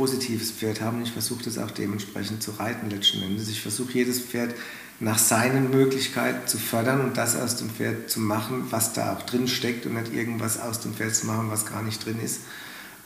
[0.00, 1.02] positives Pferd haben.
[1.02, 3.50] Ich versuche das auch dementsprechend zu reiten letzten Endes.
[3.50, 4.54] Ich versuche jedes Pferd
[4.98, 9.20] nach seinen Möglichkeiten zu fördern und das aus dem Pferd zu machen, was da auch
[9.24, 12.40] drin steckt und nicht irgendwas aus dem Pferd zu machen, was gar nicht drin ist.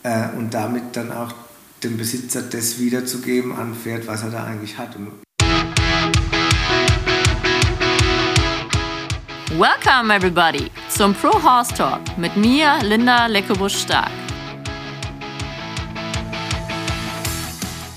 [0.04, 1.34] Äh, und damit dann auch
[1.82, 4.96] dem Besitzer das wiederzugeben an Pferd, was er da eigentlich hat.
[9.58, 14.23] Welcome everybody zum Pro Horse Talk mit mir, Linda Leckebusch-Stark.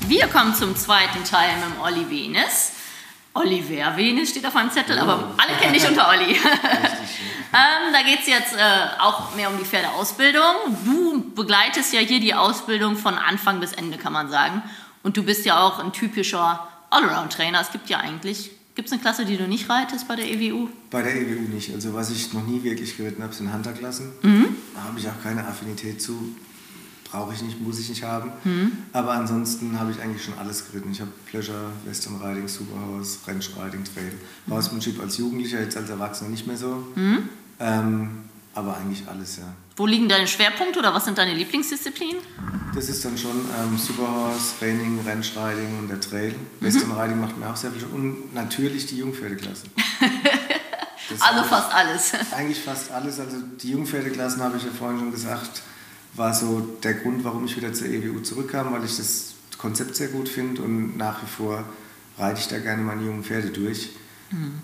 [0.08, 2.72] Wir kommen zum zweiten Teil mit dem Olli Venis.
[3.34, 5.34] Oliver Venis steht auf meinem Zettel, aber Oh.
[5.38, 6.32] alle kennen dich unter Olli.
[6.34, 10.42] ähm, da geht es jetzt äh, auch mehr um die Pferdeausbildung.
[10.86, 14.64] Du begleitest ja hier die Ausbildung von Anfang bis Ende, kann man sagen.
[15.04, 17.62] Und du bist ja auch ein typischer Allround-Trainer.
[17.62, 20.70] Es gibt ja eigentlich, gibt es eine Klasse, die du nicht reitest bei der EWU?
[20.90, 21.72] Bei der EWU nicht.
[21.76, 24.14] Also was ich noch nie wirklich geritten habe, sind Hunterklassen.
[24.24, 24.56] Mhm.
[24.74, 26.36] Da habe ich auch keine Affinität zu.
[27.12, 28.32] Brauche ich nicht, muss ich nicht haben.
[28.44, 28.72] Mhm.
[28.92, 30.92] Aber ansonsten habe ich eigentlich schon alles geritten.
[30.92, 34.12] Ich habe Pleasure, Western Riding, Superhorse, Ranch Riding, Trail.
[34.50, 36.86] Horsemanship als Jugendlicher, jetzt als Erwachsener nicht mehr so.
[36.96, 37.30] Mhm.
[37.60, 38.10] Ähm,
[38.54, 39.44] aber eigentlich alles, ja.
[39.76, 42.18] Wo liegen deine Schwerpunkte oder was sind deine Lieblingsdisziplinen?
[42.74, 46.32] Das ist dann schon ähm, Superhorse, Training, Ranch Riding und der Trail.
[46.60, 46.66] Mhm.
[46.66, 47.94] Western Riding macht mir auch sehr viel Spaß.
[47.94, 49.70] Und natürlich die Jungpferdeklassen.
[51.10, 52.12] Das Also fast alles.
[52.34, 53.18] Eigentlich fast alles.
[53.20, 55.62] Also die Jungpferdeklassen, habe ich ja vorhin schon gesagt,
[56.18, 60.08] war so der Grund, warum ich wieder zur EWU zurückkam, weil ich das Konzept sehr
[60.10, 61.64] gut finde und nach wie vor
[62.18, 63.90] reite ich da gerne meine jungen Pferde durch.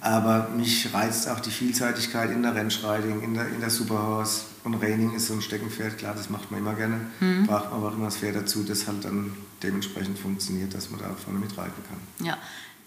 [0.01, 4.75] Aber mich reizt auch die Vielseitigkeit in der Rennschreiding, in der, in der Superhorse und
[4.75, 6.99] Reining ist so ein Steckenpferd, klar, das macht man immer gerne.
[7.45, 10.99] Braucht man aber auch immer das Pferd dazu, das halt dann dementsprechend funktioniert, dass man
[10.99, 12.25] da vorne mitreiten kann.
[12.25, 12.37] Ja.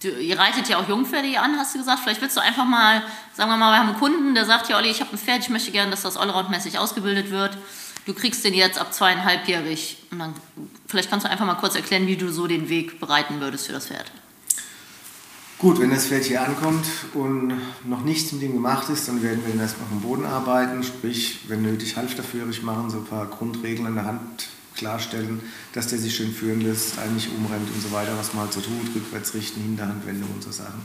[0.03, 2.01] Du, ihr reitet ja auch Jungpferde hier an, hast du gesagt.
[2.01, 4.77] Vielleicht willst du einfach mal, sagen wir mal, wir haben einen Kunden, der sagt, ja
[4.77, 7.57] Olli, ich habe ein Pferd, ich möchte gerne, dass das allroundmäßig ausgebildet wird.
[8.07, 9.99] Du kriegst den jetzt ab zweieinhalbjährig.
[10.13, 10.35] Und dann,
[10.87, 13.73] vielleicht kannst du einfach mal kurz erklären, wie du so den Weg bereiten würdest für
[13.73, 14.11] das Pferd.
[15.59, 19.43] Gut, wenn das Pferd hier ankommt und noch nichts mit ihm gemacht ist, dann werden
[19.45, 23.87] wir ihn erstmal vom Boden arbeiten, sprich, wenn nötig, halfterführig machen, so ein paar Grundregeln
[23.87, 25.41] an der Hand klarstellen,
[25.73, 28.61] dass der sich schön führen lässt, eigentlich umrennt und so weiter, was man halt so
[28.61, 30.85] tut, rückwärts richten, Hinterhandwendung und so Sachen.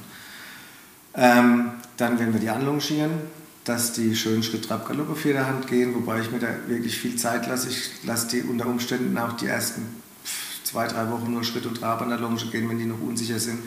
[1.16, 3.12] Ähm, dann werden wir die anlongieren,
[3.66, 6.98] dass die schön Schritt, Trab, Galopp auf jeder Hand gehen, wobei ich mir da wirklich
[6.98, 7.70] viel Zeit lasse.
[7.70, 9.84] Ich lasse die unter Umständen auch die ersten
[10.64, 13.40] zwei, drei Wochen nur Schritt und Trab an der Longe gehen, wenn die noch unsicher
[13.40, 13.60] sind.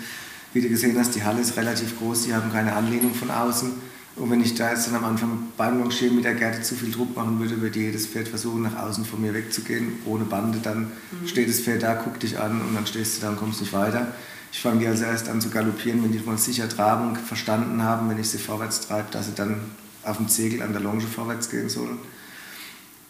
[0.52, 3.72] Wie du gesehen hast, die Halle ist relativ groß, die haben keine Anlehnung von außen.
[4.16, 6.92] Und wenn ich da jetzt dann am Anfang beim Longieren mit der Gerte zu viel
[6.92, 10.58] Druck machen würde, würde jedes Pferd versuchen, nach außen von mir wegzugehen, ohne Bande.
[10.62, 10.92] Dann
[11.26, 13.72] steht das Pferd da, guckt dich an und dann stehst du da und kommst nicht
[13.72, 14.06] weiter.
[14.52, 18.08] Ich fange die also erst an zu galoppieren, wenn die mal sicher Trabung verstanden haben,
[18.08, 19.56] wenn ich sie vorwärts treibe, dass sie dann
[20.04, 21.98] auf dem Zegel an der Longe vorwärts gehen sollen.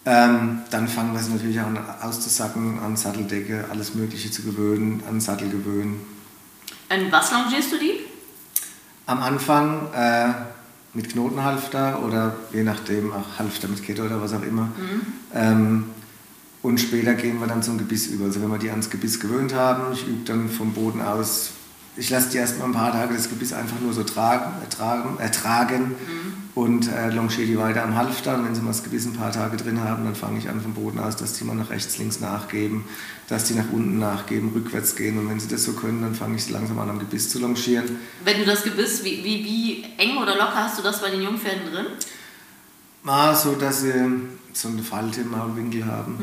[0.07, 5.03] Ähm, dann fangen wir sie natürlich auch an auszusacken, an Satteldecke, alles Mögliche zu gewöhnen,
[5.09, 6.01] an Sattel gewöhnen.
[6.91, 8.01] In was longierst du die?
[9.07, 10.29] Am Anfang äh,
[10.93, 14.71] mit Knotenhalfter oder je nachdem auch Halfter mit Kette oder was auch immer.
[15.35, 15.85] Ähm,
[16.63, 18.27] und später gehen wir dann zum Gebiss über.
[18.27, 21.51] Also wenn wir die ans Gebiss gewöhnt haben, ich übe dann vom Boden aus,
[21.97, 25.95] ich lasse die erstmal ein paar Tage das Gebiss einfach nur so tragen, ertragen, ertragen
[26.55, 28.37] und äh, longiere die weiter am Halfter.
[28.37, 30.61] Und wenn sie mal das Gebiss ein paar Tage drin haben, dann fange ich an
[30.61, 32.85] vom Boden aus, dass die mal nach rechts, links nachgeben,
[33.29, 35.19] dass die nach unten nachgeben, rückwärts gehen.
[35.19, 37.99] Und wenn sie das so können, dann fange ich langsam an am Gebiss zu longieren.
[38.25, 41.23] Wenn du das Gebiss, wie, wie, wie eng oder locker hast du das bei den
[41.23, 41.87] Jungpferden drin?
[43.05, 43.93] Mal so, dass sie
[44.53, 46.19] so eine Falte im Maulwinkel haben.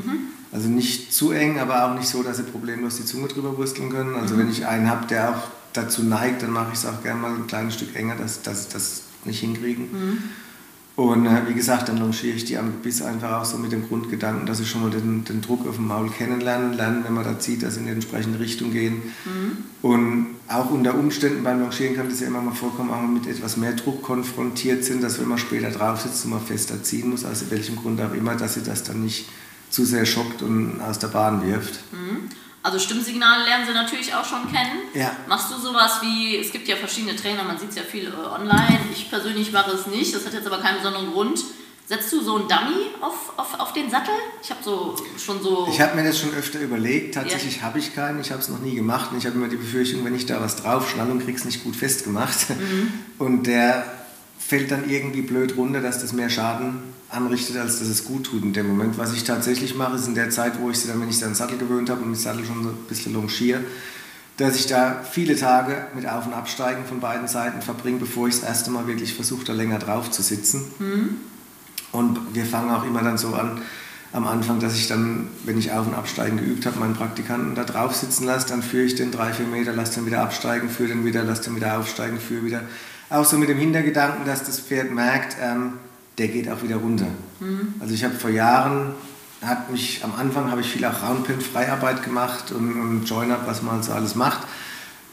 [0.51, 3.89] Also nicht zu eng, aber auch nicht so, dass sie problemlos die Zunge drüber wursteln
[3.89, 4.15] können.
[4.15, 7.21] Also wenn ich einen habe, der auch dazu neigt, dann mache ich es auch gerne
[7.21, 9.89] mal ein kleines Stück enger, dass dass sie das nicht hinkriegen.
[10.97, 13.87] Und äh, wie gesagt, dann longiere ich die am Gebiss einfach auch so mit dem
[13.87, 17.23] Grundgedanken, dass sie schon mal den, den Druck auf dem Maul kennenlernen, lernen, wenn man
[17.23, 19.01] da zieht, dass sie in die entsprechende Richtung gehen.
[19.81, 23.55] Und auch unter Umständen beim Longieren kann das ja immer mal vorkommen, auch mit etwas
[23.55, 27.23] mehr Druck konfrontiert sind, dass wenn man später drauf sitzt und man fester ziehen muss,
[27.23, 29.29] aus welchem Grund auch immer, dass sie das dann nicht
[29.69, 31.79] zu sehr schockt und aus der Bahn wirft.
[32.63, 34.81] Also Stimmsignale lernen sie natürlich auch schon kennen.
[34.93, 35.15] Ja.
[35.27, 38.39] Machst du sowas wie, es gibt ja verschiedene Trainer, man sieht es ja viel äh,
[38.39, 38.79] online.
[38.93, 41.43] Ich persönlich mache es nicht, das hat jetzt aber keinen besonderen Grund.
[41.87, 44.13] Setzt du so einen Dummy auf, auf, auf den Sattel?
[44.41, 45.67] Ich habe so schon so.
[45.69, 47.15] Ich habe mir das schon öfter überlegt.
[47.15, 48.21] Tatsächlich habe ich keinen.
[48.21, 49.11] Ich habe es noch nie gemacht.
[49.11, 51.75] Und ich habe immer die Befürchtung, wenn ich da was draufschnalle und krieg's nicht gut
[51.75, 52.37] festgemacht.
[53.17, 53.83] Und der
[54.39, 56.81] fällt dann irgendwie blöd runter, dass das mehr Schaden
[57.11, 58.97] anrichtet, als dass es gut tut in dem Moment.
[58.97, 61.25] Was ich tatsächlich mache, ist in der Zeit, wo ich sie dann, wenn ich sie
[61.25, 63.61] an den Sattel gewöhnt habe und den Sattel schon so ein bisschen longiere,
[64.37, 68.39] dass ich da viele Tage mit Auf- und Absteigen von beiden Seiten verbringe, bevor ich
[68.39, 70.63] das erste Mal wirklich versuche, da länger drauf zu sitzen.
[71.91, 73.61] Und wir fangen auch immer dann so an,
[74.13, 77.63] am Anfang, dass ich dann, wenn ich Auf- und Absteigen geübt habe, meinen Praktikanten da
[77.63, 80.89] drauf sitzen lasse, dann führe ich den drei, vier Meter, lasse den wieder absteigen, führe
[80.89, 82.61] den wieder, lasse den wieder aufsteigen, führe wieder.
[83.09, 85.73] Auch so mit dem Hintergedanken, dass das Pferd merkt, ähm,
[86.17, 87.07] der geht auch wieder runter.
[87.39, 87.75] Mhm.
[87.79, 88.93] Also ich habe vor Jahren,
[89.41, 93.81] hat mich, am Anfang habe ich viel auch Roundpin-Freiarbeit gemacht und, und Join-Up, was man
[93.81, 94.47] so alles macht.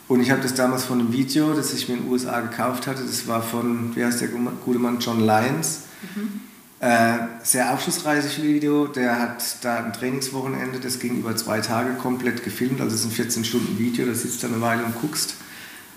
[0.06, 2.86] Und ich habe das damals von einem Video, das ich mir in den USA gekauft
[2.86, 5.80] hatte, das war von, wie heißt der gute Mann, John Lyons.
[6.14, 6.40] Mhm.
[6.80, 8.86] Äh, sehr aufschlussreiches Video.
[8.86, 12.80] Der hat da ein Trainingswochenende, das ging über zwei Tage komplett gefilmt.
[12.80, 15.34] Also es ist ein 14 Stunden Video, da sitzt er eine Weile und guckst.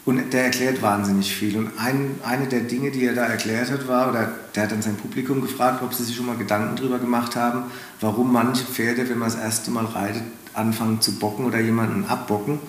[0.03, 1.57] Und der erklärt wahnsinnig viel.
[1.57, 4.81] Und ein, eine der Dinge, die er da erklärt hat, war, oder der hat dann
[4.81, 7.65] sein Publikum gefragt, ob sie sich schon mal Gedanken darüber gemacht haben,
[8.00, 12.59] warum manche Pferde, wenn man das erste Mal reitet, anfangen zu bocken oder jemanden abbocken.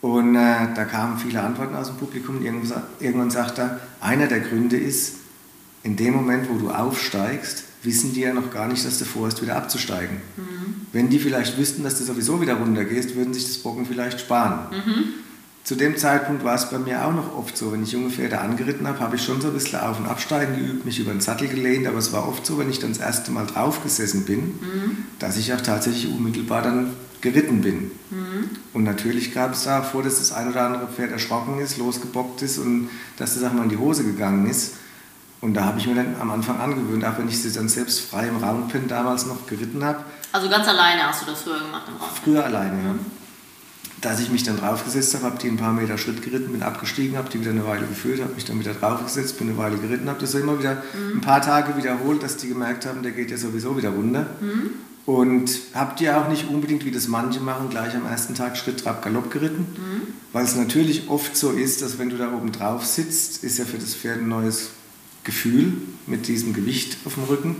[0.00, 2.42] Und äh, da kamen viele Antworten aus dem Publikum.
[2.44, 5.14] Irgendwann, irgendwann sagt er, einer der Gründe ist,
[5.84, 9.42] in dem Moment, wo du aufsteigst, wissen die ja noch gar nicht, dass du vorhast,
[9.42, 10.16] wieder abzusteigen.
[10.36, 10.86] Mhm.
[10.92, 14.70] Wenn die vielleicht wüssten, dass du sowieso wieder runtergehst, würden sich das Bocken vielleicht sparen.
[14.70, 15.04] Mhm.
[15.64, 18.40] Zu dem Zeitpunkt war es bei mir auch noch oft so, wenn ich junge Pferde
[18.40, 21.20] angeritten habe, habe ich schon so ein bisschen Auf- und Absteigen geübt, mich über den
[21.20, 24.40] Sattel gelehnt, aber es war oft so, wenn ich dann das erste Mal draufgesessen bin,
[24.40, 25.04] mhm.
[25.20, 27.92] dass ich auch tatsächlich unmittelbar dann geritten bin.
[28.10, 28.50] Mhm.
[28.72, 32.42] Und natürlich gab es da vor, dass das ein oder andere Pferd erschrocken ist, losgebockt
[32.42, 34.74] ist und dass das auch mal in die Hose gegangen ist.
[35.40, 38.00] Und da habe ich mir dann am Anfang angewöhnt, auch wenn ich sie dann selbst
[38.00, 40.04] frei im Roundpin damals noch geritten habe.
[40.32, 42.22] Also ganz alleine hast du das früher gemacht im Roundpin?
[42.24, 42.94] Früher alleine, ja.
[44.02, 47.16] Dass ich mich dann draufgesetzt habe, habe die ein paar Meter Schritt geritten, bin abgestiegen,
[47.16, 50.08] habe die wieder eine Weile geführt, habe mich dann wieder draufgesetzt, bin eine Weile geritten,
[50.08, 51.18] habe das immer wieder mhm.
[51.18, 54.26] ein paar Tage wiederholt, dass die gemerkt haben, der geht ja sowieso wieder runter.
[54.40, 54.70] Mhm.
[55.04, 58.80] Und habt ihr auch nicht unbedingt, wie das manche machen, gleich am ersten Tag Schritt,
[58.80, 59.66] Trab, Galopp geritten?
[59.76, 60.02] Mhm.
[60.32, 63.64] Weil es natürlich oft so ist, dass wenn du da oben drauf sitzt, ist ja
[63.64, 64.70] für das Pferd ein neues
[65.24, 65.72] Gefühl
[66.06, 67.56] mit diesem Gewicht auf dem Rücken.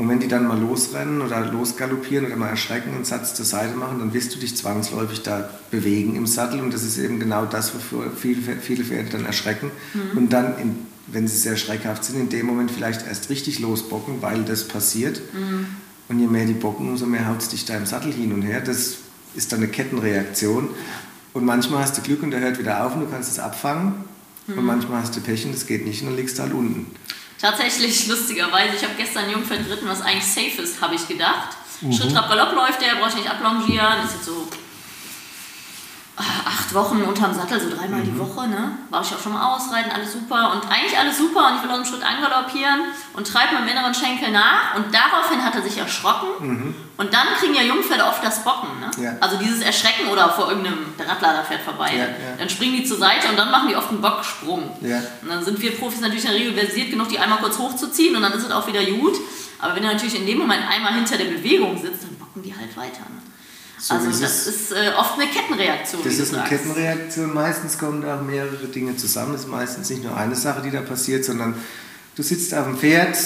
[0.00, 3.44] Und wenn die dann mal losrennen oder losgaloppieren oder mal erschrecken und einen Satz zur
[3.44, 6.62] Seite machen, dann wirst du dich zwangsläufig da bewegen im Sattel.
[6.62, 9.70] Und das ist eben genau das, wofür viele, viele Pferde dann erschrecken.
[9.92, 10.16] Mhm.
[10.16, 14.22] Und dann, in, wenn sie sehr schreckhaft sind, in dem Moment vielleicht erst richtig losbocken,
[14.22, 15.20] weil das passiert.
[15.34, 15.66] Mhm.
[16.08, 18.40] Und je mehr die bocken, umso mehr haut es dich da im Sattel hin und
[18.40, 18.62] her.
[18.62, 18.96] Das
[19.34, 20.70] ist dann eine Kettenreaktion.
[21.34, 23.96] Und manchmal hast du Glück und der hört wieder auf und du kannst es abfangen.
[24.46, 24.56] Mhm.
[24.56, 26.86] Und manchmal hast du Pech und es geht nicht und dann liegst du halt unten.
[27.40, 31.56] Tatsächlich, lustigerweise, ich habe gestern ein Jungpferd geritten, was eigentlich safe ist, habe ich gedacht.
[31.80, 31.92] Mhm.
[31.92, 34.46] Schritt, Trab, Galopp läuft der, brauche ich nicht ablongieren, ist jetzt so
[36.20, 38.04] acht Wochen unterm Sattel, so dreimal mhm.
[38.04, 38.72] die Woche, ne?
[38.90, 41.70] War ich auch schon mal ausreiten, alles super und eigentlich alles super und ich will
[41.70, 42.80] aus dem Schritt angaloppieren
[43.14, 46.74] und treibe meinem inneren Schenkel nach und daraufhin hat er sich erschrocken mhm.
[46.96, 48.90] und dann kriegen ja Jungpferde oft das Bocken, ne?
[49.02, 49.16] Ja.
[49.20, 52.36] Also dieses Erschrecken oder vor irgendeinem, der Radlader fährt vorbei, ja, ja.
[52.38, 54.70] dann springen die zur Seite und dann machen die oft einen Bocksprung.
[55.22, 58.16] Und dann sind wir Profis natürlich in der Regel versiert genug, die einmal kurz hochzuziehen
[58.16, 59.14] und dann ist es auch wieder gut.
[59.58, 62.54] Aber wenn du natürlich in dem Moment einmal hinter der Bewegung sitzt, dann bocken die
[62.54, 63.00] halt weiter.
[63.00, 63.29] Ne?
[63.80, 66.02] So also das ist äh, oft eine Kettenreaktion.
[66.04, 66.50] Das ist eine sagst.
[66.50, 67.32] Kettenreaktion.
[67.32, 69.34] Meistens kommen da mehrere Dinge zusammen.
[69.34, 71.54] Es ist meistens nicht nur eine Sache, die da passiert, sondern
[72.14, 73.16] du sitzt auf dem Pferd,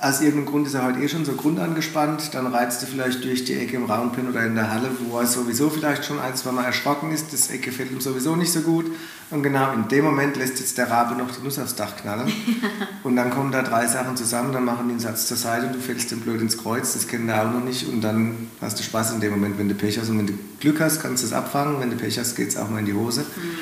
[0.00, 2.32] aus irgendeinem Grund ist er heute eh schon so grundangespannt.
[2.32, 5.26] Dann reizt du vielleicht durch die Ecke im Roundpin oder in der Halle, wo er
[5.26, 7.32] sowieso vielleicht schon ein, zwei Mal erschrocken ist.
[7.32, 8.86] Das Ecke fällt ihm sowieso nicht so gut.
[9.30, 12.32] Und genau in dem Moment lässt jetzt der Rabe noch die Nuss aufs Dach knallen.
[13.02, 15.74] und dann kommen da drei Sachen zusammen, dann machen die einen Satz zur Seite und
[15.74, 16.92] du fällst dem blöd ins Kreuz.
[16.92, 17.88] Das kennen wir auch noch nicht.
[17.88, 20.10] Und dann hast du Spaß in dem Moment, wenn du Pech hast.
[20.10, 21.80] Und wenn du Glück hast, kannst du es abfangen.
[21.80, 23.22] Wenn du Pech hast, geht es auch mal in die Hose.
[23.22, 23.58] Mhm.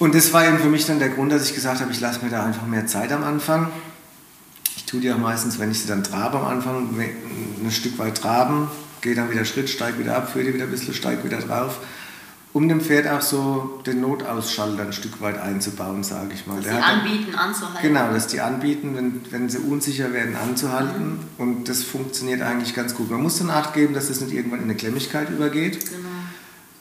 [0.00, 2.24] Und das war eben für mich dann der Grund, dass ich gesagt habe, ich lasse
[2.24, 3.68] mir da einfach mehr Zeit am Anfang
[4.90, 8.68] tue die auch meistens, wenn ich sie dann trabe am Anfang, ein Stück weit traben,
[9.00, 11.78] gehe dann wieder Schritt, steige wieder ab, führe die wieder ein bisschen, steige wieder drauf,
[12.52, 16.60] um dem Pferd auch so den Notausschalter ein Stück weit einzubauen, sage ich mal.
[16.60, 17.82] Dass die anbieten, anzuhalten.
[17.82, 21.10] Genau, dass die anbieten, wenn, wenn sie unsicher werden, anzuhalten.
[21.10, 21.18] Mhm.
[21.38, 23.10] Und das funktioniert eigentlich ganz gut.
[23.10, 25.88] Man muss dann Acht geben, dass es nicht irgendwann in eine Klemmigkeit übergeht.
[25.88, 26.08] Genau.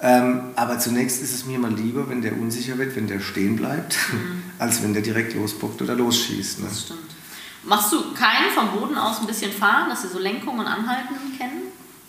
[0.01, 3.56] Ähm, aber zunächst ist es mir mal lieber, wenn der unsicher wird, wenn der stehen
[3.56, 4.42] bleibt, mhm.
[4.58, 6.62] als wenn der direkt losbockt oder losschießt.
[6.62, 6.66] Ne?
[6.68, 7.09] Das stimmt.
[7.63, 11.16] Machst du keinen vom Boden aus ein bisschen fahren, dass sie so Lenkung und Anhalten
[11.38, 11.63] kennen?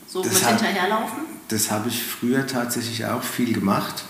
[0.06, 1.24] So das mit hab, hinterherlaufen?
[1.48, 4.04] Das habe ich früher tatsächlich auch viel gemacht.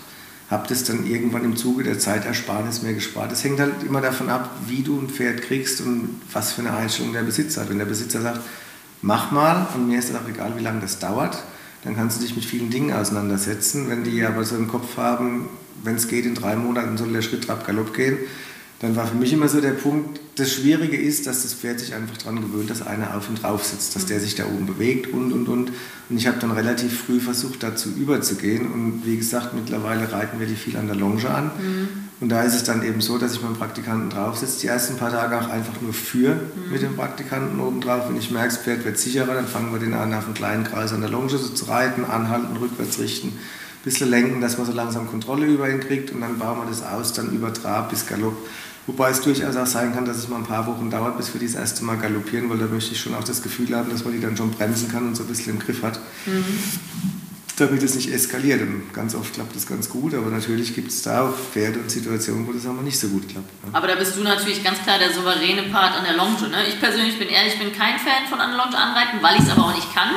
[0.49, 3.31] Habe das dann irgendwann im Zuge der Zeitersparnis mehr gespart.
[3.31, 6.73] Das hängt halt immer davon ab, wie du ein Pferd kriegst und was für eine
[6.73, 7.69] Einstellung der Besitzer hat.
[7.69, 8.41] Wenn der Besitzer sagt,
[9.01, 11.41] mach mal und mir ist es auch egal, wie lange das dauert,
[11.83, 13.89] dann kannst du dich mit vielen Dingen auseinandersetzen.
[13.89, 15.49] Wenn die aber so im Kopf haben,
[15.83, 18.17] wenn es geht, in drei Monaten soll der Schritt Trab Galopp gehen,
[18.81, 21.93] dann war für mich immer so der Punkt, das Schwierige ist, dass das Pferd sich
[21.93, 25.13] einfach daran gewöhnt, dass einer auf und drauf sitzt, dass der sich da oben bewegt
[25.13, 25.71] und, und, und.
[26.09, 28.71] Und ich habe dann relativ früh versucht, dazu überzugehen.
[28.71, 31.51] Und wie gesagt, mittlerweile reiten wir die viel an der Longe an.
[31.61, 31.87] Mhm.
[32.21, 35.11] Und da ist es dann eben so, dass ich meinen Praktikanten draufsetze, die ersten paar
[35.11, 36.71] Tage auch einfach nur für mhm.
[36.71, 38.09] mit dem Praktikanten oben drauf.
[38.09, 40.63] Wenn ich merke, das Pferd wird sicherer, dann fangen wir den an, auf einen kleinen
[40.63, 44.65] Kreis an der Longe so zu reiten, anhalten, rückwärts richten, ein bisschen lenken, dass man
[44.65, 47.91] so langsam Kontrolle über ihn kriegt und dann bauen wir das aus, dann über Trab
[47.91, 48.37] bis Galopp.
[48.87, 51.41] Wobei es durchaus auch sein kann, dass es mal ein paar Wochen dauert, bis wir
[51.41, 54.13] das erste Mal galoppieren, weil da möchte ich schon auch das Gefühl haben, dass man
[54.13, 55.99] die dann schon bremsen kann und so ein bisschen im Griff hat.
[56.25, 57.21] Mhm
[57.61, 58.61] damit es nicht eskaliert.
[58.61, 61.89] Und ganz oft klappt das ganz gut, aber natürlich gibt es da auch Pferde und
[61.89, 63.65] Situationen, wo das aber nicht so gut klappt.
[63.65, 63.69] Ne?
[63.73, 66.49] Aber da bist du natürlich ganz klar der souveräne Part an der Longe.
[66.49, 66.67] Ne?
[66.67, 69.43] Ich persönlich bin ehrlich, ich bin kein Fan von an der Longe anreiten, weil ich
[69.43, 70.09] es aber auch nicht kann.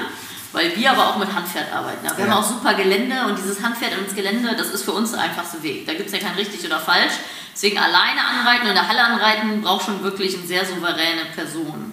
[0.52, 2.06] Weil wir aber auch mit Handpferd arbeiten.
[2.16, 2.30] Wir ja.
[2.30, 5.61] haben auch super Gelände und dieses Handpferd ins Gelände, das ist für uns der einfachste
[5.64, 5.85] Weg.
[5.85, 7.14] Da gibt es ja kein richtig oder falsch.
[7.54, 11.92] Deswegen alleine anreiten und in der Halle anreiten braucht schon wirklich eine sehr souveräne Person.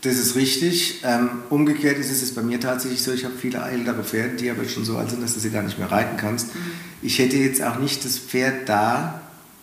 [0.00, 1.02] Das ist richtig.
[1.02, 4.68] Ähm, umgekehrt ist es bei mir tatsächlich so, ich habe viele ältere Pferde, die aber
[4.68, 6.54] schon so alt sind, dass du sie gar nicht mehr reiten kannst.
[6.54, 6.60] Mhm.
[7.02, 9.20] Ich hätte jetzt auch nicht das Pferd da,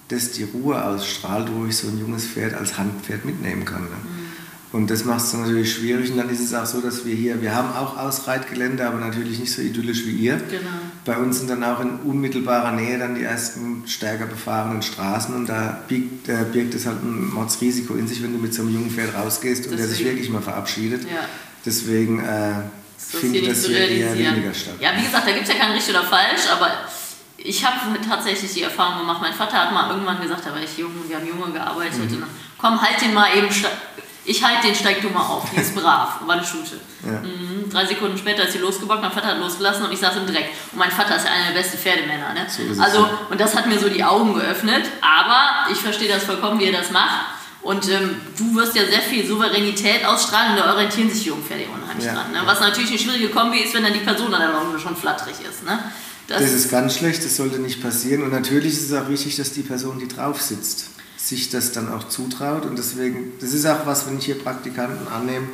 [0.08, 3.84] das die Ruhe ausstrahlt, wo ich so ein junges Pferd als Handpferd mitnehmen kann.
[3.84, 3.90] Ne?
[3.90, 4.78] Mhm.
[4.78, 6.12] Und das macht es natürlich schwierig.
[6.12, 9.40] Und dann ist es auch so, dass wir hier, wir haben auch Ausreitgelände, aber natürlich
[9.40, 10.38] nicht so idyllisch wie ihr.
[10.38, 10.70] Genau.
[11.04, 15.48] Bei uns sind dann auch in unmittelbarer Nähe dann die ersten stärker befahrenen Straßen und
[15.48, 18.74] da birgt, äh, birgt es halt ein Mordsrisiko in sich, wenn du mit so einem
[18.74, 19.78] jungen Pferd rausgehst und Deswegen.
[19.78, 21.04] der sich wirklich mal verabschiedet.
[21.04, 21.26] Ja.
[21.66, 22.54] Deswegen äh,
[22.98, 24.76] findet das hier eher weniger statt.
[24.80, 26.70] Ja, wie gesagt, da gibt es ja kein richtig oder falsch, aber
[27.38, 29.22] ich habe tatsächlich die Erfahrung gemacht.
[29.22, 32.18] Mein Vater hat mal irgendwann gesagt, da war ich jung, wir haben Junge gearbeitet, mhm.
[32.18, 32.24] und
[32.60, 33.50] komm, halt den mal eben
[34.24, 36.80] ich halte den, steig du mal auf, die ist brav, war eine Schute.
[37.04, 37.20] Ja.
[37.22, 37.61] Mhm.
[37.72, 40.50] Drei Sekunden später ist sie losgebockt, mein Vater hat losgelassen und ich saß im Dreck.
[40.72, 42.34] Und mein Vater ist ja einer der besten Pferdemänner.
[42.34, 42.46] Ne?
[42.48, 46.60] So also, und das hat mir so die Augen geöffnet, aber ich verstehe das vollkommen,
[46.60, 47.26] wie er das macht.
[47.62, 52.06] Und ähm, du wirst ja sehr viel Souveränität ausstrahlen und da orientieren sich Jungpferde unheimlich
[52.06, 52.14] ja.
[52.14, 52.32] dran.
[52.32, 52.40] Ne?
[52.46, 55.36] Was natürlich eine schwierige Kombi ist, wenn dann die Person an der Longe schon flatterig
[55.48, 55.64] ist.
[55.64, 55.78] Ne?
[56.28, 58.24] Das, das, ist ganz schlecht, das sollte nicht passieren.
[58.24, 61.94] Und natürlich ist es auch wichtig, dass die Person, die drauf sitzt, sich das dann
[61.94, 62.66] auch zutraut.
[62.66, 65.48] Und deswegen, das ist auch was, wenn ich hier Praktikanten annehme,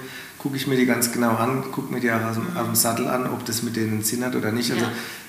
[0.47, 3.29] gucke ich mir die ganz genau an, gucke mir die auch auf dem, Sattel an,
[3.29, 4.71] ob das mit denen Sinn hat oder nicht.
[4.71, 4.85] Also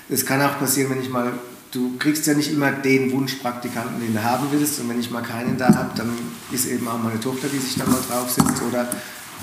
[0.07, 1.33] es kann auch passieren, wenn ich mal,
[1.73, 4.79] du kriegst ja nicht immer den Wunschpraktikanten, den du haben willst.
[4.79, 6.09] Und wenn ich mal keinen da habe, dann
[6.53, 8.61] ist eben auch meine Tochter, die sich da mal drauf sitzt.
[8.63, 8.87] Oder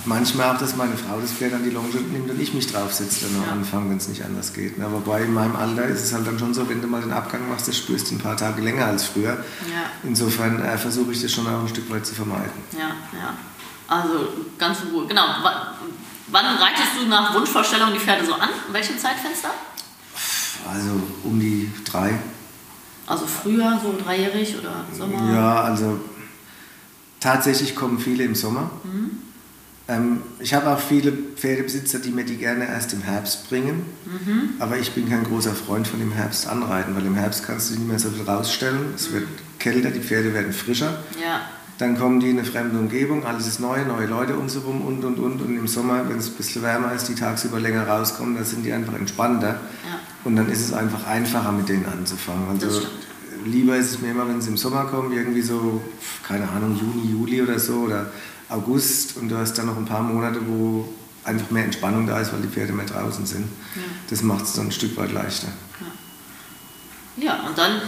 [0.06, 3.26] manchmal auch, dass meine Frau das Pferd an die Longe nimmt und ich mich draufsetze
[3.26, 3.52] dann am ja.
[3.52, 4.80] Anfang, wenn es nicht anders geht.
[4.80, 7.12] Aber bei in meinem Alter ist es halt dann schon so, wenn du mal den
[7.12, 9.45] Abgang machst, das spürst du ein paar Tage länger als früher.
[9.71, 9.90] Ja.
[10.04, 12.50] Insofern äh, versuche ich das schon auch ein Stück weit zu vermeiden.
[12.73, 13.35] Ja, ja.
[13.88, 14.28] Also
[14.59, 15.07] ganz in Ruhe.
[15.07, 15.25] Genau.
[16.28, 18.49] Wann reitest du nach Wunschvorstellung die Pferde so an?
[18.66, 19.50] In welchem Zeitfenster?
[20.69, 22.19] Also um die drei.
[23.07, 25.33] Also früher, so dreijährig oder Sommer?
[25.33, 26.00] Ja, also
[27.21, 28.71] tatsächlich kommen viele im Sommer.
[28.83, 29.11] Mhm.
[29.88, 33.87] Ähm, ich habe auch viele Pferdebesitzer, die mir die gerne erst im Herbst bringen.
[34.05, 34.55] Mhm.
[34.59, 37.75] Aber ich bin kein großer Freund von dem Herbst anreiten, weil im Herbst kannst du
[37.75, 38.93] nicht mehr so viel rausstellen.
[38.97, 39.28] Es wird
[39.61, 41.05] kälter, die Pferde werden frischer.
[41.23, 41.43] Ja.
[41.78, 44.80] Dann kommen die in eine fremde Umgebung, alles ist neu, neue Leute um sie rum
[44.80, 45.42] und und und.
[45.42, 48.64] Und im Sommer, wenn es ein bisschen wärmer ist, die tagsüber länger rauskommen, dann sind
[48.64, 49.49] die einfach entspannter.
[49.49, 50.00] Ja.
[50.25, 52.49] Und dann ist es einfach einfacher, mit denen anzufangen.
[52.49, 52.80] Also
[53.45, 55.83] lieber ist es mir immer, wenn sie im Sommer kommen, irgendwie so,
[56.26, 58.11] keine Ahnung, Juni, Juli oder so, oder
[58.49, 60.88] August und du hast dann noch ein paar Monate, wo
[61.25, 63.49] einfach mehr Entspannung da ist, weil die Pferde mehr draußen sind.
[63.75, 63.83] Ja.
[64.09, 65.49] Das macht es dann ein Stück weit leichter.
[67.16, 67.25] Ja.
[67.25, 67.80] ja, und dann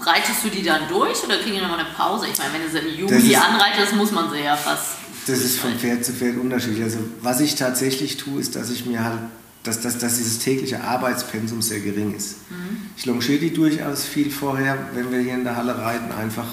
[0.00, 2.26] reitest du die dann durch oder kriegen die nochmal eine Pause?
[2.30, 4.96] Ich meine, wenn du sie im Juli anreitest, muss man sie ja fast.
[5.26, 6.82] Das ist von Pferd zu Pferd unterschiedlich.
[6.82, 9.18] Also was ich tatsächlich tue, ist, dass ich mir halt,
[9.62, 12.50] dass, dass, dass dieses tägliche Arbeitspensum sehr gering ist.
[12.50, 12.90] Mhm.
[12.96, 16.46] Ich longiere die durchaus viel vorher, wenn wir hier in der Halle reiten, einfach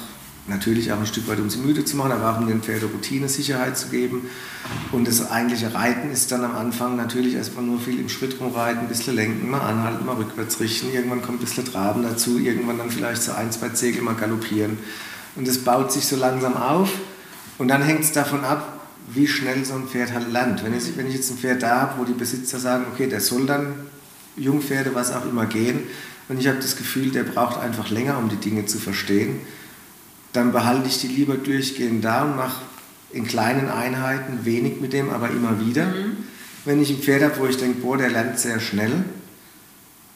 [0.48, 2.86] natürlich auch ein Stück weit, um sie müde zu machen, aber auch um den Pferde
[2.86, 4.30] Routine, Sicherheit zu geben.
[4.92, 8.82] Und das eigentliche Reiten ist dann am Anfang natürlich erstmal nur viel im Schritt rumreiten,
[8.82, 10.94] ein bisschen lenken, mal anhalten, mal rückwärts richten.
[10.94, 14.78] Irgendwann kommt ein bisschen Traben dazu, irgendwann dann vielleicht so ein, zwei Zegel mal galoppieren.
[15.36, 16.92] Und das baut sich so langsam auf.
[17.58, 20.64] Und dann hängt es davon ab, wie schnell so ein Pferd halt lernt.
[20.64, 23.22] Wenn ich, wenn ich jetzt ein Pferd da habe, wo die Besitzer sagen, okay, der
[23.22, 23.74] soll dann
[24.36, 25.80] Jungpferde, was auch immer gehen,
[26.28, 29.42] und ich habe das Gefühl, der braucht einfach länger, um die Dinge zu verstehen,
[30.36, 32.62] dann behalte ich die lieber durchgehend da und mache
[33.12, 35.86] in kleinen Einheiten wenig mit dem, aber immer wieder.
[35.86, 36.18] Mhm.
[36.66, 39.06] Wenn ich ein Pferd habe, wo ich denke, boah, der lernt sehr schnell,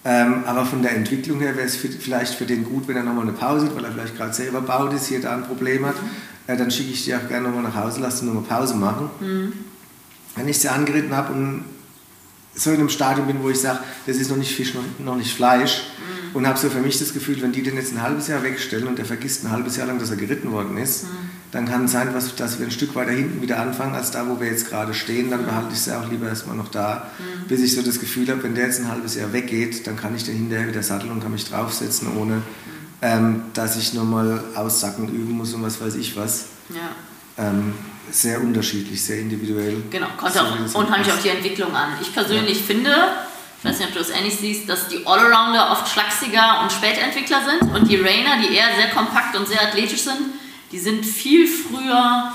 [0.03, 3.23] ähm, aber von der Entwicklung her wäre es vielleicht für den gut, wenn er nochmal
[3.23, 5.95] eine Pause hat, weil er vielleicht gerade selber baut ist, hier da ein Problem hat,
[6.47, 9.09] äh, dann schicke ich die auch gerne nochmal nach Hause, lasse nochmal Pause machen.
[9.19, 9.53] Mhm.
[10.35, 11.65] Wenn ich sie angeritten habe und
[12.55, 15.15] so in einem Stadium bin, wo ich sage, das ist noch nicht Fisch, noch, noch
[15.15, 18.01] nicht Fleisch, mhm und habe so für mich das Gefühl, wenn die den jetzt ein
[18.01, 21.03] halbes Jahr wegstellen und der vergisst ein halbes Jahr lang, dass er geritten worden ist,
[21.03, 21.07] mhm.
[21.51, 24.39] dann kann es sein, dass wir ein Stück weiter hinten wieder anfangen, als da, wo
[24.39, 25.29] wir jetzt gerade stehen.
[25.31, 27.47] Dann behalte ich sie auch lieber erstmal noch da, mhm.
[27.47, 30.15] bis ich so das Gefühl habe, wenn der jetzt ein halbes Jahr weggeht, dann kann
[30.15, 32.41] ich den hinterher wieder satteln und kann mich draufsetzen, ohne
[33.01, 36.47] ähm, dass ich nochmal aussacken üben muss und was weiß ich was.
[36.69, 37.45] Ja.
[37.45, 37.73] Ähm,
[38.11, 39.83] sehr unterschiedlich, sehr individuell.
[39.89, 41.93] Genau, kommt auch unheimlich auf die Entwicklung an.
[42.01, 42.65] Ich persönlich ja.
[42.65, 42.91] finde,
[43.59, 47.41] ich weiß nicht, ob du das ähnlich siehst, dass die Allrounder oft schlachsiger und Spätentwickler
[47.43, 50.17] sind und die Rainer, die eher sehr kompakt und sehr athletisch sind,
[50.71, 52.31] die sind viel früher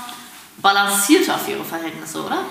[0.61, 2.45] balancierter für ihre Verhältnisse, oder?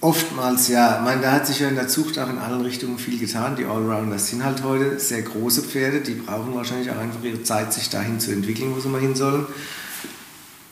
[0.00, 0.96] Oftmals ja.
[0.96, 3.56] Ich meine, da hat sich ja in der Zucht auch in allen Richtungen viel getan.
[3.56, 7.72] Die Allrounders sind halt heute sehr große Pferde, die brauchen wahrscheinlich auch einfach ihre Zeit,
[7.72, 9.46] sich dahin zu entwickeln, wo sie mal hin sollen.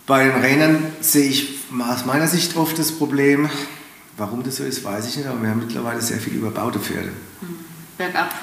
[0.06, 3.48] Bei den Rennern sehe ich aus meiner Sicht oft das Problem,
[4.16, 7.10] warum das so ist, weiß ich nicht, aber wir haben mittlerweile sehr viel überbaute Pferde.
[7.40, 7.56] Mhm.
[7.96, 8.34] Bergab.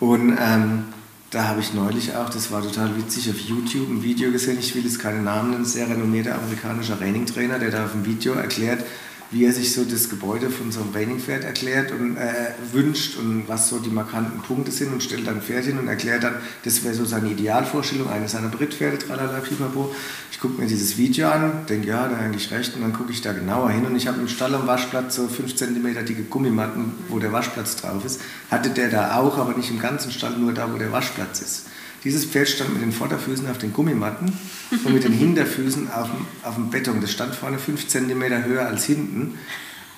[0.00, 0.84] Und ähm,
[1.30, 4.74] da habe ich neulich auch, das war total witzig, auf YouTube ein Video gesehen, ich
[4.74, 8.84] will jetzt keine Namen nennen, sehr renommierter amerikanischer Raining-Trainer, der da auf dem Video erklärt,
[9.32, 13.48] wie er sich so das Gebäude von so einem Trainingpferd erklärt und äh, wünscht und
[13.48, 16.34] was so die markanten Punkte sind und stellt dann ein Pferd hin und erklärt dann,
[16.64, 19.94] das wäre so seine Idealvorstellung eines seiner Brittpferde, tralala, pipapo.
[20.30, 23.22] Ich gucke mir dieses Video an, denke, ja, da eigentlich recht und dann gucke ich
[23.22, 26.92] da genauer hin und ich habe im Stall am Waschplatz so 5 cm dicke Gummimatten,
[27.08, 28.20] wo der Waschplatz drauf ist.
[28.50, 31.66] Hatte der da auch, aber nicht im ganzen Stall, nur da, wo der Waschplatz ist.
[32.04, 34.32] Dieses Pferd stand mit den Vorderfüßen auf den Gummimatten
[34.84, 37.00] und mit den Hinterfüßen auf dem, auf dem Beton.
[37.00, 39.38] Das stand vorne 5 cm höher als hinten.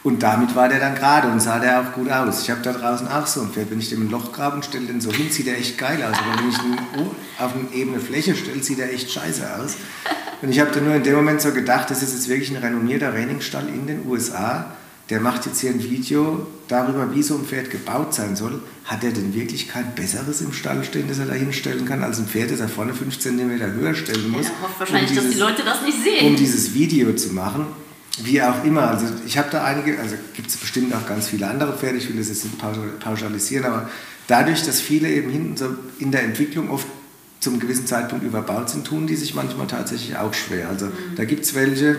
[0.03, 2.43] Und damit war der dann gerade und sah der auch gut aus.
[2.43, 3.71] Ich habe da draußen auch so ein Pferd.
[3.71, 6.03] Wenn ich dem ein Loch grabe und stelle den so hin, sieht der echt geil
[6.03, 6.15] aus.
[6.19, 6.79] Aber wenn ich ihn
[7.39, 9.77] auf eine ebene Fläche stelle, sieht er echt scheiße aus.
[10.43, 12.63] Und ich habe da nur in dem Moment so gedacht, das ist jetzt wirklich ein
[12.63, 14.75] renommierter Trainingsstall in den USA
[15.11, 18.63] der macht jetzt hier ein Video darüber, wie so ein Pferd gebaut sein soll.
[18.85, 22.19] Hat er denn wirklich kein besseres im Stall stehen, das er da hinstellen kann, als
[22.19, 24.47] ein Pferd, das er vorne 5 cm höher stellen muss?
[24.47, 26.27] Ja, hofft wahrscheinlich, um dieses, dass die Leute das nicht sehen.
[26.27, 27.67] Um dieses Video zu machen.
[28.23, 28.91] Wie auch immer.
[28.91, 32.09] Also ich habe da einige, also gibt es bestimmt auch ganz viele andere Pferde, ich
[32.09, 32.59] will das jetzt nicht
[33.01, 33.91] pauschalisieren, aber
[34.27, 35.67] dadurch, dass viele eben hinten so
[35.99, 36.87] in der Entwicklung oft
[37.41, 40.69] zum gewissen Zeitpunkt überbaut sind, tun die sich manchmal tatsächlich auch schwer.
[40.69, 41.17] Also mhm.
[41.17, 41.99] da gibt es welche,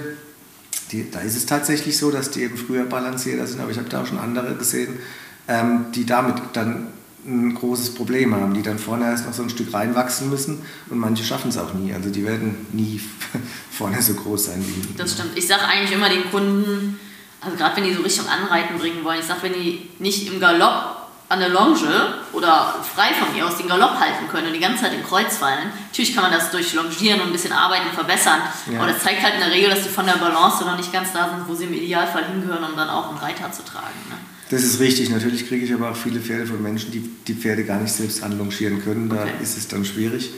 [0.91, 3.89] die, da ist es tatsächlich so, dass die eben früher balancierter sind, aber ich habe
[3.89, 4.99] da auch schon andere gesehen,
[5.47, 6.87] ähm, die damit dann
[7.27, 10.99] ein großes Problem haben, die dann vorne erst noch so ein Stück reinwachsen müssen und
[10.99, 11.91] manche schaffen es auch nie.
[11.91, 13.01] Also die werden nie
[13.71, 15.31] vorne so groß sein wie Das stimmt.
[15.35, 16.99] Ich sage eigentlich immer den Kunden,
[17.41, 20.39] also gerade wenn die so Richtung Anreiten bringen wollen, ich sage, wenn die nicht im
[20.39, 24.59] Galopp an der Longe oder frei von mir aus den Galopp halten können und die
[24.59, 25.71] ganze Zeit im Kreuz fallen.
[25.87, 28.79] Natürlich kann man das durch Longieren und ein bisschen Arbeiten verbessern, ja.
[28.79, 31.13] aber das zeigt halt in der Regel, dass die von der Balance noch nicht ganz
[31.13, 33.97] da sind, wo sie im Idealfall hingehören, um dann auch einen Reiter zu tragen.
[34.09, 34.15] Ne?
[34.49, 35.09] Das ist richtig.
[35.09, 38.21] Natürlich kriege ich aber auch viele Pferde von Menschen, die die Pferde gar nicht selbst
[38.21, 39.09] anlongieren können.
[39.09, 39.31] Da okay.
[39.41, 40.31] ist es dann schwierig.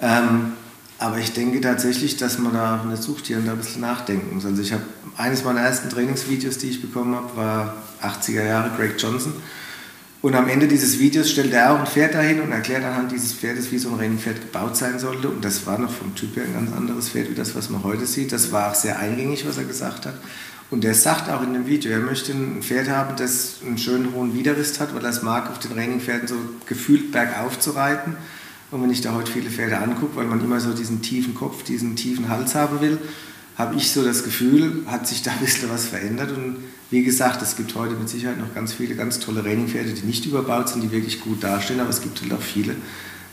[0.00, 0.54] Ähm,
[0.98, 3.82] aber ich denke tatsächlich, dass man da in der Zucht hier und da ein bisschen
[3.82, 4.44] nachdenken muss.
[4.44, 4.82] Also ich habe
[5.16, 9.32] eines meiner ersten Trainingsvideos, die ich bekommen habe, war 80er Jahre Greg Johnson.
[10.20, 13.34] Und am Ende dieses Videos stellt er auch ein Pferd dahin und erklärt anhand dieses
[13.34, 15.28] Pferdes, wie so ein Rennpferd gebaut sein sollte.
[15.28, 17.84] Und das war noch vom Typ her ein ganz anderes Pferd, wie das, was man
[17.84, 18.32] heute sieht.
[18.32, 20.14] Das war auch sehr eingängig, was er gesagt hat.
[20.70, 24.12] Und er sagt auch in dem Video, er möchte ein Pferd haben, das einen schönen
[24.12, 26.34] hohen Widerrist hat, weil er es mag, auf den Trainingpferden so
[26.66, 28.16] gefühlt bergauf zu reiten.
[28.70, 31.62] Und wenn ich da heute viele Pferde angucke, weil man immer so diesen tiefen Kopf,
[31.62, 32.98] diesen tiefen Hals haben will,
[33.56, 36.32] habe ich so das Gefühl, hat sich da ein bisschen was verändert.
[36.32, 36.56] Und
[36.90, 40.24] wie gesagt, es gibt heute mit Sicherheit noch ganz viele ganz tolle Trainingpferde, die nicht
[40.24, 42.76] überbaut sind, die wirklich gut dastehen, aber es gibt halt auch viele,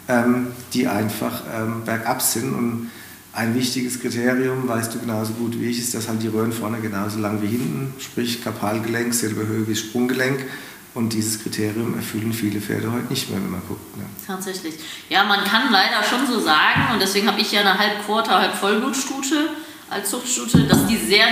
[0.09, 2.53] ähm, die einfach ähm, bergab sind.
[2.53, 2.91] Und
[3.31, 6.79] ein wichtiges Kriterium, weißt du genauso gut wie ich, ist, dass halt die Röhren vorne
[6.79, 10.45] genauso lang wie hinten, sprich Kapalgelenk, selbe Höhe wie Sprunggelenk.
[10.93, 13.97] Und dieses Kriterium erfüllen viele Pferde heute nicht mehr, wenn man guckt.
[13.97, 14.03] Ne?
[14.25, 14.75] Tatsächlich.
[15.09, 18.39] Ja, man kann leider schon so sagen, und deswegen habe ich ja eine halb Quarter,
[18.39, 19.49] halb Vollblutstute
[19.89, 21.27] als Zuchtstute, dass die sehr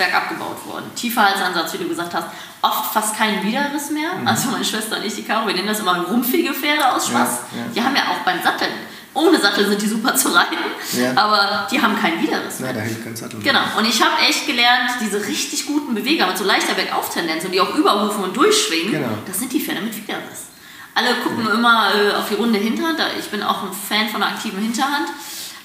[0.00, 0.90] bergab gebaut worden.
[0.96, 2.26] Tiefer Halsansatz, wie du gesagt hast,
[2.62, 4.14] oft fast keinen Widerriss mehr.
[4.14, 4.26] Mhm.
[4.26, 7.28] Also meine Schwester und ich, die Caro, wir nennen das immer rumpfige Pferde aus Spaß.
[7.52, 7.64] Ja, ja.
[7.74, 8.72] Die haben ja auch beim Satteln
[9.12, 10.56] ohne Sattel sind die super zu reiten,
[10.92, 11.16] ja.
[11.16, 12.60] aber die haben keinen Widerriss.
[12.60, 13.40] Ja, da hält kein Sattel.
[13.40, 13.60] Genau.
[13.76, 17.60] Und ich habe echt gelernt, diese richtig guten Beweger mit so leichter Bergauf-Tendenz und die
[17.60, 19.08] auch überrufen und durchschwingen, genau.
[19.26, 20.46] das sind die Pferde mit Widerriss.
[20.94, 21.54] Alle gucken ja.
[21.54, 23.00] immer äh, auf die runde Hinterhand.
[23.18, 25.08] Ich bin auch ein Fan von einer aktiven Hinterhand.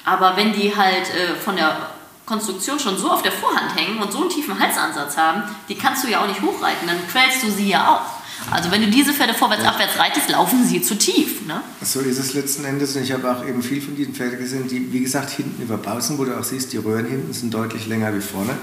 [0.06, 1.76] Aber wenn die halt äh, von der
[2.25, 6.03] Konstruktion schon so auf der Vorhand hängen und so einen tiefen Halsansatz haben, die kannst
[6.03, 8.25] du ja auch nicht hochreiten, dann quälst du sie ja auch.
[8.51, 9.69] Also wenn du diese Pferde vorwärts, ja.
[9.69, 11.45] abwärts reitest, laufen sie zu tief.
[11.47, 11.61] Ne?
[11.81, 12.95] So ist es letzten Endes.
[12.95, 16.03] Und ich habe auch eben viel von diesen Pferden gesehen, die, wie gesagt, hinten überbaut
[16.03, 18.55] sind, wo du auch siehst, die Röhren hinten sind deutlich länger wie vorne.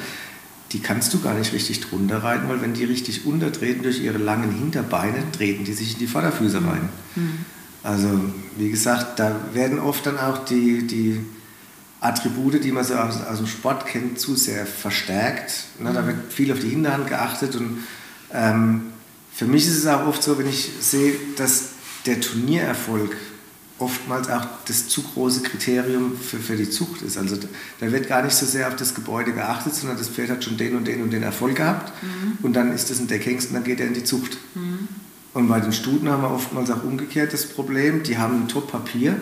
[0.73, 4.19] Die kannst du gar nicht richtig drunter reiten, weil wenn die richtig untertreten durch ihre
[4.19, 6.89] langen Hinterbeine, treten die sich in die Vorderfüße rein.
[7.15, 7.45] Mhm.
[7.83, 8.09] Also
[8.57, 11.21] wie gesagt, da werden oft dann auch die, die
[12.03, 15.53] Attribute, die man so aus, aus dem Sport kennt, zu sehr verstärkt.
[15.79, 17.85] Ne, da wird viel auf die Hinterhand geachtet und
[18.33, 18.83] ähm,
[19.33, 21.71] für mich ist es auch oft so, wenn ich sehe, dass
[22.05, 23.17] der Turniererfolg
[23.79, 27.17] oftmals auch das zu große Kriterium für, für die Zucht ist.
[27.17, 27.37] Also
[27.81, 30.57] da wird gar nicht so sehr auf das Gebäude geachtet, sondern das Pferd hat schon
[30.57, 32.39] den und den und den Erfolg gehabt mhm.
[32.43, 34.37] und dann ist das ein Deckhengst und dann geht er in die Zucht.
[34.55, 34.89] Mhm.
[35.35, 39.17] Und bei den Stuten haben wir oftmals auch umgekehrt das Problem, die haben ein Top-Papier,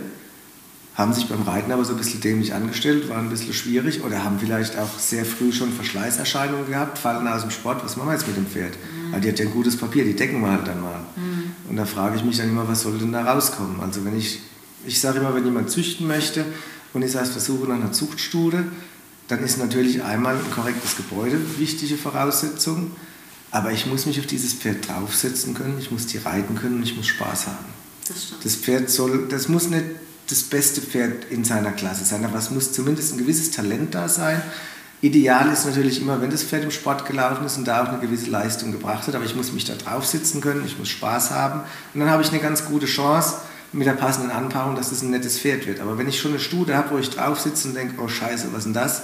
[0.94, 4.24] haben sich beim Reiten aber so ein bisschen dämlich angestellt, waren ein bisschen schwierig oder
[4.24, 8.14] haben vielleicht auch sehr früh schon Verschleißerscheinungen gehabt, fallen aus dem Sport, was machen wir
[8.14, 8.72] jetzt mit dem Pferd?
[8.72, 9.12] Mhm.
[9.12, 11.00] Weil die hat ja ein gutes Papier, die decken wir halt dann mal.
[11.16, 11.53] Mhm.
[11.68, 13.81] Und da frage ich mich dann immer, was soll denn da rauskommen?
[13.81, 14.40] Also wenn ich,
[14.85, 16.44] ich sage immer, wenn jemand züchten möchte
[16.92, 18.64] und ich heißt versuche nach einer Zuchtstudie,
[19.29, 22.90] dann ist natürlich einmal ein korrektes Gebäude wichtige Voraussetzung,
[23.53, 26.83] aber ich muss mich auf dieses Pferd draufsetzen können, ich muss die reiten können und
[26.83, 27.66] ich muss Spaß haben.
[28.09, 28.44] Das, stimmt.
[28.44, 29.85] das Pferd soll, das muss nicht
[30.31, 34.09] das beste Pferd in seiner Klasse sein, aber es muss zumindest ein gewisses Talent da
[34.09, 34.40] sein.
[35.03, 37.99] Ideal ist natürlich immer, wenn das Pferd im Sport gelaufen ist und da auch eine
[38.01, 41.31] gewisse Leistung gebracht hat, aber ich muss mich da drauf sitzen können, ich muss Spaß
[41.31, 41.61] haben
[41.95, 43.37] und dann habe ich eine ganz gute Chance
[43.73, 45.81] mit der passenden Anpaarung, dass das ein nettes Pferd wird.
[45.81, 48.49] Aber wenn ich schon eine Studie habe, wo ich drauf sitze und denke, oh scheiße,
[48.53, 49.03] was ist denn das?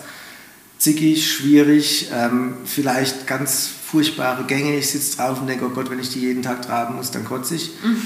[0.79, 6.01] Zickig, schwierig, ähm, vielleicht ganz furchtbare Gänge, ich sitze drauf und denke, oh Gott, wenn
[6.01, 7.71] ich die jeden Tag tragen muss, dann kotze ich.
[7.83, 8.03] Mhm.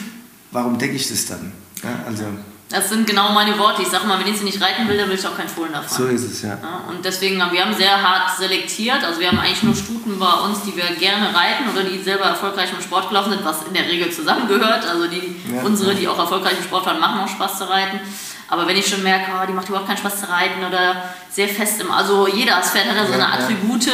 [0.53, 1.53] Warum decke ich das dann?
[1.83, 2.25] Ja, also
[2.71, 3.83] das sind genau meine Worte.
[3.83, 5.73] Ich sag mal, wenn ich sie nicht reiten will, dann will ich auch keinen Fohlen
[5.73, 5.89] davon.
[5.89, 6.51] So ist es, ja.
[6.51, 6.85] ja.
[6.89, 9.03] Und deswegen, wir haben sehr hart selektiert.
[9.03, 12.27] Also wir haben eigentlich nur Stuten bei uns, die wir gerne reiten oder die selber
[12.27, 14.87] erfolgreich im Sport gelaufen sind, was in der Regel zusammengehört.
[14.87, 17.99] Also die, ja, unsere, die auch erfolgreich im Sport waren, machen auch Spaß zu reiten.
[18.47, 21.49] Aber wenn ich schon merke, oh, die macht überhaupt keinen Spaß zu reiten oder sehr
[21.49, 23.89] fest im, also jeder Pferd hat ja seine Attribute.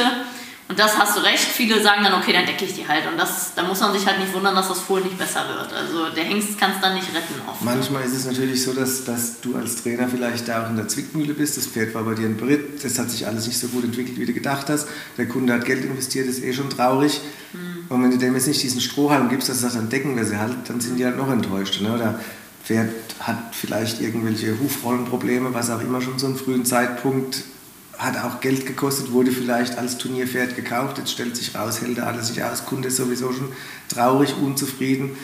[0.68, 1.44] Und das hast du recht.
[1.44, 3.06] Viele sagen dann, okay, dann decke ich die halt.
[3.06, 5.72] Und das, da muss man sich halt nicht wundern, dass das Fohlen nicht besser wird.
[5.72, 7.34] Also der Hengst kann es dann nicht retten.
[7.46, 7.62] Oft.
[7.62, 10.88] Manchmal ist es natürlich so, dass, dass du als Trainer vielleicht da auch in der
[10.88, 11.56] Zwickmühle bist.
[11.56, 12.82] Das Pferd war bei dir ein Brit.
[12.82, 14.88] Das hat sich alles nicht so gut entwickelt, wie du gedacht hast.
[15.16, 17.20] Der Kunde hat Geld investiert, ist eh schon traurig.
[17.52, 17.84] Mhm.
[17.88, 20.24] Und wenn du dem jetzt nicht diesen Strohhalm gibst, dass er sagt, dann decken wir
[20.24, 21.80] sie halt, dann sind die halt noch enttäuscht.
[21.80, 21.94] Ne?
[21.94, 22.18] Oder
[22.64, 27.44] Pferd hat vielleicht irgendwelche Hufrollenprobleme, was auch immer schon zu einem frühen Zeitpunkt
[27.98, 32.06] hat auch Geld gekostet, wurde vielleicht als Turnierpferd gekauft, jetzt stellt sich raus, hält er
[32.06, 33.48] alles nicht aus, Kunde ist sowieso schon
[33.88, 35.16] traurig, unzufrieden.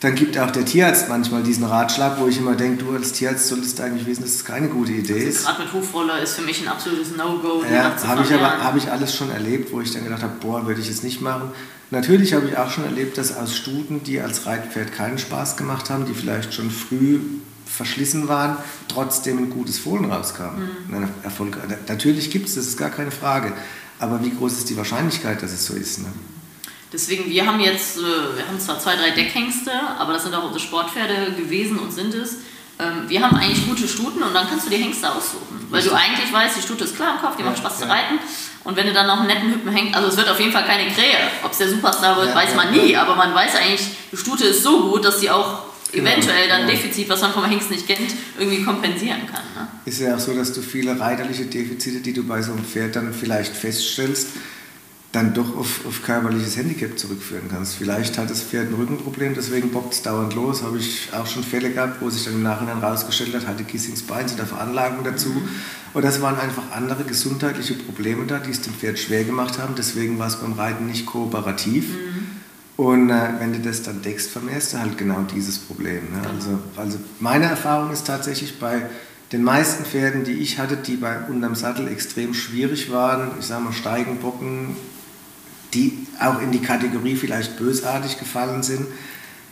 [0.00, 3.48] Dann gibt auch der Tierarzt manchmal diesen Ratschlag, wo ich immer denke, du als Tierarzt
[3.48, 5.44] solltest eigentlich wissen, dass es das keine gute Idee also ist.
[5.44, 7.64] Gerade mit Hufroller ist für mich ein absolutes No-Go.
[7.72, 10.66] Ja, habe ich aber hab ich alles schon erlebt, wo ich dann gedacht habe, boah,
[10.66, 11.52] würde ich es nicht machen.
[11.90, 15.88] Natürlich habe ich auch schon erlebt, dass aus Stuten, die als Reitpferd keinen Spaß gemacht
[15.88, 17.20] haben, die vielleicht schon früh
[17.76, 18.56] verschlissen waren,
[18.88, 20.56] trotzdem ein gutes Fohlen rauskam.
[20.88, 21.08] Mhm.
[21.22, 21.58] Erfolg,
[21.88, 23.52] natürlich gibt es, das ist gar keine Frage.
[23.98, 26.00] Aber wie groß ist die Wahrscheinlichkeit, dass es so ist?
[26.00, 26.06] Ne?
[26.92, 30.44] Deswegen, wir haben jetzt, äh, wir haben zwar zwei, drei Deckhengste, aber das sind auch
[30.44, 32.36] unsere Sportpferde gewesen und sind es.
[32.78, 35.66] Ähm, wir haben eigentlich gute Stuten und dann kannst du die Hengste aussuchen.
[35.70, 37.86] Weil du eigentlich weißt, die Stute ist klar im Kopf, die ja, macht Spaß ja.
[37.86, 38.18] zu reiten.
[38.64, 40.64] Und wenn du dann noch einen netten Hüppen hängst, also es wird auf jeden Fall
[40.64, 41.16] keine Krähe.
[41.42, 42.96] Ob es der Superstar wird, ja, weiß man nie.
[42.96, 46.66] Aber man weiß eigentlich, die Stute ist so gut, dass sie auch eventuell dann.
[46.66, 49.42] Defizit, was man vom Hengst nicht kennt, irgendwie kompensieren kann.
[49.54, 49.68] Ne?
[49.84, 52.96] Ist ja auch so, dass du viele reiterliche Defizite, die du bei so einem Pferd
[52.96, 54.28] dann vielleicht feststellst,
[55.14, 57.76] dann doch auf, auf körperliches Handicap zurückführen kannst.
[57.76, 60.62] Vielleicht hat das Pferd ein Rückenproblem, deswegen bockt es dauernd los.
[60.62, 64.02] Habe ich auch schon Fälle gehabt, wo sich dann im Nachhinein rausgestellt hat, hatte Kissings
[64.02, 65.28] Bein, sind da Veranlagungen dazu.
[65.28, 65.48] Mhm.
[65.94, 69.74] Oder es waren einfach andere gesundheitliche Probleme da, die es dem Pferd schwer gemacht haben.
[69.76, 71.90] Deswegen war es beim Reiten nicht kooperativ.
[71.90, 72.23] Mhm.
[72.76, 76.12] Und äh, wenn du das dann deckst, vermehrst du halt genau dieses Problem.
[76.12, 76.28] Ne?
[76.28, 78.86] Also, also meine Erfahrung ist tatsächlich bei
[79.30, 83.64] den meisten Pferden, die ich hatte, die bei unterm Sattel extrem schwierig waren, ich sage
[83.64, 84.76] mal Steigenbocken,
[85.72, 88.86] die auch in die Kategorie vielleicht bösartig gefallen sind,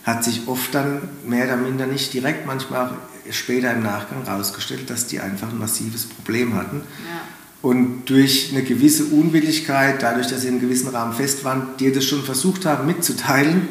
[0.05, 2.93] hat sich oft dann mehr oder minder nicht direkt, manchmal auch
[3.31, 6.83] später im Nachgang herausgestellt, dass die einfach ein massives Problem hatten.
[7.09, 7.23] Ja
[7.63, 11.93] und durch eine gewisse Unwilligkeit, dadurch, dass sie in einem gewissen Rahmen fest waren, dir
[11.93, 13.69] das schon versucht haben mitzuteilen,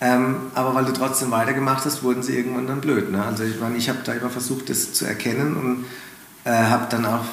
[0.00, 3.10] ähm, aber weil du trotzdem weitergemacht hast, wurden sie irgendwann dann blöd.
[3.10, 3.24] Ne?
[3.24, 5.84] Also ich meine, ich habe da immer versucht, das zu erkennen und
[6.44, 7.24] äh, habe dann auch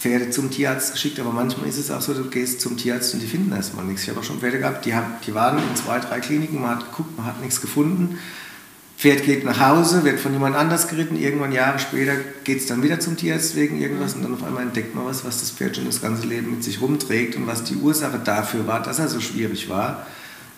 [0.00, 3.20] Pferde zum Tierarzt geschickt, aber manchmal ist es auch so, du gehst zum Tierarzt und
[3.20, 4.02] die finden erstmal nichts.
[4.02, 6.72] Ich habe auch schon Pferde gehabt, die, haben, die waren in zwei, drei Kliniken, man
[6.72, 8.18] hat geguckt, man hat nichts gefunden.
[9.04, 12.12] Pferd geht nach Hause, wird von jemand anders geritten, irgendwann Jahre später
[12.42, 15.26] geht es dann wieder zum Tierarzt wegen irgendwas und dann auf einmal entdeckt man was,
[15.26, 18.66] was das Pferd schon das ganze Leben mit sich rumträgt und was die Ursache dafür
[18.66, 20.06] war, dass er so schwierig war.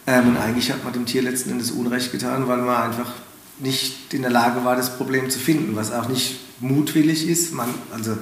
[0.06, 3.14] Ähm, und eigentlich hat man dem Tier letzten Endes Unrecht getan, weil man einfach
[3.58, 7.52] nicht in der Lage war, das Problem zu finden, was auch nicht mutwillig ist.
[7.52, 8.16] Man, also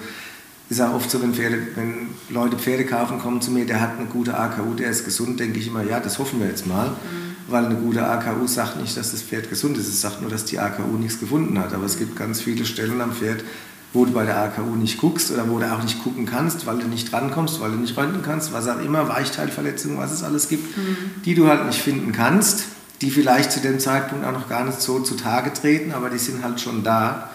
[0.70, 3.98] ist auch oft so, wenn, Pferde, wenn Leute Pferde kaufen, kommen zu mir, der hat
[3.98, 6.88] eine gute AKU, der ist gesund, denke ich immer, ja, das hoffen wir jetzt mal.
[6.88, 10.30] Mhm weil eine gute AKU sagt nicht, dass das Pferd gesund ist, es sagt nur,
[10.30, 11.72] dass die AKU nichts gefunden hat.
[11.72, 13.44] Aber es gibt ganz viele Stellen am Pferd,
[13.92, 16.78] wo du bei der AKU nicht guckst oder wo du auch nicht gucken kannst, weil
[16.78, 20.48] du nicht drankommst, weil du nicht röntgen kannst, was auch immer, Weichteilverletzungen, was es alles
[20.48, 20.96] gibt, mhm.
[21.24, 22.64] die du halt nicht finden kannst.
[23.00, 26.42] die vielleicht zu dem Zeitpunkt auch noch gar nicht so zutage treten, aber die sind
[26.42, 27.30] halt schon da.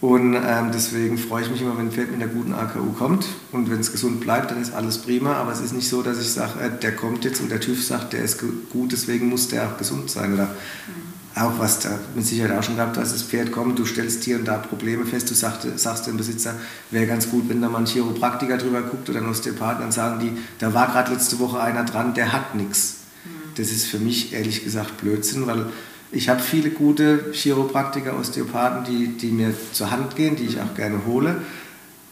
[0.00, 3.26] Und ähm, deswegen freue ich mich immer, wenn ein Pferd mit einer guten AKU kommt.
[3.52, 5.34] Und wenn es gesund bleibt, dann ist alles prima.
[5.34, 7.82] Aber es ist nicht so, dass ich sage, äh, der kommt jetzt und der TÜV
[7.82, 10.34] sagt, der ist gut, deswegen muss der auch gesund sein.
[10.34, 11.42] Oder mhm.
[11.42, 14.36] auch was da mit Sicherheit auch schon gehabt hast, das Pferd kommt, du stellst hier
[14.36, 16.54] und da Probleme fest, du sagst, sagst dem Besitzer,
[16.90, 20.20] wäre ganz gut, wenn da mal ein Chiropraktiker drüber guckt oder ein Osteopath, dann sagen
[20.20, 22.96] die, da war gerade letzte Woche einer dran, der hat nichts.
[23.24, 23.54] Mhm.
[23.56, 25.66] Das ist für mich ehrlich gesagt Blödsinn, weil
[26.12, 30.74] ich habe viele gute Chiropraktiker, Osteopathen, die, die mir zur Hand gehen, die ich auch
[30.74, 31.42] gerne hole.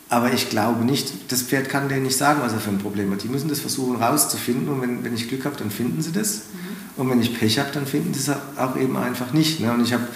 [0.09, 3.11] Aber ich glaube nicht, das Pferd kann denen nicht sagen, was er für ein Problem
[3.11, 3.23] hat.
[3.23, 6.37] Die müssen das versuchen rauszufinden und wenn, wenn ich Glück habe, dann finden sie das.
[6.53, 7.03] Mhm.
[7.03, 9.61] Und wenn ich Pech habe, dann finden sie es auch eben einfach nicht.
[9.61, 9.73] Ne?
[9.73, 10.07] Und ich habe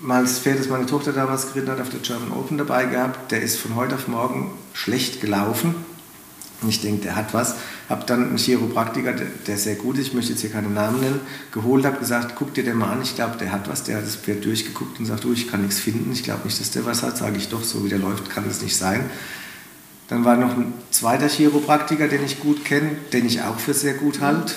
[0.00, 3.32] mal das Pferd, das meine Tochter damals geritten hat, auf der German Open dabei gehabt.
[3.32, 5.74] Der ist von heute auf morgen schlecht gelaufen.
[6.64, 7.56] Und ich denke, der hat was.
[7.90, 11.00] Habe dann einen Chiropraktiker, der, der, sehr gut ist, ich möchte jetzt hier keinen Namen
[11.00, 11.20] nennen,
[11.52, 13.84] geholt, habe gesagt, guck dir den mal an, ich glaube, der hat was.
[13.84, 16.58] Der hat das Pferd durchgeguckt und sagt, du, ich kann nichts finden, ich glaube nicht,
[16.58, 17.18] dass der was hat.
[17.18, 19.04] Sage ich doch, so wie der läuft, kann das nicht sein.
[20.08, 23.94] Dann war noch ein zweiter Chiropraktiker, den ich gut kenne, den ich auch für sehr
[23.94, 24.54] gut halte,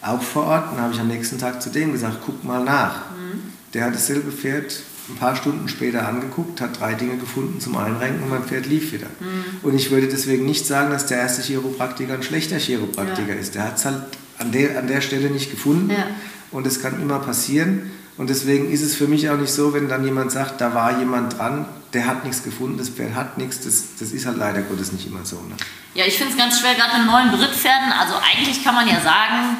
[0.00, 0.72] auch vor Ort.
[0.72, 3.10] Dann habe ich am nächsten Tag zu dem gesagt, guck mal nach.
[3.10, 3.42] Mhm.
[3.74, 8.22] Der hat dasselbe Pferd ein paar Stunden später angeguckt, hat drei Dinge gefunden zum Einrenken
[8.22, 9.08] und mein Pferd lief wieder.
[9.18, 9.44] Mhm.
[9.62, 13.40] Und ich würde deswegen nicht sagen, dass der erste Chiropraktiker ein schlechter Chiropraktiker ja.
[13.40, 13.54] ist.
[13.54, 14.02] Der hat es halt
[14.38, 16.06] an der, an der Stelle nicht gefunden ja.
[16.50, 17.90] und es kann immer passieren.
[18.16, 20.98] Und deswegen ist es für mich auch nicht so, wenn dann jemand sagt, da war
[20.98, 24.62] jemand dran, der hat nichts gefunden, das Pferd hat nichts, das, das ist halt leider
[24.62, 25.36] Gottes nicht immer so.
[25.36, 25.56] Ne?
[25.94, 27.92] Ja, ich finde es ganz schwer, gerade mit neuen Brittpferden.
[27.98, 29.56] Also eigentlich kann man ja sagen,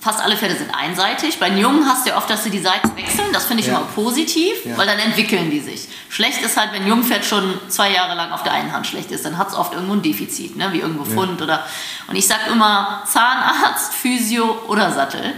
[0.00, 1.40] Fast alle Pferde sind einseitig.
[1.40, 3.32] Bei den Jungen hast du ja oft, dass sie die Seiten wechseln.
[3.32, 3.78] Das finde ich ja.
[3.78, 4.78] immer positiv, ja.
[4.78, 5.88] weil dann entwickeln die sich.
[6.08, 9.10] Schlecht ist halt, wenn ein Jungpferd schon zwei Jahre lang auf der einen Hand schlecht
[9.10, 9.24] ist.
[9.24, 10.68] Dann hat es oft irgendwo ein Defizit, ne?
[10.72, 11.40] wie irgendwo Fund.
[11.40, 11.44] Ja.
[11.44, 11.66] Oder,
[12.06, 15.34] und ich sage immer, Zahnarzt, Physio oder Sattel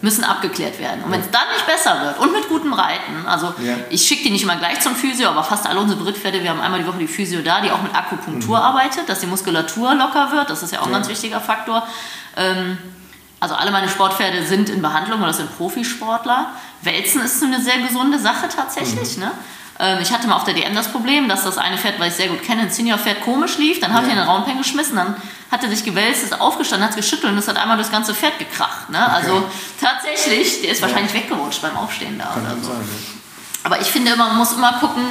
[0.00, 1.02] müssen abgeklärt werden.
[1.04, 3.52] Und wenn es dann nicht besser wird und mit gutem Reiten, also
[3.90, 6.60] ich schicke die nicht immer gleich zum Physio, aber fast alle unsere Brittpferde, wir haben
[6.60, 8.62] einmal die Woche die Physio da, die auch mit Akupunktur mhm.
[8.62, 10.50] arbeitet, dass die Muskulatur locker wird.
[10.50, 11.86] Das ist ja auch ein ganz wichtiger Faktor.
[12.36, 12.78] Ähm,
[13.44, 16.52] also alle meine Sportpferde sind in Behandlung oder sind Profisportler.
[16.80, 19.18] Wälzen ist eine sehr gesunde Sache tatsächlich.
[19.18, 19.24] Mhm.
[19.24, 19.30] Ne?
[19.78, 22.14] Ähm, ich hatte mal auf der DM das Problem, dass das eine Pferd, weil ich
[22.14, 23.80] sehr gut kenne, ein Senior-Pferd komisch lief.
[23.80, 24.12] Dann habe ja.
[24.12, 25.14] ich in den Raumpen geschmissen, dann
[25.50, 28.14] hat er sich gewälzt, ist aufgestanden, hat es geschüttelt und es hat einmal das ganze
[28.14, 28.88] Pferd gekracht.
[28.88, 28.98] Ne?
[28.98, 29.14] Okay.
[29.14, 29.44] Also
[29.78, 30.86] tatsächlich, der ist ja.
[30.86, 32.72] wahrscheinlich weggerutscht beim Aufstehen da Kann oder so.
[32.72, 33.64] Sein, ja.
[33.64, 35.04] Aber ich finde, man muss immer gucken,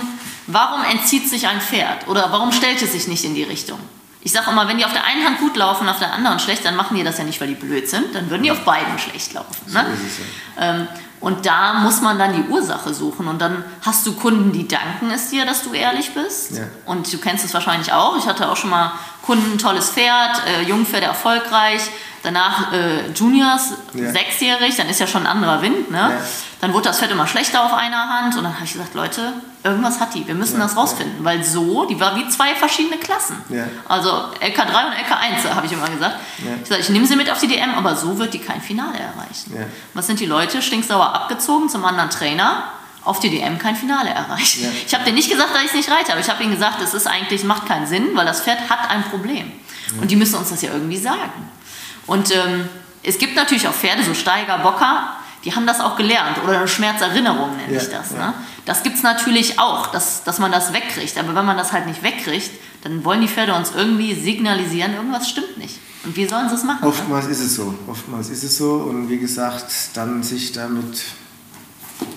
[0.47, 3.79] warum entzieht sich ein Pferd oder warum stellt es sich nicht in die Richtung?
[4.23, 6.63] Ich sage immer, wenn die auf der einen Hand gut laufen, auf der anderen schlecht,
[6.65, 8.97] dann machen die das ja nicht, weil die blöd sind, dann würden die auf beiden
[8.97, 9.55] schlecht laufen.
[9.71, 9.85] Ne?
[9.85, 10.69] So ja.
[10.69, 10.87] ähm,
[11.23, 13.29] und da muss man dann die Ursache suchen.
[13.29, 16.51] Und dann hast du Kunden, die danken es dir, dass du ehrlich bist.
[16.51, 16.63] Ja.
[16.85, 18.17] Und du kennst es wahrscheinlich auch.
[18.17, 18.91] Ich hatte auch schon mal
[19.23, 21.81] Kunden, tolles Pferd, äh, Jungpferde erfolgreich,
[22.23, 24.09] Danach äh, Juniors, ja.
[24.09, 25.91] sechsjährig, dann ist ja schon ein anderer Wind.
[25.91, 25.97] Ne?
[25.97, 26.11] Ja.
[26.61, 29.33] Dann wurde das Pferd immer schlechter auf einer Hand und dann habe ich gesagt, Leute,
[29.61, 30.63] irgendwas hat die, wir müssen ja.
[30.63, 31.25] das rausfinden.
[31.25, 33.35] Weil so, die war wie zwei verschiedene Klassen.
[33.89, 36.15] Also LK3 und LK1, habe ich immer gesagt.
[36.63, 38.99] Ich sage, ich nehme sie mit auf die DM, aber so wird die kein Finale
[38.99, 39.53] erreichen.
[39.93, 40.61] Was sind die Leute?
[40.61, 42.63] Stinksauer abgezogen zum anderen Trainer
[43.05, 44.61] auf die DM kein Finale erreicht.
[44.61, 44.69] Ja.
[44.85, 46.81] Ich habe dir nicht gesagt, dass ich es nicht reite, aber ich habe ihnen gesagt,
[46.81, 49.51] es ist eigentlich, macht keinen Sinn, weil das Pferd hat ein Problem.
[49.95, 50.01] Ja.
[50.01, 51.49] Und die müssen uns das ja irgendwie sagen.
[52.07, 52.69] Und ähm,
[53.03, 56.37] es gibt natürlich auch Pferde, so Steiger, Bocker, die haben das auch gelernt.
[56.43, 58.11] Oder eine Schmerzerinnerung nenne ja, ich das.
[58.11, 58.33] Ne?
[58.65, 61.17] Das gibt es natürlich auch, dass, dass man das wegkriegt.
[61.17, 62.51] Aber wenn man das halt nicht wegkriegt,
[62.83, 65.79] dann wollen die Pferde uns irgendwie signalisieren, irgendwas stimmt nicht.
[66.05, 66.85] Und wie sollen sie es machen?
[66.85, 67.31] Oftmals ne?
[67.31, 67.73] ist es so.
[67.87, 68.73] Oftmals ist es so.
[68.73, 71.01] Und wie gesagt, dann sich damit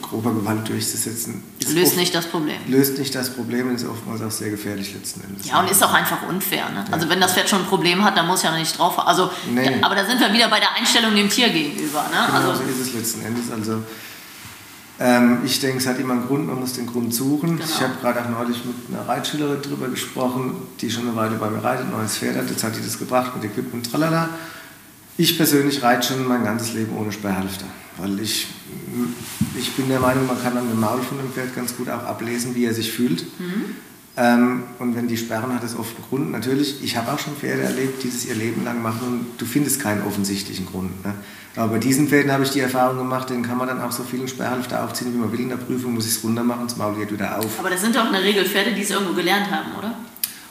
[0.03, 1.43] grober Gewalt durchzusetzen.
[1.69, 2.57] löst oft, nicht das Problem.
[2.69, 5.49] Löst nicht das Problem und ist oftmals auch sehr gefährlich letzten Endes.
[5.49, 6.69] Ja, und ist auch einfach unfair.
[6.71, 6.85] Ne?
[6.87, 6.93] Ja.
[6.93, 8.99] Also wenn das Pferd schon ein Problem hat, dann muss ja nicht drauf.
[9.07, 9.79] Also, nee.
[9.83, 12.03] aber da sind wir wieder bei der Einstellung dem Tier gegenüber.
[12.05, 12.27] Ne?
[12.27, 13.51] Genau, also, so ist es letzten Endes.
[13.51, 13.83] Also
[14.99, 17.57] ähm, ich denke, es hat immer einen Grund, man muss den Grund suchen.
[17.57, 17.69] Genau.
[17.69, 21.51] Ich habe gerade auch neulich mit einer Reitschülerin darüber gesprochen, die schon eine Weile bei
[21.51, 22.49] mir reitet, ein neues Pferd hat.
[22.49, 24.31] Jetzt hat die das gebracht mit Equipment, tralala.
[25.19, 27.67] Ich persönlich reite schon mein ganzes Leben ohne Sperrhalfter,
[27.99, 28.49] weil ich,
[29.59, 32.05] ich bin der Meinung, man kann an dem Maul von dem Pferd ganz gut auch
[32.05, 33.25] ablesen, wie er sich fühlt.
[33.39, 33.77] Mhm.
[34.19, 36.33] Ähm, und wenn die sperren, hat es oft einen Grund.
[36.33, 39.45] Natürlich, ich habe auch schon Pferde erlebt, die das ihr Leben lang machen und du
[39.45, 41.05] findest keinen offensichtlichen Grund.
[41.05, 41.15] Ne?
[41.55, 44.05] Aber bei diesen Pferden habe ich die Erfahrung gemacht, denen kann man dann auch so
[44.05, 46.77] vielen Sperrhalfter aufziehen, wie man will in der Prüfung, muss ich es runter machen, das
[46.77, 47.59] Maul geht wieder auf.
[47.59, 49.95] Aber das sind doch in der Regel Pferde, die es irgendwo gelernt haben, oder?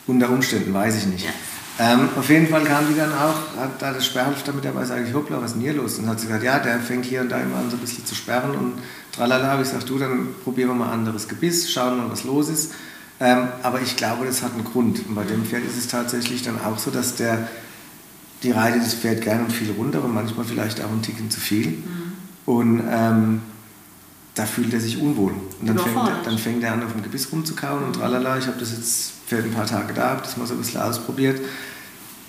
[0.08, 1.25] Unter Umständen, weiß ich nicht.
[1.25, 1.32] Ja.
[1.78, 5.06] Ähm, auf jeden Fall kam die dann auch, hat da das Sperrhalfter mit dabei, sage
[5.08, 6.00] ich, hoppla, was ist denn hier los?
[6.00, 8.06] Und hat sie gesagt, ja, der fängt hier und da immer an, so ein bisschen
[8.06, 8.74] zu sperren und
[9.12, 9.48] tralala.
[9.48, 12.72] Habe ich gesagt, du, dann probieren wir mal anderes Gebiss, schauen mal, was los ist.
[13.20, 15.06] Ähm, aber ich glaube, das hat einen Grund.
[15.06, 17.48] Und bei dem Pferd ist es tatsächlich dann auch so, dass der,
[18.44, 21.42] die reitet das Pferd gerne und viel runter und manchmal vielleicht auch ein Ticken zu
[21.42, 21.68] viel.
[21.68, 22.14] Mhm.
[22.46, 23.42] Und ähm,
[24.36, 25.34] da fühlt er sich unwohl.
[25.60, 28.38] Und dann fängt, er, dann fängt er an, auf dem Gebiss rumzukauen und tralala.
[28.38, 30.82] Ich habe das jetzt für ein paar Tage da, habe das mal so ein bisschen
[30.82, 31.42] ausprobiert.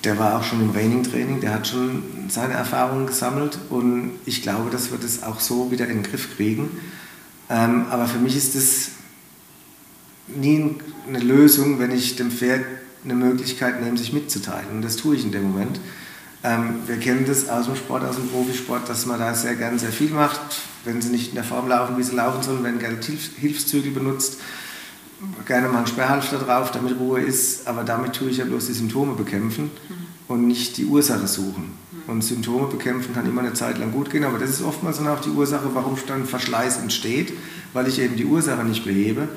[0.05, 4.71] Der war auch schon im Raining-Training, der hat schon seine Erfahrungen gesammelt und ich glaube,
[4.71, 6.71] dass wir das auch so wieder in den Griff kriegen.
[7.49, 8.91] Ähm, aber für mich ist das
[10.29, 10.77] nie
[11.09, 12.65] eine Lösung, wenn ich dem Pferd
[13.05, 14.69] eine Möglichkeit nehme, sich mitzuteilen.
[14.73, 15.81] Und das tue ich in dem Moment.
[16.43, 19.79] Ähm, wir kennen das aus dem Sport, aus dem Profisport, dass man da sehr gern
[19.79, 20.41] sehr viel macht.
[20.85, 22.99] Wenn sie nicht in der Form laufen, wie sie laufen sollen, werden gerne
[23.41, 24.39] Hilfszügel benutzt.
[25.47, 27.67] Gerne mal ein Sperrhalfter drauf, damit Ruhe ist.
[27.67, 29.95] Aber damit tue ich ja bloß die Symptome bekämpfen mhm.
[30.29, 31.73] und nicht die Ursache suchen.
[32.07, 35.09] Und Symptome bekämpfen kann immer eine Zeit lang gut gehen, aber das ist oftmals dann
[35.09, 37.33] auch die Ursache, warum dann Verschleiß entsteht,
[37.73, 39.29] weil ich eben die Ursache nicht behebe.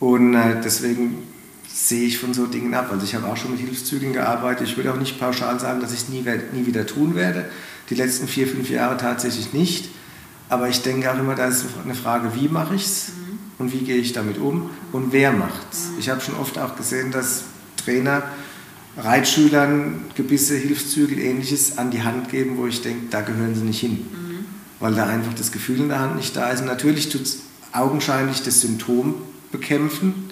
[0.00, 1.22] Und äh, deswegen
[1.72, 2.88] sehe ich von so Dingen ab.
[2.90, 4.66] Also ich habe auch schon mit Hilfszügen gearbeitet.
[4.66, 7.48] Ich würde auch nicht pauschal sagen, dass ich es nie, nie wieder tun werde.
[7.90, 9.90] Die letzten vier, fünf Jahre tatsächlich nicht.
[10.48, 13.19] Aber ich denke auch immer, da ist eine Frage, wie mache ich es mhm.
[13.60, 15.90] Und wie gehe ich damit um und wer macht es.
[15.90, 15.98] Mhm.
[16.00, 17.44] Ich habe schon oft auch gesehen, dass
[17.76, 18.24] Trainer
[18.96, 23.80] Reitschülern Gebisse, Hilfszügel, ähnliches an die Hand geben, wo ich denke, da gehören sie nicht
[23.80, 23.92] hin.
[23.92, 24.44] Mhm.
[24.80, 26.60] Weil da einfach das Gefühl in der Hand nicht da ist.
[26.60, 27.42] Und natürlich tut es
[27.72, 29.14] augenscheinlich das Symptom
[29.52, 30.30] bekämpfen.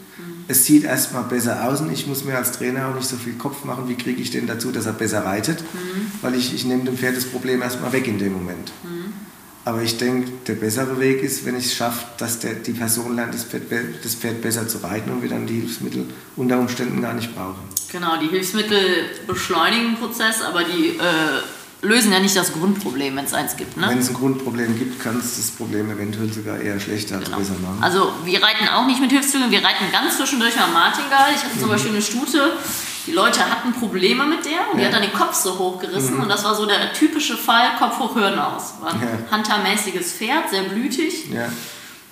[0.51, 3.35] Es sieht erstmal besser aus und ich muss mir als Trainer auch nicht so viel
[3.35, 6.11] Kopf machen, wie kriege ich den dazu, dass er besser reitet, mhm.
[6.23, 8.73] weil ich, ich nehme dem Pferd das Problem erstmal weg in dem Moment.
[9.69, 13.17] Aber ich denke, der bessere Weg ist, wenn ich es schaffe, dass der, die Person
[13.17, 13.65] lernt, das Pferd,
[14.03, 17.61] das Pferd besser zu reiten und wir dann die Hilfsmittel unter Umständen gar nicht brauchen.
[17.93, 18.81] Genau, die Hilfsmittel
[19.27, 21.43] beschleunigen den Prozess, aber die äh
[21.81, 23.77] lösen ja nicht das Grundproblem, wenn es eins gibt.
[23.77, 23.87] Ne?
[23.89, 27.39] Wenn es ein Grundproblem gibt, kann es das Problem eventuell sogar eher schlechter als genau.
[27.39, 27.79] besser machen.
[27.81, 31.31] Also wir reiten auch nicht mit Hilfszügen, wir reiten ganz zwischendurch mal Martingall.
[31.37, 31.61] Ich hatte mhm.
[31.61, 32.53] zum Beispiel eine Stute,
[33.09, 34.81] die Leute hatten Probleme mit der und ja.
[34.81, 36.25] die hat dann den Kopf so hochgerissen mhm.
[36.25, 38.75] und das war so der typische Fall, Kopf hoch, Hören aus.
[38.81, 39.37] War ein ja.
[39.37, 41.31] huntermäßiges Pferd, sehr blütig.
[41.33, 41.47] Ja.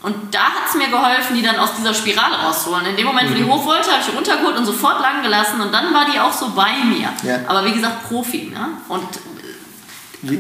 [0.03, 2.87] Und da hat es mir geholfen, die dann aus dieser Spirale rauszuholen.
[2.87, 3.53] In dem Moment, wo die mhm.
[3.53, 6.51] hoch wollte, habe ich runtergeholt und sofort lang gelassen und dann war die auch so
[6.51, 7.13] bei mir.
[7.23, 7.41] Ja.
[7.47, 8.53] Aber wie gesagt, Profi.
[8.55, 8.69] Ne?
[8.89, 9.05] Und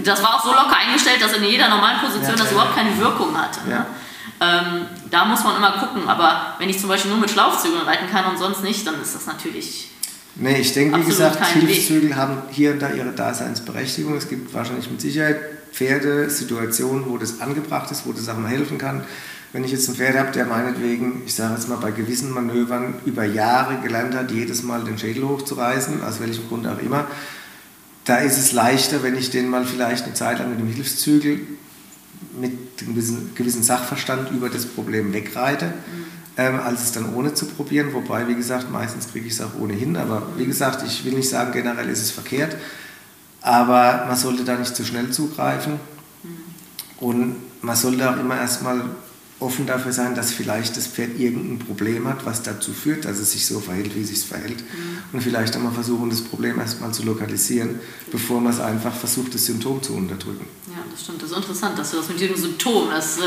[0.04, 2.96] das war auch so locker eingestellt, dass in jeder normalen Position ja, das überhaupt keine
[2.98, 3.68] Wirkung hatte.
[3.68, 3.86] Ne?
[4.40, 6.08] Ähm, da muss man immer gucken.
[6.08, 9.14] Aber wenn ich zum Beispiel nur mit Schlaufzügeln reiten kann und sonst nicht, dann ist
[9.14, 9.90] das natürlich.
[10.38, 14.16] Nee, ich denke, wie gesagt, Hilfszügel haben hier und da ihre Daseinsberechtigung.
[14.16, 15.38] Es gibt wahrscheinlich mit Sicherheit
[15.72, 19.02] Pferde, Situationen, wo das angebracht ist, wo das auch mal helfen kann.
[19.52, 22.94] Wenn ich jetzt ein Pferd habe, der meinetwegen, ich sage jetzt mal bei gewissen Manövern
[23.04, 27.06] über Jahre gelernt hat, jedes Mal den Schädel hochzureißen, aus welchem Grund auch immer,
[28.04, 31.40] da ist es leichter, wenn ich den mal vielleicht eine Zeit lang mit dem Hilfszügel
[32.38, 36.05] mit einem gewissen, gewissen Sachverstand über das Problem wegreite, mhm.
[36.36, 37.92] Ähm, als es dann ohne zu probieren.
[37.92, 39.96] Wobei, wie gesagt, meistens kriege ich es auch ohnehin.
[39.96, 42.56] Aber wie gesagt, ich will nicht sagen, generell ist es verkehrt.
[43.40, 45.74] Aber man sollte da nicht zu schnell zugreifen.
[46.22, 46.28] Mhm.
[46.98, 48.82] Und man sollte auch immer erstmal
[49.38, 53.32] offen dafür sein, dass vielleicht das Pferd irgendein Problem hat, was dazu führt, dass es
[53.32, 54.60] sich so verhält, wie es sich verhält.
[54.60, 54.98] Mhm.
[55.12, 57.78] Und vielleicht einmal versuchen, das Problem erstmal zu lokalisieren,
[58.10, 60.46] bevor man es einfach versucht, das Symptom zu unterdrücken.
[60.68, 61.22] Ja, das stimmt.
[61.22, 63.22] Das ist interessant, dass du das mit diesem Symptom, das, äh,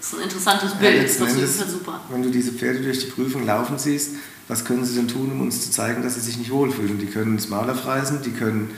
[0.00, 0.96] ist ein interessantes Bild.
[0.96, 2.00] Ja, das ist super.
[2.10, 4.12] Wenn du diese Pferde durch die Prüfung laufen siehst,
[4.48, 6.98] was können sie denn tun, um uns zu zeigen, dass sie sich nicht wohlfühlen?
[6.98, 8.70] Die können das Maul aufreißen, die können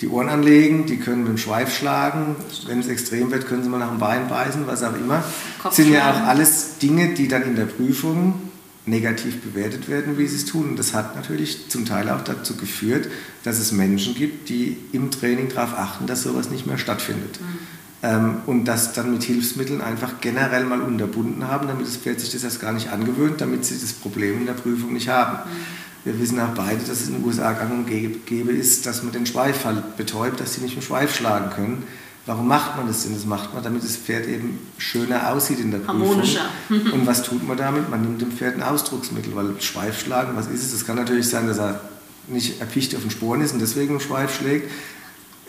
[0.00, 2.34] die Ohren anlegen, die können mit dem Schweif schlagen.
[2.66, 5.22] Wenn es extrem wird, können sie mal nach dem Bein beißen, was auch immer.
[5.62, 8.50] Das sind ja auch alles Dinge, die dann in der Prüfung
[8.84, 10.70] negativ bewertet werden, wie sie es tun.
[10.70, 13.08] Und das hat natürlich zum Teil auch dazu geführt,
[13.44, 17.40] dass es Menschen gibt, die im Training darauf achten, dass sowas nicht mehr stattfindet.
[17.40, 17.58] Mhm.
[18.02, 22.30] Ähm, und das dann mit Hilfsmitteln einfach generell mal unterbunden haben, damit das Pferd sich
[22.30, 25.38] das erst gar nicht angewöhnt, damit sie das Problem in der Prüfung nicht haben.
[25.38, 25.82] Mhm.
[26.04, 29.12] Wir wissen auch beide, dass es in den USA gang und gäbe ist, dass man
[29.12, 31.84] den Schweif halt betäubt, dass sie nicht mit Schweif schlagen können.
[32.26, 33.14] Warum macht man das denn?
[33.14, 36.08] Das macht man, damit das Pferd eben schöner aussieht in der Prüfung.
[36.08, 36.46] Harmonischer.
[36.68, 37.88] und was tut man damit?
[37.88, 40.72] Man nimmt dem Pferd ein Ausdrucksmittel, weil Schweif schlagen, was ist es?
[40.72, 41.80] Es kann natürlich sein, dass er
[42.28, 44.70] nicht erpicht auf den Sporen ist und deswegen einen Schweif schlägt.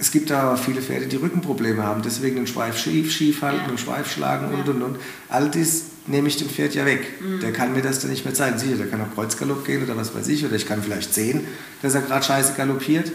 [0.03, 3.67] Es gibt aber viele Pferde, die Rückenprobleme haben, deswegen den Schweif schief, schief halten, ja.
[3.69, 4.97] den Schweif schlagen und und und.
[5.29, 7.21] All das nehme ich dem Pferd ja weg.
[7.21, 7.39] Mhm.
[7.39, 8.60] Der kann mir das dann nicht mehr zeigen.
[8.60, 11.47] Sicher, der kann auf Kreuzgalopp gehen oder was weiß ich, oder ich kann vielleicht sehen,
[11.81, 13.13] dass er gerade scheiße galoppiert.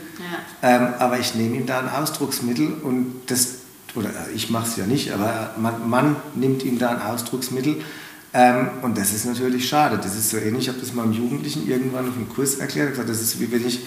[0.62, 0.76] Ja.
[0.76, 3.56] Ähm, aber ich nehme ihm da ein Ausdrucksmittel und das,
[3.94, 7.82] oder ich mache es ja nicht, aber man, man, nimmt ihm da ein Ausdrucksmittel.
[8.32, 9.98] Ähm, und das ist natürlich schade.
[10.02, 12.92] Das ist so ähnlich, ich habe das meinem Jugendlichen irgendwann auf einem Kurs erklärt.
[12.92, 13.80] Gesagt, das ist wie wenn ich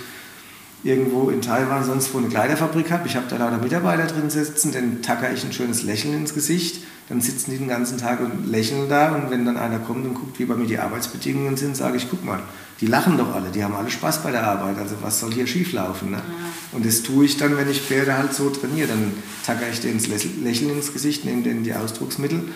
[0.84, 3.08] irgendwo in Taiwan sonst wo eine Kleiderfabrik habe.
[3.08, 6.82] Ich habe da lauter Mitarbeiter drin sitzen, dann tacker ich ein schönes Lächeln ins Gesicht
[7.12, 10.14] dann sitzen die den ganzen Tag und lächeln da und wenn dann einer kommt und
[10.14, 12.40] guckt, wie bei mir die Arbeitsbedingungen sind, sage ich, guck mal,
[12.80, 15.46] die lachen doch alle, die haben alle Spaß bei der Arbeit, also was soll hier
[15.46, 16.12] schieflaufen?
[16.12, 16.18] Ne?
[16.18, 16.24] Ja.
[16.72, 19.12] Und das tue ich dann, wenn ich Pferde halt so trainiere, dann
[19.46, 22.48] tacker ich denen das Lächeln ins Gesicht, nehme denen die Ausdrucksmittel mhm.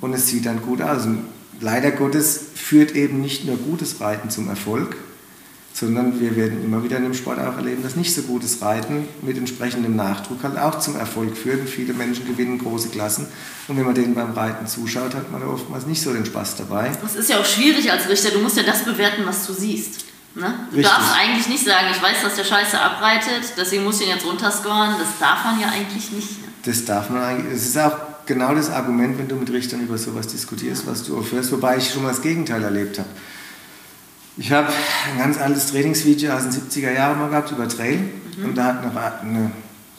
[0.00, 1.04] und es sieht dann gut aus.
[1.04, 1.24] Und
[1.60, 4.96] leider Gottes führt eben nicht nur gutes Reiten zum Erfolg,
[5.78, 9.06] sondern wir werden immer wieder in dem Sport auch erleben, dass nicht so gutes Reiten
[9.20, 11.68] mit entsprechendem Nachdruck halt auch zum Erfolg führt.
[11.68, 13.26] viele Menschen gewinnen große Klassen
[13.68, 16.92] und wenn man denen beim Reiten zuschaut, hat man oftmals nicht so den Spaß dabei.
[17.02, 20.06] Das ist ja auch schwierig als Richter, du musst ja das bewerten, was du siehst.
[20.34, 20.54] Ne?
[20.70, 20.94] Du Richtig.
[20.94, 24.24] darfst eigentlich nicht sagen, ich weiß, dass der Scheiße abreitet, deswegen muss ich ihn jetzt
[24.24, 24.94] runterscoren.
[24.98, 26.42] Das darf man ja eigentlich nicht.
[26.42, 26.48] Ne?
[26.64, 27.54] Das darf man eigentlich.
[27.54, 31.18] Es ist auch genau das Argument, wenn du mit Richtern über sowas diskutierst, was du
[31.18, 33.08] aufhörst, wobei ich schon mal das Gegenteil erlebt habe.
[34.38, 37.98] Ich habe ein ganz altes Trainingsvideo aus den 70er Jahren mal gehabt über Trail
[38.36, 38.44] mhm.
[38.44, 39.50] und da hat eine, eine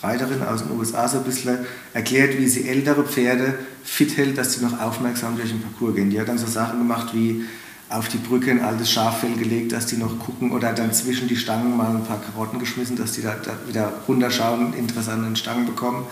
[0.03, 1.57] Reiterin aus den USA so ein bisschen
[1.93, 6.11] erklärt, wie sie ältere Pferde fit hält, dass sie noch aufmerksam durch den Parcours gehen.
[6.11, 7.45] Die hat dann so Sachen gemacht wie
[7.89, 11.37] auf die Brücke ein altes Schaffell gelegt, dass die noch gucken oder dann zwischen die
[11.37, 15.23] Stangen mal ein paar Karotten geschmissen, dass die da, da wieder runterschauen und Interesse an
[15.23, 16.05] den Stangen bekommen.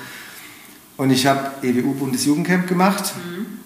[0.97, 3.13] Und ich habe EWU-Bundesjugendcamp gemacht.
[3.15, 3.64] Mhm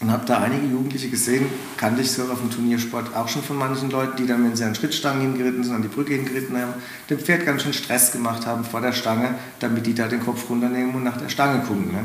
[0.00, 3.56] und habe da einige Jugendliche gesehen, kannte ich so auf dem Turniersport auch schon von
[3.56, 6.74] manchen Leuten, die dann, wenn sie an Schrittstangen hingeritten sind, an die Brücke hingeritten haben,
[7.08, 10.50] dem Pferd ganz schön Stress gemacht haben vor der Stange, damit die da den Kopf
[10.50, 11.92] runternehmen und nach der Stange gucken.
[11.92, 12.04] Ne?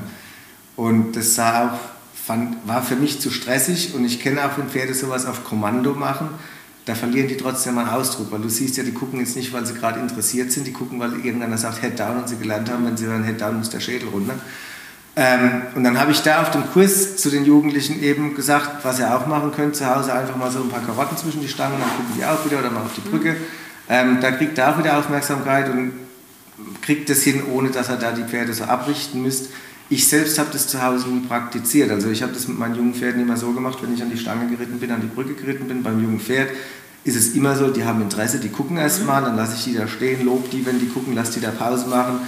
[0.78, 1.80] Und das sah auch,
[2.26, 5.94] fand, war für mich zu stressig und ich kenne auch, wenn Pferde sowas auf Kommando
[5.94, 6.30] machen,
[6.86, 9.66] da verlieren die trotzdem einen Ausdruck, weil du siehst ja, die gucken jetzt nicht, weil
[9.66, 12.86] sie gerade interessiert sind, die gucken, weil irgendeiner sagt Head Down und sie gelernt haben,
[12.86, 14.36] wenn sie hören Head Down, muss der Schädel runter.
[15.16, 19.00] Ähm, und dann habe ich da auf dem Kurs zu den Jugendlichen eben gesagt, was
[19.00, 21.80] ihr auch machen könnt, zu Hause einfach mal so ein paar Karotten zwischen die Stangen,
[21.80, 23.36] dann gucken die auch wieder oder mal auf die Brücke.
[23.90, 25.92] Ähm, da kriegt er auch wieder Aufmerksamkeit und
[26.82, 29.50] kriegt das hin, ohne dass er da die Pferde so abrichten müsst.
[29.90, 31.92] Ich selbst habe das zu Hause nie praktiziert.
[31.92, 34.18] Also ich habe das mit meinen jungen Pferden immer so gemacht, wenn ich an die
[34.18, 36.50] Stange geritten bin, an die Brücke geritten bin, beim jungen Pferd
[37.04, 39.74] ist es immer so, die haben Interesse, die gucken erst mal, dann lasse ich die
[39.74, 42.20] da stehen, lob die, wenn die gucken, lasse die da Pause machen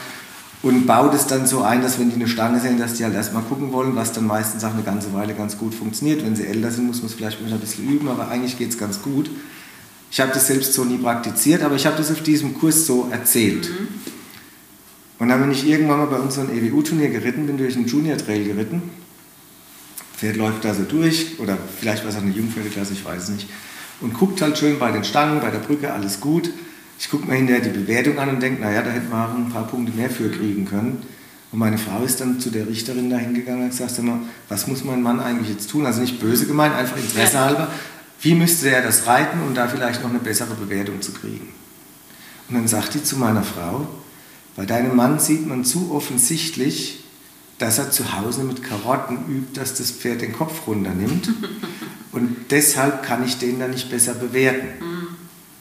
[0.64, 3.14] und baut es dann so ein, dass wenn die eine Stange sehen, dass die halt
[3.14, 6.24] erstmal gucken wollen, was dann meistens auch eine ganze Weile ganz gut funktioniert.
[6.24, 8.78] Wenn sie älter sind, muss man es vielleicht ein bisschen üben, aber eigentlich geht es
[8.78, 9.30] ganz gut.
[10.10, 13.10] Ich habe das selbst so nie praktiziert, aber ich habe das auf diesem Kurs so
[13.12, 13.70] erzählt.
[13.70, 13.88] Mhm.
[15.20, 18.84] Und dann bin ich irgendwann mal bei unserem EWU-Turnier geritten, bin durch einen Junior-Trail geritten.
[20.16, 23.30] Pferd läuft da so durch, oder vielleicht war es auch eine Jungpferdeklasse, ich weiß es
[23.30, 23.50] nicht.
[24.00, 26.50] Und guckt halt schön bei den Stangen, bei der Brücke, alles gut.
[27.04, 29.50] Ich gucke mir hinterher die Bewertung an und denke, naja, da hätten wir auch ein
[29.50, 31.04] paar Punkte mehr für kriegen können.
[31.52, 34.86] Und meine Frau ist dann zu der Richterin da hingegangen und gesagt, immer, was muss
[34.86, 35.86] mein Mann eigentlich jetzt tun?
[35.86, 37.68] Also nicht böse gemeint, einfach Interesse halber.
[38.22, 41.50] Wie müsste er das reiten, um da vielleicht noch eine bessere Bewertung zu kriegen?
[42.48, 43.86] Und dann sagt die zu meiner Frau,
[44.56, 47.04] bei deinem Mann sieht man zu offensichtlich,
[47.58, 51.30] dass er zu Hause mit Karotten übt, dass das Pferd den Kopf runternimmt.
[52.14, 54.93] Und deshalb kann ich den dann nicht besser bewerten.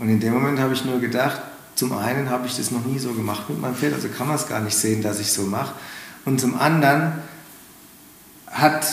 [0.03, 1.40] Und in dem Moment habe ich nur gedacht,
[1.76, 4.34] zum einen habe ich das noch nie so gemacht mit meinem Pferd, also kann man
[4.34, 5.74] es gar nicht sehen, dass ich so mache.
[6.24, 7.12] Und zum anderen
[8.48, 8.84] hat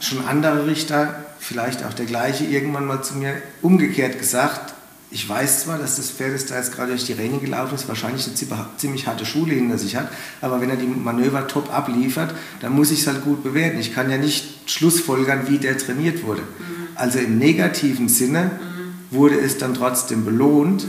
[0.00, 4.74] schon andere Richter, vielleicht auch der gleiche, irgendwann mal zu mir umgekehrt gesagt,
[5.12, 7.86] ich weiß zwar, dass das Pferd ist da jetzt gerade durch die Rennen gelaufen ist,
[7.86, 10.08] wahrscheinlich eine ziemlich harte Schule hinter sich hat,
[10.40, 13.78] aber wenn er die Manöver top abliefert, dann muss ich es halt gut bewerten.
[13.78, 16.42] Ich kann ja nicht schlussfolgern, wie der trainiert wurde.
[16.42, 16.88] Mhm.
[16.96, 18.71] Also im negativen Sinne mhm
[19.12, 20.86] wurde es dann trotzdem belohnt.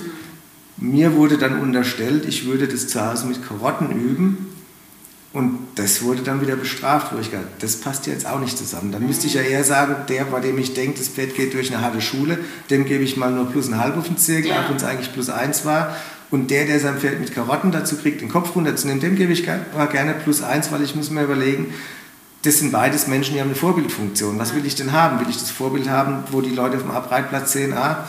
[0.78, 4.54] Mir wurde dann unterstellt, ich würde das zu Hause mit Karotten üben
[5.34, 8.92] und das wurde dann wieder bestraft, wo ich gedacht das passt jetzt auch nicht zusammen.
[8.92, 11.74] Dann müsste ich ja eher sagen, der, bei dem ich denke, das Pferd geht durch
[11.74, 12.38] eine harte Schule,
[12.70, 14.62] dem gebe ich mal nur plus ein halb auf den Zirkel, ja.
[14.62, 15.96] auch wenn es eigentlich plus eins war.
[16.30, 19.44] Und der, der sein Pferd mit Karotten dazu kriegt, den Kopf runterzunehmen, dem gebe ich
[19.44, 21.74] gerne plus eins, weil ich muss mir überlegen,
[22.44, 24.38] das sind beides Menschen, die haben eine Vorbildfunktion.
[24.38, 25.20] Was will ich denn haben?
[25.20, 28.06] Will ich das Vorbild haben, wo die Leute auf dem Abreitplatz sehen, ah,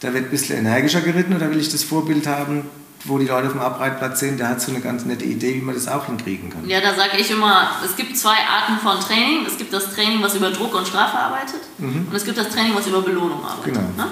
[0.00, 2.64] da wird ein bisschen energischer geritten, oder will ich das Vorbild haben,
[3.04, 5.60] wo die Leute auf dem Abreitplatz sehen, der hat so eine ganz nette Idee, wie
[5.60, 6.68] man das auch hinkriegen kann.
[6.68, 9.46] Ja, da sage ich immer, es gibt zwei Arten von Training.
[9.46, 12.08] Es gibt das Training, was über Druck und Strafe arbeitet mhm.
[12.08, 13.74] und es gibt das Training, was über Belohnung arbeitet.
[13.74, 13.80] Genau.
[13.96, 14.08] Ne?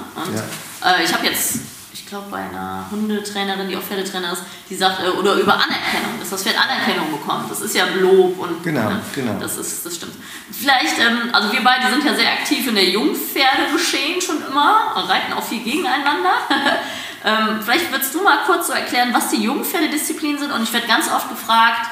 [0.83, 0.93] Ja.
[0.93, 1.59] Äh, ich habe jetzt
[1.99, 6.21] ich glaube, bei einer Hundetrainerin, die auch Pferdetrainer ist, die sagt, äh, oder über Anerkennung,
[6.21, 7.51] dass das Pferd Anerkennung bekommt.
[7.51, 9.39] Das ist ja Lob und genau, ne, genau.
[9.41, 10.13] Das, ist, das stimmt.
[10.53, 15.33] Vielleicht, ähm, also wir beide sind ja sehr aktiv in der Jungpferdegeschehen schon immer, reiten
[15.33, 16.33] auch viel gegeneinander.
[17.25, 20.87] ähm, vielleicht würdest du mal kurz so erklären, was die Jungpferdedisziplinen sind und ich werde
[20.87, 21.89] ganz oft gefragt,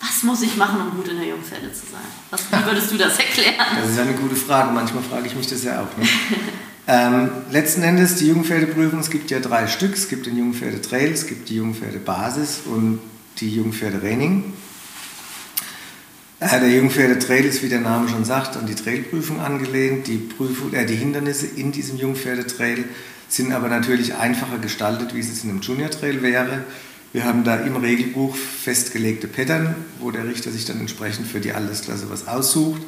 [0.00, 2.00] was muss ich machen, um gut in der Jungpferde zu sein?
[2.30, 3.54] Was, wie würdest du das erklären?
[3.78, 4.72] Das ist eine gute Frage.
[4.72, 5.96] Manchmal frage ich mich das ja auch.
[5.98, 6.08] Ne?
[6.92, 9.94] Ähm, letzten Endes die Jungpferdeprüfung, es gibt ja drei Stück.
[9.94, 12.98] Es gibt den Jungpferde Trail, es gibt die Jungpferde Basis und
[13.38, 14.52] die Jungpferde Reining.
[16.40, 20.08] Äh, der Jungpferdetrail ist, wie der Name schon sagt, an die Trailprüfung angelehnt.
[20.08, 22.86] Die, Prüfung, äh, die Hindernisse in diesem Jungpferdetrail
[23.28, 26.64] sind aber natürlich einfacher gestaltet, wie es in einem Junior Trail wäre.
[27.12, 31.52] Wir haben da im Regelbuch festgelegte Pattern, wo der Richter sich dann entsprechend für die
[31.52, 32.82] Altersklasse was aussucht.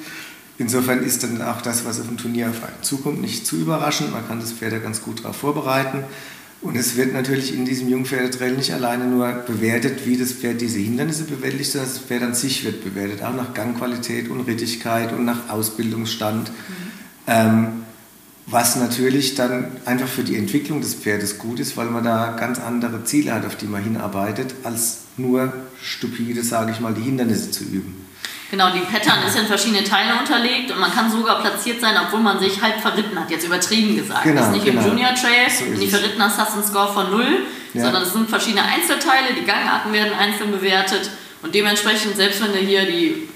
[0.63, 4.13] Insofern ist dann auch das, was auf dem Turnier auf einen zukommt, nicht zu überraschend.
[4.13, 6.05] Man kann das Pferd da ganz gut darauf vorbereiten.
[6.61, 10.79] Und es wird natürlich in diesem Jungpferdetrail nicht alleine nur bewertet, wie das Pferd diese
[10.79, 15.25] Hindernisse bewältigt, sondern das Pferd an sich wird bewertet, auch nach Gangqualität und Rittigkeit und
[15.25, 16.51] nach Ausbildungsstand.
[16.51, 16.55] Mhm.
[17.27, 17.67] Ähm,
[18.47, 22.61] was natürlich dann einfach für die Entwicklung des Pferdes gut ist, weil man da ganz
[22.61, 25.53] andere Ziele hat, auf die man hinarbeitet, als nur
[25.83, 28.12] stupide, sage ich mal, die Hindernisse zu üben.
[28.53, 32.21] Genau, die Pattern ist in verschiedene Teile unterlegt und man kann sogar platziert sein, obwohl
[32.21, 34.25] man sich halb verritten hat, jetzt übertrieben gesagt.
[34.25, 34.83] Genau, das ist nicht genau.
[34.83, 37.85] im Junior Trail, so die verritten hast, hast einen Score von null, ja.
[37.85, 41.09] sondern es sind verschiedene Einzelteile, die Gangarten werden einzeln bewertet
[41.41, 43.27] und dementsprechend, selbst wenn du hier die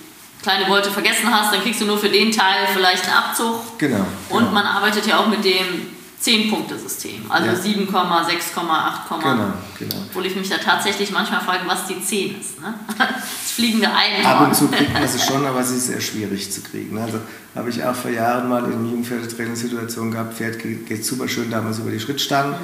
[0.43, 3.79] kleine Wolte vergessen hast, dann kriegst du nur für den Teil vielleicht einen Abzug.
[3.79, 4.07] Genau.
[4.29, 4.53] Und genau.
[4.53, 5.96] man arbeitet ja auch mit dem
[6.27, 7.55] 10-Punkte-System, also ja.
[7.55, 9.95] 7, 6, 8, genau, genau.
[10.09, 12.61] Obwohl ich mich da tatsächlich manchmal frage, was die 10 ist.
[12.61, 12.75] Ne?
[12.99, 14.27] Das fliegende Einhorn.
[14.27, 16.99] Ab und zu kriegt man sie schon, aber sie ist sehr schwierig zu kriegen.
[16.99, 17.21] Also
[17.55, 21.91] habe ich auch vor Jahren mal in Jungpferdetrainingssituationen gehabt, Pferd geht super schön damals über
[21.91, 22.53] die Schrittstangen.
[22.53, 22.57] Mhm.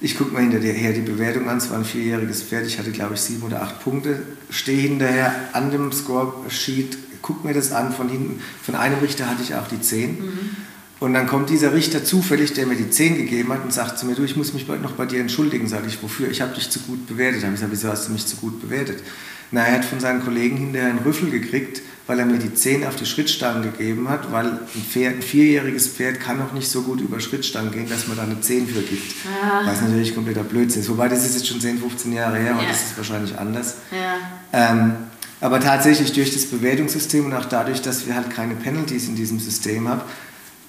[0.00, 3.14] Ich gucke mir hinterher die Bewertung an, es war ein vierjähriges Pferd, ich hatte glaube
[3.14, 8.08] ich sieben oder acht Punkte, stehe hinterher an dem Score-Sheet guck mir das an von
[8.08, 8.40] hinten.
[8.62, 10.10] Von einem Richter hatte ich auch die 10.
[10.10, 10.56] Mhm.
[11.02, 14.06] Und dann kommt dieser Richter zufällig, der mir die 10 gegeben hat und sagt zu
[14.06, 15.66] mir, du, ich muss mich noch bei dir entschuldigen.
[15.66, 16.30] Sage ich, wofür?
[16.30, 17.42] Ich habe dich zu gut bewertet.
[17.42, 19.02] Habe ich gesagt, wieso hast du mich zu gut bewertet?
[19.50, 22.86] Na, er hat von seinen Kollegen hinterher einen Rüffel gekriegt, weil er mir die 10
[22.86, 26.82] auf die Schrittstangen gegeben hat, weil ein, Pferd, ein vierjähriges Pferd kann noch nicht so
[26.82, 29.12] gut über Schrittstangen gehen, dass man da eine 10 für gibt.
[29.24, 29.62] Ja.
[29.66, 30.88] Was natürlich kompletter Blödsinn ist.
[30.88, 32.68] Wobei, das ist jetzt schon 10, 15 Jahre her, und ja.
[32.68, 33.78] das ist wahrscheinlich anders.
[33.90, 34.70] Ja.
[34.70, 34.92] Ähm,
[35.40, 39.40] aber tatsächlich durch das Bewertungssystem und auch dadurch, dass wir halt keine Penalties in diesem
[39.40, 40.02] System haben,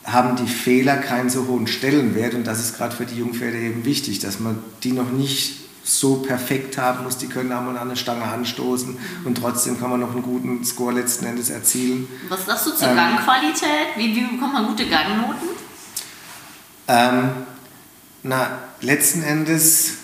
[0.05, 3.85] haben die Fehler keinen so hohen Stellenwert und das ist gerade für die Jungpferde eben
[3.85, 7.89] wichtig, dass man die noch nicht so perfekt haben muss, die können auch mal an
[7.89, 12.07] eine Stange anstoßen und trotzdem kann man noch einen guten Score letzten Endes erzielen.
[12.29, 13.97] Was sagst du zur ähm, Gangqualität?
[13.97, 15.49] Wie, wie bekommt man gute Gangnoten?
[16.87, 17.29] Ähm,
[18.23, 19.95] na, letzten Endes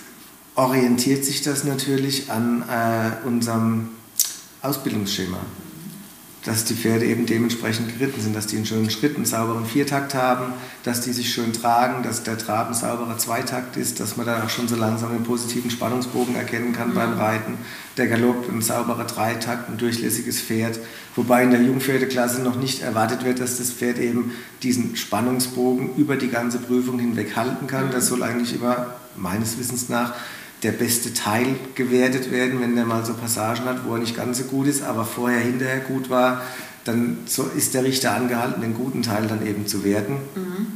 [0.56, 3.89] orientiert sich das natürlich an äh, unserem
[4.62, 5.39] Ausbildungsschema.
[6.46, 10.14] Dass die Pferde eben dementsprechend geritten sind, dass die einen schönen Schritt, einen sauberen Viertakt
[10.16, 14.26] haben, dass die sich schön tragen, dass der Trab ein sauberer Zweitakt ist, dass man
[14.26, 16.96] dann auch schon so langsam den positiven Spannungsbogen erkennen kann mhm.
[16.96, 17.58] beim Reiten.
[17.98, 20.80] Der Galopp ein sauberer Dreitakt, ein durchlässiges Pferd.
[21.16, 24.32] Wobei in der Jungpferdeklasse noch nicht erwartet wird, dass das Pferd eben
[24.64, 27.88] diesen Spannungsbogen über die ganze Prüfung hinweg halten kann.
[27.88, 27.92] Mhm.
[27.92, 30.14] Das soll eigentlich immer meines Wissens nach
[30.64, 34.39] der beste Teil gewertet werden, wenn der mal so Passagen hat, wo er nicht ganz
[34.39, 36.41] so gut ist, aber vorher, hinterher gut war,
[36.84, 40.14] dann so ist der Richter angehalten, den guten Teil dann eben zu werten.
[40.36, 40.68] Mhm.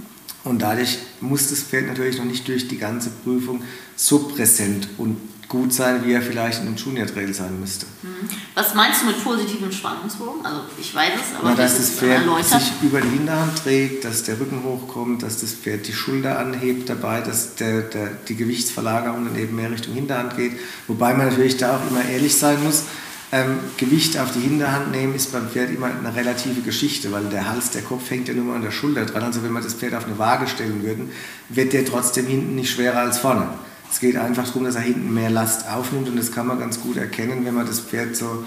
[0.43, 3.61] Und dadurch muss das Pferd natürlich noch nicht durch die ganze Prüfung
[3.95, 5.17] so präsent und
[5.53, 7.85] gut sein, wie er vielleicht in einem Junior Trail sein müsste.
[8.01, 8.27] Mhm.
[8.55, 10.43] Was meinst du mit positivem Spannungsbogen?
[10.43, 12.59] Also ich weiß es, aber Na, dass das Pferd erläutert?
[12.59, 16.89] sich über die Hinterhand trägt, dass der Rücken hochkommt, dass das Pferd die Schulter anhebt
[16.89, 20.53] dabei, dass der, der, die Gewichtsverlagerung dann eben mehr Richtung Hinterhand geht.
[20.87, 22.85] Wobei man natürlich da auch immer ehrlich sein muss.
[23.31, 27.47] Ähm, Gewicht auf die Hinterhand nehmen ist beim Pferd immer eine relative Geschichte, weil der
[27.47, 29.21] Hals, der Kopf hängt ja nur mal an der Schulter dran.
[29.21, 31.11] Also wenn wir das Pferd auf eine Waage stellen würden,
[31.49, 33.49] wird der trotzdem hinten nicht schwerer als vorne.
[33.93, 36.81] Es geht einfach darum, dass er hinten mehr Last aufnimmt und das kann man ganz
[36.81, 38.43] gut erkennen, wenn man das Pferd so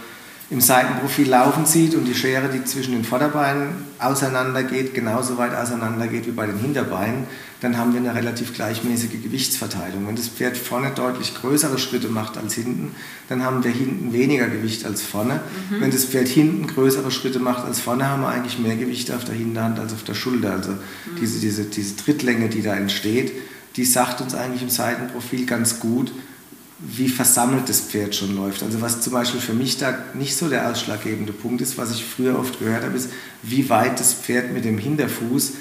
[0.51, 3.69] im Seitenprofil laufen sieht und die Schere, die zwischen den Vorderbeinen
[4.01, 7.27] auseinander geht, genauso weit auseinander geht wie bei den Hinterbeinen,
[7.61, 10.09] dann haben wir eine relativ gleichmäßige Gewichtsverteilung.
[10.09, 12.97] Wenn das Pferd vorne deutlich größere Schritte macht als hinten,
[13.29, 15.35] dann haben wir hinten weniger Gewicht als vorne.
[15.71, 15.81] Mhm.
[15.81, 19.25] Wenn das Pferd hinten größere Schritte macht als vorne, haben wir eigentlich mehr Gewicht auf
[19.25, 20.55] der Hinterhand als auf der Schulter.
[20.55, 20.79] Also mhm.
[21.21, 23.31] diese, diese, diese Trittlänge, die da entsteht,
[23.77, 26.13] die sagt uns eigentlich im Seitenprofil ganz gut,
[26.79, 28.63] wie versammelt das Pferd schon läuft.
[28.63, 32.05] Also was zum Beispiel für mich da nicht so der ausschlaggebende Punkt ist, was ich
[32.05, 33.11] früher oft gehört habe, ist,
[33.43, 35.53] wie weit das Pferd mit dem Hinterfuß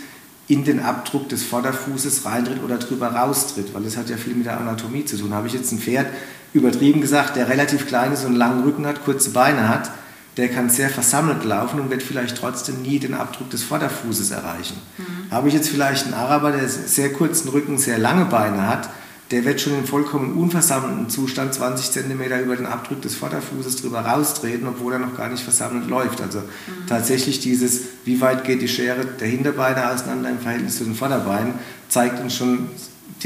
[0.48, 4.46] in den Abdruck des Vorderfußes reintritt oder drüber raustritt, weil das hat ja viel mit
[4.46, 5.34] der Anatomie zu tun.
[5.34, 6.08] Habe ich jetzt ein Pferd,
[6.54, 9.92] übertrieben gesagt, der relativ klein ist und einen langen Rücken hat, kurze Beine hat,
[10.38, 14.76] der kann sehr versammelt laufen und wird vielleicht trotzdem nie den Abdruck des Vorderfußes erreichen.
[14.98, 15.32] Mhm.
[15.32, 18.90] Habe ich jetzt vielleicht einen Araber, der sehr kurzen Rücken, sehr lange Beine hat,
[19.32, 24.02] der wird schon in vollkommen unversammelten Zustand 20 cm über den Abdruck des Vorderfußes drüber
[24.02, 26.22] raustreten, obwohl er noch gar nicht versammelt läuft.
[26.22, 26.88] Also mhm.
[26.88, 31.56] tatsächlich dieses, wie weit geht die Schere der Hinterbeine auseinander im Verhältnis zu den Vorderbeinen,
[31.90, 32.70] zeigt uns schon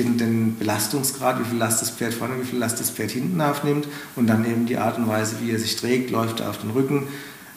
[0.04, 3.40] den, den, Belastungsgrad, wie viel Last das Pferd vorne, wie viel Last das Pferd hinten
[3.42, 6.58] aufnimmt und dann eben die Art und Weise, wie er sich trägt, läuft er auf
[6.60, 7.08] den Rücken,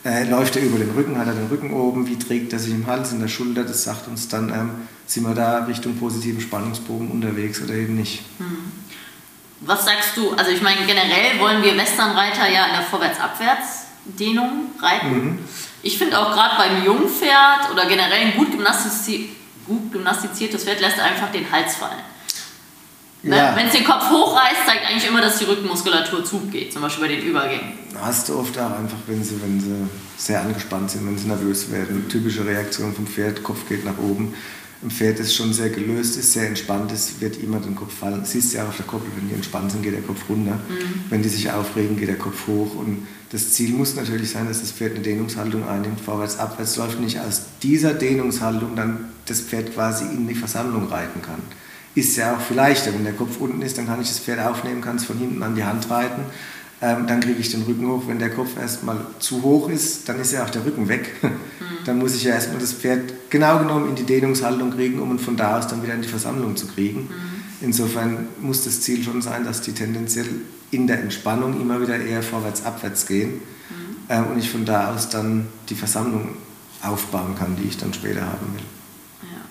[0.05, 2.73] Äh, läuft er über den Rücken, hat er den Rücken oben, wie trägt er sich
[2.75, 4.71] im Hals, in der Schulter, das sagt uns dann, ähm,
[5.07, 8.23] sind wir da Richtung positiven Spannungsbogen unterwegs oder eben nicht.
[8.39, 8.73] Hm.
[9.61, 15.15] Was sagst du, also ich meine generell wollen wir Westernreiter ja in der Vorwärts-Abwärts-Dehnung reiten.
[15.15, 15.39] Mhm.
[15.85, 19.29] Ich finde auch gerade beim Jungpferd oder generell ein gut, gymnastizi
[19.69, 22.03] gut gymnastiziertes Pferd lässt einfach den Hals fallen.
[23.23, 23.37] Ne?
[23.37, 23.55] Ja.
[23.57, 27.15] Wenn es den Kopf hochreißt, zeigt eigentlich immer, dass die Rückenmuskulatur zugeht, zum Beispiel bei
[27.15, 27.73] den Übergängen.
[28.01, 31.71] Hast du oft auch einfach, wenn sie, wenn sie sehr angespannt sind, wenn sie nervös
[31.71, 32.09] werden.
[32.09, 34.35] Typische Reaktion vom Pferd, Kopf geht nach oben.
[34.83, 38.25] Ein Pferd, das schon sehr gelöst ist, sehr entspannt ist, wird immer den Kopf fallen.
[38.25, 40.55] Siehst du ja auf der Koppel, wenn die entspannt sind, geht der Kopf runter.
[40.55, 41.05] Mhm.
[41.09, 42.75] Wenn die sich aufregen, geht der Kopf hoch.
[42.75, 46.99] Und das Ziel muss natürlich sein, dass das Pferd eine Dehnungshaltung einnimmt, vorwärts, abwärts läuft,
[46.99, 51.41] nicht aus dieser Dehnungshaltung dann das Pferd quasi in die Versammlung reiten kann
[51.95, 52.93] ist ja auch viel leichter.
[52.95, 55.43] Wenn der Kopf unten ist, dann kann ich das Pferd aufnehmen, kann es von hinten
[55.43, 56.23] an die Hand reiten.
[56.81, 58.03] Ähm, dann kriege ich den Rücken hoch.
[58.09, 61.13] Wenn der Kopf erstmal zu hoch ist, dann ist ja auch der Rücken weg.
[61.23, 61.31] Mhm.
[61.85, 65.37] Dann muss ich ja erstmal das Pferd genau genommen in die Dehnungshaltung kriegen, um von
[65.37, 67.01] da aus dann wieder in die Versammlung zu kriegen.
[67.01, 67.43] Mhm.
[67.61, 70.29] Insofern muss das Ziel schon sein, dass die tendenziell
[70.71, 73.33] in der Entspannung immer wieder eher vorwärts, abwärts gehen.
[73.33, 73.41] Mhm.
[74.09, 76.37] Ähm, und ich von da aus dann die Versammlung
[76.83, 78.63] aufbauen kann, die ich dann später haben will.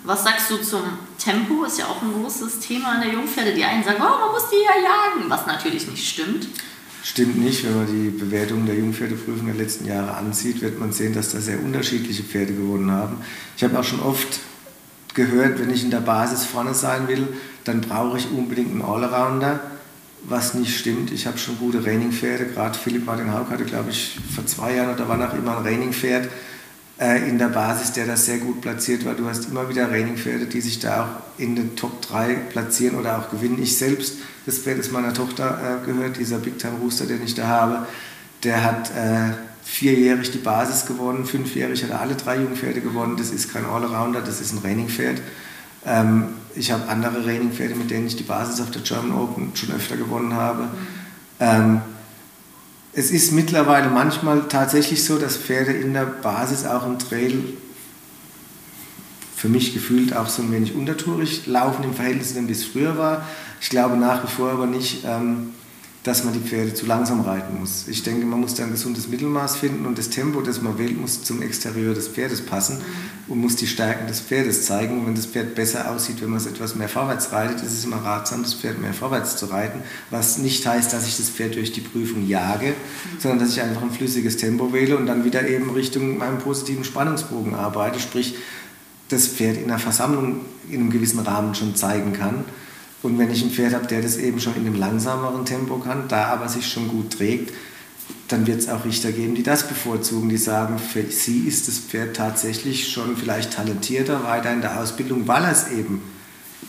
[0.03, 0.81] Was sagst du zum
[1.23, 1.63] Tempo?
[1.63, 3.53] Ist ja auch ein großes Thema an der Jungpferde.
[3.53, 6.47] Die einen sagen, oh, man muss die ja jagen, was natürlich nicht stimmt.
[7.03, 7.63] Stimmt nicht.
[7.63, 11.39] Wenn man die Bewertung der Jungpferdeprüfung der letzten Jahre ansieht, wird man sehen, dass da
[11.39, 13.17] sehr unterschiedliche Pferde gewonnen haben.
[13.57, 14.39] Ich habe auch schon oft
[15.13, 17.27] gehört, wenn ich in der Basis vorne sein will,
[17.63, 19.59] dann brauche ich unbedingt einen Allrounder,
[20.23, 21.11] was nicht stimmt.
[21.11, 24.93] Ich habe schon gute Raining-Pferde, gerade Philipp Martin Haug hatte, glaube ich, vor zwei Jahren
[24.93, 26.29] oder wann auch immer ein Raining-Pferd
[27.01, 30.45] äh, in der Basis, der das sehr gut platziert, weil du hast immer wieder Raining-Pferde,
[30.45, 33.61] die sich da auch in den Top 3 platzieren oder auch gewinnen.
[33.61, 37.33] Ich selbst, das Pferd ist meiner Tochter äh, gehört, dieser Big Time Rooster, den ich
[37.33, 37.87] da habe,
[38.43, 39.33] der hat äh,
[39.63, 43.17] vierjährig die Basis gewonnen, fünfjährig hat er alle drei Jungpferde gewonnen.
[43.17, 45.21] Das ist kein Allrounder, das ist ein Raining-Pferd.
[45.85, 49.73] Ähm, ich habe andere Raining-Pferde, mit denen ich die Basis auf der German Open schon
[49.73, 50.63] öfter gewonnen habe.
[50.63, 50.69] Mhm.
[51.39, 51.81] Ähm,
[52.93, 57.43] es ist mittlerweile manchmal tatsächlich so, dass Pferde in der Basis auch im Trail
[59.35, 63.25] für mich gefühlt auch so ein wenig untertourig laufen im Verhältnis, wie es früher war.
[63.59, 65.51] Ich glaube nach wie vor aber nicht, ähm,
[66.03, 67.87] dass man die Pferde zu langsam reiten muss.
[67.87, 70.99] Ich denke, man muss da ein gesundes Mittelmaß finden und das Tempo, das man wählt,
[70.99, 72.81] muss zum Exterieur des Pferdes passen
[73.27, 75.05] und muss die Stärken des Pferdes zeigen.
[75.05, 77.97] Wenn das Pferd besser aussieht, wenn man es etwas mehr vorwärts reitet, ist es immer
[77.97, 81.71] ratsam, das Pferd mehr vorwärts zu reiten, was nicht heißt, dass ich das Pferd durch
[81.71, 82.73] die Prüfung jage,
[83.19, 86.83] sondern dass ich einfach ein flüssiges Tempo wähle und dann wieder eben Richtung meinem positiven
[86.83, 88.35] Spannungsbogen arbeite, sprich
[89.09, 92.45] das Pferd in der Versammlung in einem gewissen Rahmen schon zeigen kann
[93.03, 96.07] und wenn ich ein Pferd habe, der das eben schon in einem langsameren Tempo kann,
[96.07, 97.53] da aber sich schon gut trägt,
[98.27, 101.79] dann wird es auch Richter geben, die das bevorzugen, die sagen, für sie ist das
[101.79, 106.01] Pferd tatsächlich schon vielleicht talentierter weiter in der Ausbildung, weil er es eben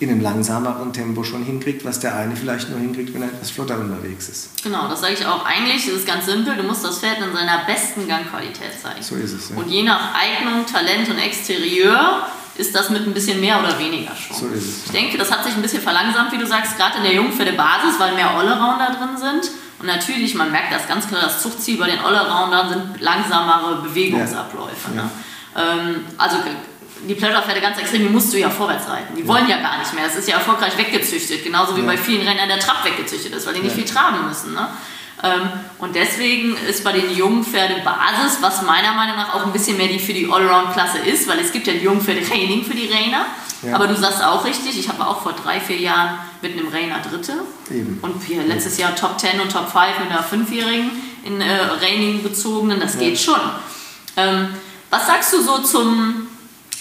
[0.00, 3.50] in einem langsameren Tempo schon hinkriegt, was der eine vielleicht nur hinkriegt, wenn er etwas
[3.50, 4.62] flotter unterwegs ist.
[4.62, 5.44] Genau, das sage ich auch.
[5.44, 9.02] Eigentlich ist es ganz simpel, du musst das Pferd in seiner besten Gangqualität zeigen.
[9.02, 9.50] So ist es.
[9.50, 9.56] Ja.
[9.56, 12.26] Und je nach Eignung, Talent und Exterieur
[12.56, 14.36] ist das mit ein bisschen mehr oder weniger schon.
[14.36, 14.86] So ist es.
[14.86, 17.98] Ich denke, das hat sich ein bisschen verlangsamt, wie du sagst, gerade in der Jungpferde-Basis,
[17.98, 19.50] weil mehr Allrounder drin sind.
[19.78, 24.90] Und natürlich, man merkt das ganz klar, das Zuchtziel bei den Allroundern sind langsamere Bewegungsabläufe.
[24.94, 25.02] Ja.
[25.02, 25.10] Ne?
[25.56, 26.36] Ähm, also
[27.08, 29.16] die Pleasure-Pferde ganz extrem, die musst du ja vorwärts reiten.
[29.16, 30.04] Die wollen ja gar nicht mehr.
[30.04, 31.86] Das ist ja erfolgreich weggezüchtet, genauso wie ja.
[31.86, 33.82] bei vielen Rennern der Trab weggezüchtet ist, weil die nicht ja.
[33.82, 34.54] viel traben müssen.
[34.54, 34.68] Ne?
[35.22, 35.48] Ähm,
[35.78, 39.86] und deswegen ist bei den Jungpferde Basis, was meiner Meinung nach auch ein bisschen mehr
[39.86, 43.26] die für die Allround-Klasse ist, weil es gibt ja Jungpferde-Training für die Rainer.
[43.62, 43.76] Ja.
[43.76, 46.98] Aber du sagst auch richtig, ich habe auch vor drei, vier Jahren mit einem Rainer
[46.98, 47.34] Dritte
[47.70, 48.00] Eben.
[48.02, 50.90] und hier letztes Jahr Top 10 und Top 5 mit einer Fünfjährigen
[51.24, 53.00] in äh, Raining bezogenen, das ja.
[53.00, 53.38] geht schon.
[54.16, 54.48] Ähm,
[54.90, 56.26] was sagst du so zum,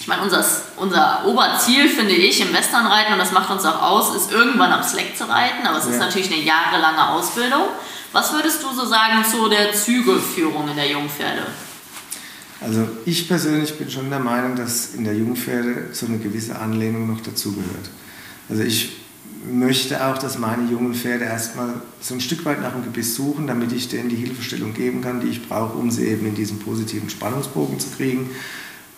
[0.02, 0.44] ich meine, unser,
[0.78, 4.82] unser Oberziel, finde ich, im Westernreiten, und das macht uns auch aus, ist irgendwann am
[4.82, 5.92] Slack zu reiten, aber es ja.
[5.92, 7.66] ist natürlich eine jahrelange Ausbildung.
[8.12, 11.44] Was würdest du so sagen zu der Zügelführung in der Jungpferde?
[12.62, 17.06] Also ich persönlich bin schon der Meinung, dass in der Jungpferde so eine gewisse Anlehnung
[17.08, 17.92] noch dazugehört.
[18.50, 18.94] Also ich
[19.46, 23.46] möchte auch, dass meine jungen Pferde erstmal so ein Stück weit nach dem Gebiss suchen,
[23.46, 26.58] damit ich denen die Hilfestellung geben kann, die ich brauche, um sie eben in diesen
[26.58, 28.32] positiven Spannungsbogen zu kriegen.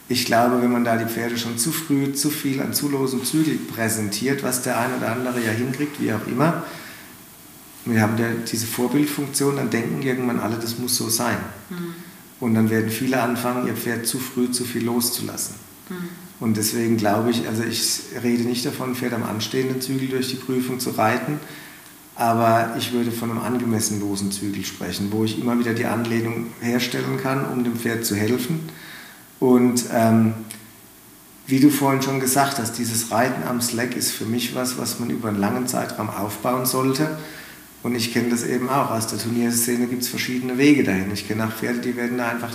[0.09, 3.23] Ich glaube, wenn man da die Pferde schon zu früh zu viel an zu losen
[3.23, 6.63] Zügel präsentiert, was der eine oder andere ja hinkriegt, wie auch immer,
[7.85, 11.37] wir haben ja diese Vorbildfunktion, dann denken irgendwann alle, das muss so sein.
[11.69, 11.95] Mhm.
[12.39, 15.55] Und dann werden viele anfangen, ihr Pferd zu früh zu viel loszulassen.
[15.89, 15.95] Mhm.
[16.39, 20.29] Und deswegen glaube ich, also ich rede nicht davon, ein Pferd am anstehenden Zügel durch
[20.29, 21.39] die Prüfung zu reiten,
[22.15, 26.47] aber ich würde von einem angemessen losen Zügel sprechen, wo ich immer wieder die Anlehnung
[26.61, 28.59] herstellen kann, um dem Pferd zu helfen.
[29.43, 30.35] Und ähm,
[31.47, 35.01] wie du vorhin schon gesagt hast, dieses Reiten am Slack ist für mich was, was
[35.01, 37.17] man über einen langen Zeitraum aufbauen sollte.
[37.83, 38.89] Und ich kenne das eben auch.
[38.89, 41.11] Aus der Turnierszene gibt es verschiedene Wege dahin.
[41.11, 42.51] Ich kenne auch Pferde, die werden da einfach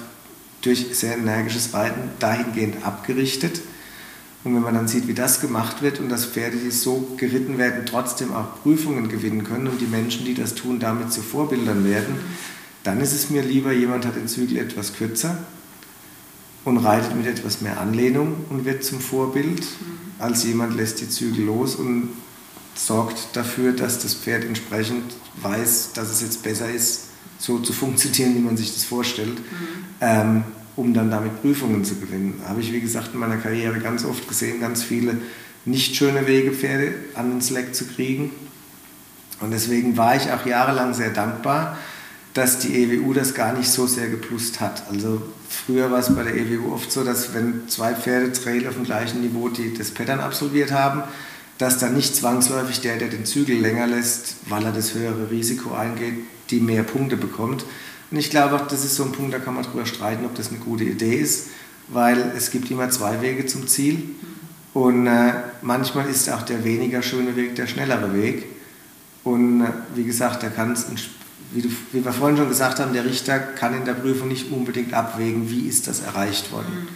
[0.63, 3.61] durch sehr energisches Reiten dahingehend abgerichtet.
[4.45, 7.59] Und wenn man dann sieht, wie das gemacht wird und dass Pferde, die so geritten
[7.59, 11.85] werden, trotzdem auch Prüfungen gewinnen können und die Menschen, die das tun, damit zu Vorbildern
[11.85, 12.15] werden,
[12.83, 15.37] dann ist es mir lieber, jemand hat den Zügel etwas kürzer
[16.69, 19.67] und reitet mit etwas mehr Anlehnung und wird zum Vorbild,
[20.19, 22.11] als jemand lässt die Zügel los und
[22.75, 25.03] sorgt dafür, dass das Pferd entsprechend
[25.43, 27.07] weiß, dass es jetzt besser ist,
[27.39, 29.39] so zu funktionieren, wie man sich das vorstellt.
[29.39, 29.85] Mhm.
[30.01, 30.45] Ähm,
[30.79, 32.41] um dann damit Prüfungen zu gewinnen.
[32.47, 35.17] Habe ich, wie gesagt, in meiner Karriere ganz oft gesehen, ganz viele
[35.65, 38.31] nicht schöne Wege, Pferde an den Slack zu kriegen.
[39.41, 41.77] Und deswegen war ich auch jahrelang sehr dankbar,
[42.33, 44.85] dass die EWU das gar nicht so sehr geplust hat.
[44.89, 48.75] Also früher war es bei der EWU oft so, dass wenn zwei Pferde Trail auf
[48.75, 51.03] dem gleichen Niveau die das Pattern absolviert haben,
[51.59, 55.75] dass dann nicht zwangsläufig der, der den Zügel länger lässt, weil er das höhere Risiko
[55.75, 56.15] eingeht,
[56.51, 57.65] die mehr Punkte bekommt,
[58.11, 60.35] und ich glaube auch, das ist so ein Punkt, da kann man drüber streiten, ob
[60.35, 61.49] das eine gute Idee ist,
[61.89, 64.03] weil es gibt immer zwei Wege zum Ziel.
[64.73, 65.33] Und äh,
[65.63, 68.47] manchmal ist auch der weniger schöne Weg der schnellere Weg.
[69.25, 70.87] Und äh, wie gesagt, da kann es,
[71.53, 74.93] wie, wie, wir vorhin schon gesagt haben, der Richter kann in der Prüfung nicht unbedingt
[74.95, 76.85] abwägen, wie ist das erreicht worden.
[76.85, 76.89] Mhm.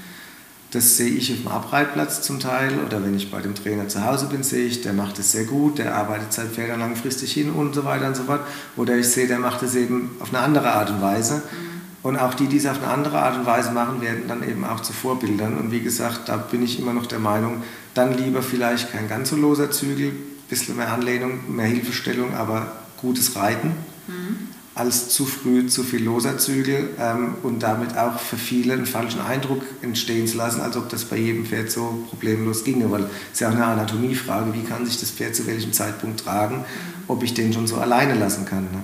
[0.72, 4.04] Das sehe ich auf dem Abreitplatz zum Teil oder wenn ich bei dem Trainer zu
[4.06, 7.50] Hause bin, sehe ich, der macht es sehr gut, der arbeitet seit Pferdern langfristig hin
[7.50, 8.40] und so weiter und so fort.
[8.76, 11.36] Oder ich sehe, der macht es eben auf eine andere Art und Weise.
[11.36, 11.72] Mhm.
[12.02, 14.64] Und auch die, die es auf eine andere Art und Weise machen, werden dann eben
[14.64, 15.58] auch zu Vorbildern.
[15.58, 17.62] Und wie gesagt, da bin ich immer noch der Meinung,
[17.94, 20.12] dann lieber vielleicht kein ganz so loser Zügel,
[20.48, 23.72] bisschen mehr Anlehnung, mehr Hilfestellung, aber gutes Reiten.
[24.06, 28.86] Mhm als zu früh zu viel loser Zügel ähm, und damit auch für viele einen
[28.86, 32.90] falschen Eindruck entstehen zu lassen, als ob das bei jedem Pferd so problemlos ginge.
[32.90, 36.24] Weil es ist ja auch eine Anatomiefrage, wie kann sich das Pferd zu welchem Zeitpunkt
[36.24, 36.64] tragen,
[37.06, 38.64] ob ich den schon so alleine lassen kann.
[38.64, 38.82] Ne?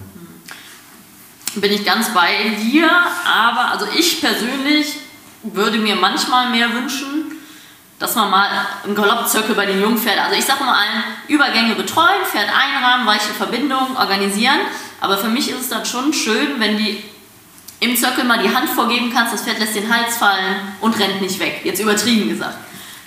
[1.55, 2.91] Bin ich ganz bei dir,
[3.25, 4.99] aber also ich persönlich
[5.43, 7.33] würde mir manchmal mehr wünschen,
[7.99, 8.49] dass man mal
[8.85, 13.33] einen Galoppzirkel bei den Jungpferden, also ich sage mal allen, Übergänge betreuen, Pferd einrahmen, weiche
[13.33, 14.61] Verbindungen organisieren.
[15.01, 17.03] Aber für mich ist es dann schon schön, wenn die
[17.81, 21.21] im Zirkel mal die Hand vorgeben kannst, das Pferd lässt den Hals fallen und rennt
[21.21, 21.61] nicht weg.
[21.63, 22.57] Jetzt übertrieben gesagt.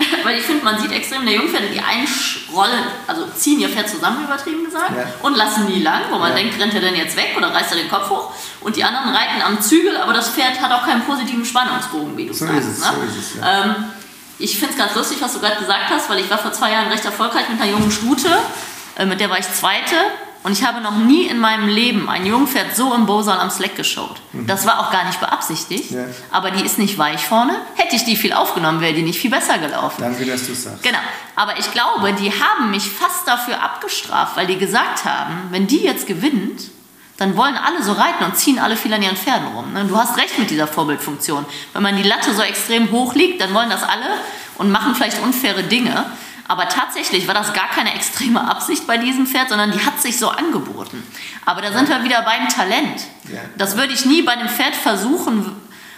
[0.24, 4.24] Weil ich finde, man sieht extrem der Jungpferde, die einrollen, also ziehen ihr Pferd zusammen,
[4.24, 5.06] übertrieben gesagt, ja.
[5.22, 6.38] und lassen die lang, wo man ja.
[6.38, 8.34] denkt, rennt er denn jetzt weg oder reißt er den Kopf hoch?
[8.62, 12.26] Und die anderen reiten am Zügel, aber das Pferd hat auch keinen positiven Spannungsbogen, wie
[12.26, 12.60] du so sagst.
[12.60, 12.94] Ist es, ne?
[12.96, 13.64] so ist es, ja.
[13.66, 13.76] ähm,
[14.39, 16.72] ich finde es ganz lustig, was du gerade gesagt hast, weil ich war vor zwei
[16.72, 18.30] Jahren recht erfolgreich mit einer jungen Stute,
[18.96, 19.96] äh, mit der war ich Zweite
[20.44, 23.76] und ich habe noch nie in meinem Leben ein Jungpferd so im Bosal am Slack
[23.76, 24.22] geschaut.
[24.34, 24.48] Mhm.
[24.48, 26.06] Das war auch gar nicht beabsichtigt, ja.
[26.32, 27.56] aber die ist nicht weich vorne.
[27.76, 30.02] Hätte ich die viel aufgenommen, wäre die nicht viel besser gelaufen.
[30.02, 30.82] Danke, dass du sagst.
[30.82, 30.98] Genau.
[31.36, 35.84] Aber ich glaube, die haben mich fast dafür abgestraft, weil die gesagt haben, wenn die
[35.84, 36.72] jetzt gewinnt,
[37.18, 39.74] dann wollen alle so reiten und ziehen alle viel an ihren Pferden rum.
[39.74, 39.86] Ne?
[39.86, 41.46] Du hast recht mit dieser Vorbildfunktion.
[41.74, 44.08] Wenn man die Latte so extrem hoch liegt, dann wollen das alle
[44.58, 46.06] und machen vielleicht unfaire Dinge.
[46.52, 50.18] Aber tatsächlich war das gar keine extreme Absicht bei diesem Pferd, sondern die hat sich
[50.18, 51.02] so angeboten.
[51.45, 53.04] Aber da sind wir wieder beim Talent.
[53.58, 55.56] Das würde ich nie bei einem Pferd versuchen,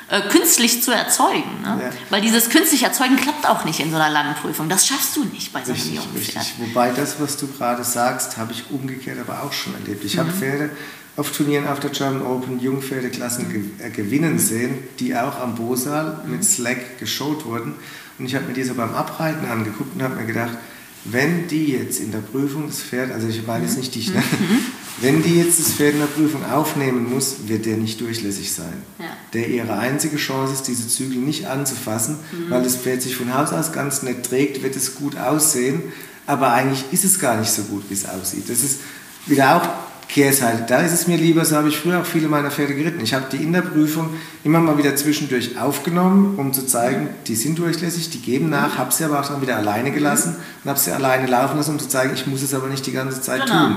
[0.10, 1.64] äh, künstlich zu erzeugen.
[1.64, 1.86] Ne?
[1.86, 1.90] Ja.
[2.12, 4.70] Weil dieses künstlich erzeugen klappt auch nicht in so einer langen Prüfung.
[4.70, 6.44] Das schaffst du nicht bei so einem richtig, jungen Pferd.
[6.44, 6.54] Richtig.
[6.60, 10.04] Wobei das, was du gerade sagst, habe ich umgekehrt aber auch schon erlebt.
[10.04, 10.20] Ich mhm.
[10.20, 10.70] habe Pferde
[11.16, 16.20] auf Turnieren auf der German Open Jungpferdeklassen ge äh, gewinnen sehen, die auch am Bosal
[16.28, 16.44] mit mhm.
[16.44, 17.74] Slack geschaut wurden.
[18.20, 20.58] Und ich habe mir die so beim Abreiten angeguckt und habe mir gedacht,
[21.06, 24.20] wenn die jetzt in der Prüfung das Pferd, also ich meine jetzt nicht dich, ne?
[24.20, 24.60] Mhm.
[25.02, 28.74] wenn die jetzt das Pferd in der Prüfung aufnehmen muss, wird der nicht durchlässig sein.
[29.00, 29.06] Ja.
[29.34, 32.50] Der ihre einzige Chance ist, diese Zügel nicht anzufassen, mhm.
[32.50, 35.82] weil das Pferd sich von Haus aus ganz nett trägt, wird es gut aussehen,
[36.26, 38.48] aber eigentlich ist es gar nicht so gut, wie es aussieht.
[38.48, 38.80] Das ist
[39.26, 39.68] wieder auch
[40.14, 40.66] Kehrseite.
[40.68, 43.02] Da ist es mir lieber, so habe ich früher auch viele meiner Pferde geritten.
[43.02, 44.12] Ich habe die in der Prüfung
[44.44, 48.94] immer mal wieder zwischendurch aufgenommen, um zu zeigen, die sind durchlässig, die geben nach, habe
[48.94, 51.90] sie aber auch dann wieder alleine gelassen und habe sie alleine laufen lassen, um zu
[51.90, 53.66] zeigen, ich muss es aber nicht die ganze Zeit genau.
[53.66, 53.76] tun.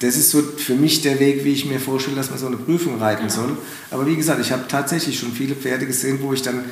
[0.00, 2.56] Das ist so für mich der Weg, wie ich mir vorstelle, dass man so eine
[2.56, 3.34] Prüfung reiten genau.
[3.34, 3.58] soll.
[3.92, 6.64] Aber wie gesagt, ich habe tatsächlich schon viele Pferde gesehen, wo ich dann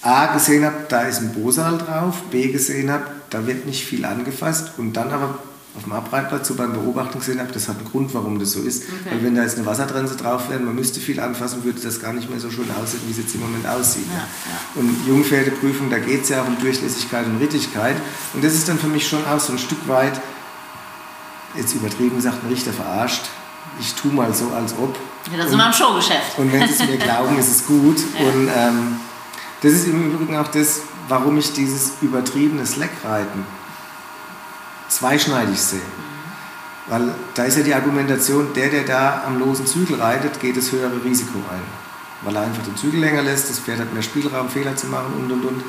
[0.00, 4.06] A gesehen habe, da ist ein Bosal drauf, B gesehen habe, da wird nicht viel
[4.06, 5.38] angefasst und dann aber
[5.78, 8.60] auf dem Abreitplatz so beim Beobachten gesehen habe, das hat einen Grund, warum das so
[8.60, 8.82] ist.
[8.82, 9.10] Okay.
[9.10, 12.12] Weil wenn da jetzt eine Wassertrense drauf wäre, man müsste viel anfassen, würde das gar
[12.12, 14.06] nicht mehr so schön aussehen, wie es jetzt im Moment aussieht.
[14.08, 14.82] Ja, ja.
[14.82, 17.96] Und Jungpferdeprüfung, da geht es ja auch um Durchlässigkeit und Rittigkeit.
[18.34, 20.20] Und das ist dann für mich schon auch so ein Stück weit
[21.54, 23.22] jetzt übertrieben gesagt, ein Richter verarscht.
[23.78, 24.96] Ich tue mal so, als ob.
[25.30, 26.38] Ja, das sind wir im Showgeschäft.
[26.38, 27.98] Und wenn sie es mir glauben, ist es gut.
[28.18, 28.26] Ja.
[28.26, 28.96] Und ähm,
[29.62, 33.46] das ist im Übrigen auch das, warum ich dieses übertriebene Slackreiten
[34.98, 35.80] zweischneidig sehe.
[36.88, 40.72] Weil da ist ja die Argumentation, der, der da am losen Zügel reitet, geht das
[40.72, 41.62] höhere Risiko ein.
[42.22, 45.12] Weil er einfach den Zügel länger lässt, das Pferd hat mehr Spielraum, Fehler zu machen
[45.18, 45.62] und und und.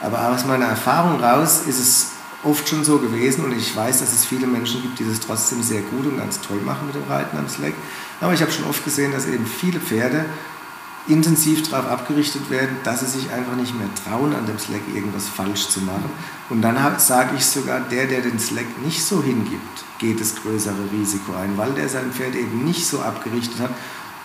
[0.00, 2.10] Aber aus meiner Erfahrung raus ist es
[2.42, 5.62] oft schon so gewesen und ich weiß, dass es viele Menschen gibt, die das trotzdem
[5.62, 7.74] sehr gut und ganz toll machen mit dem Reiten am Slack.
[8.20, 10.26] Aber ich habe schon oft gesehen, dass eben viele Pferde
[11.06, 15.28] intensiv darauf abgerichtet werden, dass sie sich einfach nicht mehr trauen, an dem Slack irgendwas
[15.28, 16.10] falsch zu machen.
[16.48, 20.90] Und dann sage ich sogar, der, der den Slack nicht so hingibt, geht das größere
[20.92, 23.70] Risiko ein, weil der sein Pferd eben nicht so abgerichtet hat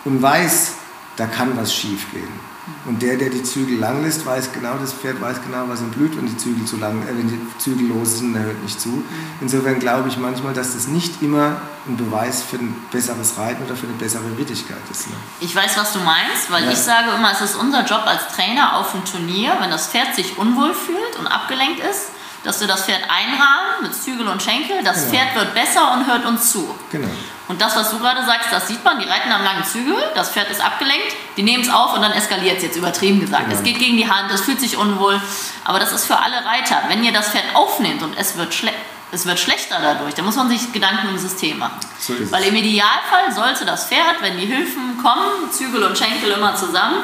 [0.05, 0.73] und weiß,
[1.17, 2.58] da kann was schief gehen.
[2.85, 5.91] Und der, der die Zügel lang lässt, weiß genau, das Pferd weiß genau, was ihm
[5.91, 8.79] blüht, wenn die Zügel zu lang, äh, wenn die Zügel los sind, er hört nicht
[8.79, 9.03] zu.
[9.41, 11.57] Insofern glaube ich manchmal, dass das nicht immer
[11.87, 15.07] ein Beweis für ein besseres Reiten oder für eine bessere Rittigkeit ist.
[15.07, 15.15] Ne?
[15.39, 16.71] Ich weiß, was du meinst, weil ja.
[16.71, 20.15] ich sage immer, es ist unser Job als Trainer auf dem Turnier, wenn das Pferd
[20.15, 22.09] sich unwohl fühlt und abgelenkt ist,
[22.43, 24.83] dass wir das Pferd einrahmen mit Zügel und Schenkel.
[24.83, 25.11] Das genau.
[25.11, 26.75] Pferd wird besser und hört uns zu.
[26.91, 27.09] Genau.
[27.49, 28.99] Und das, was du gerade sagst, das sieht man.
[28.99, 32.11] Die reiten am langen Zügel, das Pferd ist abgelenkt, die nehmen es auf und dann
[32.13, 33.45] eskaliert es jetzt übertrieben gesagt.
[33.45, 33.57] Genau.
[33.57, 35.19] Es geht gegen die Hand, es fühlt sich unwohl.
[35.65, 36.83] Aber das ist für alle Reiter.
[36.87, 38.77] Wenn ihr das Pferd aufnehmt und es wird schlecht,
[39.11, 40.13] es wird schlechter dadurch.
[40.13, 41.79] Da muss man sich Gedanken im System machen.
[41.97, 46.55] So Weil im Idealfall sollte das Pferd, wenn die Hilfen kommen, Zügel und Schenkel immer
[46.55, 46.99] zusammen,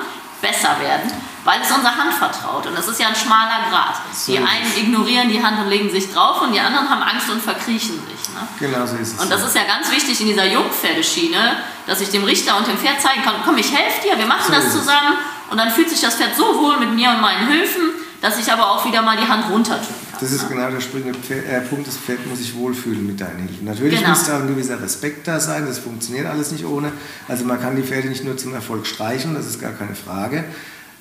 [0.46, 1.12] besser werden
[1.46, 2.66] weil es unserer Hand vertraut.
[2.66, 3.96] Und das ist ja ein schmaler Grat.
[4.12, 7.30] So die einen ignorieren die Hand und legen sich drauf und die anderen haben Angst
[7.30, 8.30] und verkriechen sich.
[8.34, 8.48] Ne?
[8.60, 9.22] Genau so ist es.
[9.22, 12.78] Und das ist ja ganz wichtig in dieser Jungpferdeschiene, dass ich dem Richter und dem
[12.78, 15.18] Pferd zeigen kann, komm, ich helfe dir, wir machen so das zusammen.
[15.52, 17.92] Und dann fühlt sich das Pferd so wohl mit mir und meinen Hilfen,
[18.22, 20.20] dass ich aber auch wieder mal die Hand runter tun kann.
[20.20, 20.56] Das ist ne?
[20.56, 23.66] genau der springende äh, Punkt, das Pferd muss sich wohlfühlen mit deinen Hilfen.
[23.66, 24.10] Natürlich genau.
[24.10, 26.92] muss da ein gewisser Respekt da sein, das funktioniert alles nicht ohne.
[27.28, 30.46] Also man kann die Pferde nicht nur zum Erfolg streichen, das ist gar keine Frage.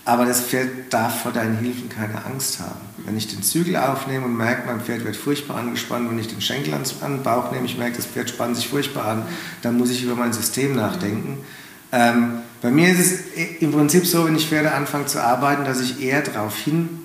[0.07, 2.81] Aber das Pferd darf vor deinen Hilfen keine Angst haben.
[3.07, 6.43] Wenn ich den Zügel aufnehme und merke, mein Pferd wird furchtbar angespannt, wenn ich den
[6.43, 9.23] Schenkel an den Bauch nehme, ich merke, das Pferd spannt sich furchtbar an,
[9.63, 11.39] dann muss ich über mein System nachdenken.
[11.91, 15.81] Ähm, bei mir ist es im Prinzip so, wenn ich Pferde anfange zu arbeiten, dass
[15.81, 16.57] ich eher darauf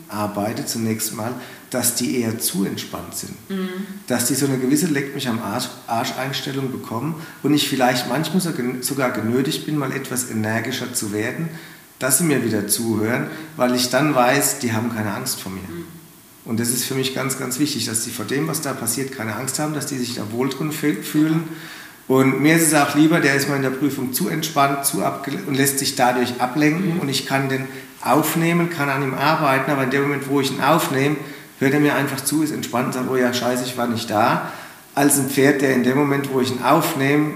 [0.10, 1.34] hinarbeite, zunächst mal,
[1.70, 3.50] dass die eher zu entspannt sind.
[3.50, 3.70] Mhm.
[4.08, 8.42] Dass die so eine gewisse Leck mich am Arsch, Arsch-Einstellung bekommen und ich vielleicht manchmal
[8.82, 11.50] sogar genötigt bin, mal etwas energischer zu werden,
[12.00, 15.62] dass sie mir wieder zuhören, weil ich dann weiß, die haben keine Angst vor mir.
[16.46, 19.12] Und das ist für mich ganz, ganz wichtig, dass die vor dem, was da passiert,
[19.12, 21.44] keine Angst haben, dass die sich da wohl drin fühlen.
[22.08, 25.04] Und mir ist es auch lieber, der ist mal in der Prüfung zu entspannt zu
[25.46, 27.68] und lässt sich dadurch ablenken und ich kann den
[28.04, 31.18] aufnehmen, kann an ihm arbeiten, aber in dem Moment, wo ich ihn aufnehme,
[31.60, 34.10] hört er mir einfach zu, ist entspannt und sagt, oh ja, scheiße, ich war nicht
[34.10, 34.52] da.
[34.96, 37.34] Als ein Pferd, der in dem Moment, wo ich ihn aufnehme,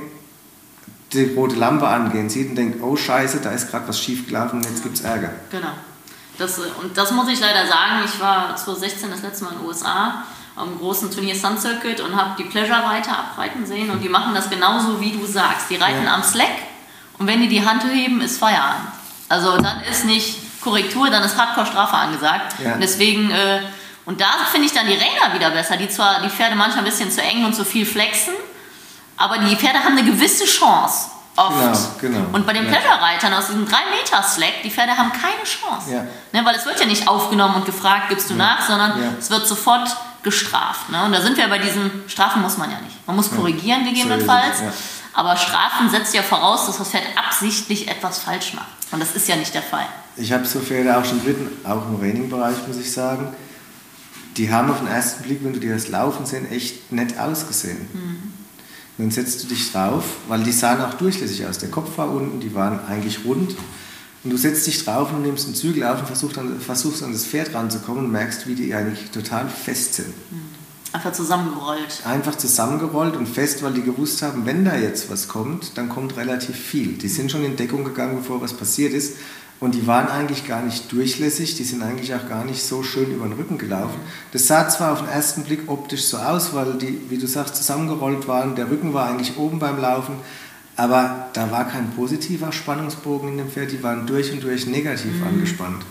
[1.12, 4.58] die rote Lampe angehen sieht und denkt, oh scheiße, da ist gerade was schief gelaufen
[4.58, 5.32] und jetzt gibt es Ärger.
[5.52, 5.68] Genau.
[6.38, 9.68] Das, und das muss ich leider sagen, ich war 2016 das letzte Mal in den
[9.68, 10.24] USA
[10.56, 14.50] am großen Turnier Sun Circuit und habe die Pleasure-Reiter abreiten sehen und die machen das
[14.50, 15.70] genauso, wie du sagst.
[15.70, 16.16] Die reiten ja.
[16.16, 16.48] am Slack
[17.20, 18.90] und wenn die die Hand heben, ist Feierabend.
[19.30, 22.56] Also dann ist nicht Korrektur, dann ist Hardcore-Strafe angesagt.
[22.64, 22.76] Ja.
[22.78, 23.60] deswegen, äh,
[24.06, 26.86] und da finde ich dann die Reiner wieder besser, die zwar die Pferde manchmal ein
[26.86, 28.34] bisschen zu eng und zu viel flexen,
[29.18, 31.10] aber die Pferde haben eine gewisse Chance.
[31.36, 32.00] Oft.
[32.00, 32.30] Genau, genau.
[32.34, 32.72] Und bei den ja.
[32.72, 35.92] Pleasure-Reitern aus diesem 3-Meter-Slack, die Pferde haben keine Chance.
[35.92, 36.04] Ja.
[36.32, 38.40] Ne, weil es wird ja nicht aufgenommen und gefragt, gibst du ja.
[38.40, 39.10] nach, sondern ja.
[39.18, 39.90] es wird sofort
[40.22, 40.90] gestraft.
[40.90, 41.04] Ne?
[41.04, 42.96] Und da sind wir bei diesen Strafen muss man ja nicht.
[43.08, 44.60] Man muss korrigieren gegebenenfalls.
[44.60, 44.66] So
[45.14, 48.68] aber Strafen setzt ja voraus, dass das Pferd absichtlich etwas falsch macht.
[48.92, 49.86] Und das ist ja nicht der Fall.
[50.16, 53.28] Ich habe so Pferde auch schon dritten, auch im Training-Bereich, muss ich sagen.
[54.38, 57.78] Die haben auf den ersten Blick, wenn du dir das Laufen sehen, echt nett ausgesehen.
[57.94, 58.34] Mhm.
[58.98, 61.58] Dann setzt du dich drauf, weil die sahen auch durchlässig aus.
[61.58, 63.56] Der Kopf war unten, die waren eigentlich rund.
[64.24, 67.12] Und du setzt dich drauf und nimmst einen Zügel auf und versuchst an, versuchst an
[67.12, 70.14] das Pferd ranzukommen und merkst, wie die eigentlich total fest sind.
[70.94, 72.06] Einfach zusammengerollt.
[72.06, 76.16] Einfach zusammengerollt und fest, weil die gewusst haben, wenn da jetzt was kommt, dann kommt
[76.16, 76.94] relativ viel.
[76.94, 79.18] Die sind schon in Deckung gegangen, bevor was passiert ist.
[79.64, 83.14] Und die waren eigentlich gar nicht durchlässig, die sind eigentlich auch gar nicht so schön
[83.14, 83.98] über den Rücken gelaufen.
[84.34, 87.56] Das sah zwar auf den ersten Blick optisch so aus, weil die, wie du sagst,
[87.56, 90.16] zusammengerollt waren, der Rücken war eigentlich oben beim Laufen,
[90.76, 95.16] aber da war kein positiver Spannungsbogen in dem Pferd, die waren durch und durch negativ
[95.22, 95.28] mhm.
[95.28, 95.86] angespannt.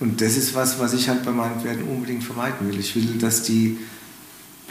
[0.00, 2.80] Und das ist was, was ich halt bei meinen Pferden unbedingt vermeiden will.
[2.80, 3.76] Ich will, dass die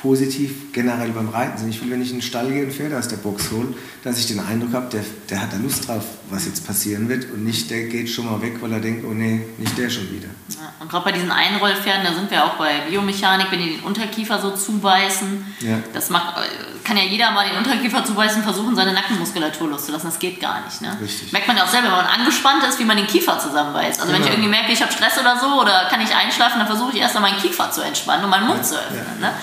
[0.06, 1.70] positiv generell beim Reiten sind.
[1.70, 3.70] Ich will, wenn ich in den Stall gehe und Pferde aus der Box hole,
[4.04, 7.26] dass ich den Eindruck habe, der, der hat da Lust drauf, was jetzt passieren wird
[7.32, 10.08] und nicht, der geht schon mal weg, weil er denkt, oh nee, nicht der schon
[10.12, 10.28] wieder.
[10.50, 13.80] Ja, und gerade bei diesen Einrollpferden, da sind wir auch bei Biomechanik, wenn die den
[13.80, 15.80] Unterkiefer so zubeißen, ja.
[15.92, 16.36] das macht,
[16.84, 20.08] kann ja jeder mal den Unterkiefer zubeißen, versuchen, seine Nackenmuskulatur loszulassen.
[20.12, 20.82] Das geht gar nicht.
[20.84, 20.96] Ne?
[21.02, 21.32] Richtig.
[21.32, 24.00] Merkt man ja auch selber, wenn man angespannt ist, wie man den Kiefer zusammenbeißt.
[24.00, 24.14] Also genau.
[24.14, 24.34] wenn ich genau.
[24.34, 27.16] irgendwie merke, ich habe Stress oder so oder kann ich einschlafen, dann versuche ich erst
[27.16, 28.64] mal meinen Kiefer zu entspannen und meinen Mund ja.
[28.64, 29.20] zu öffnen.
[29.20, 29.34] Ne?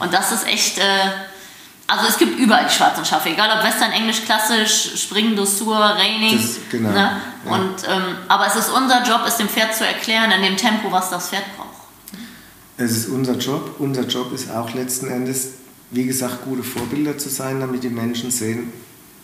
[0.00, 0.82] Und das ist echt, äh,
[1.86, 6.38] also es gibt überall die schwarzen Schafe, egal ob Western, Englisch, Klassisch, Springen, Dressur, Reining.
[6.38, 6.90] Das, genau.
[6.90, 7.20] Ne?
[7.44, 7.52] Ja.
[7.52, 10.90] Und, ähm, aber es ist unser Job, es dem Pferd zu erklären, in dem Tempo,
[10.90, 11.68] was das Pferd braucht.
[12.76, 13.76] Es ist unser Job.
[13.78, 15.48] Unser Job ist auch letzten Endes,
[15.90, 18.72] wie gesagt, gute Vorbilder zu sein, damit die Menschen sehen,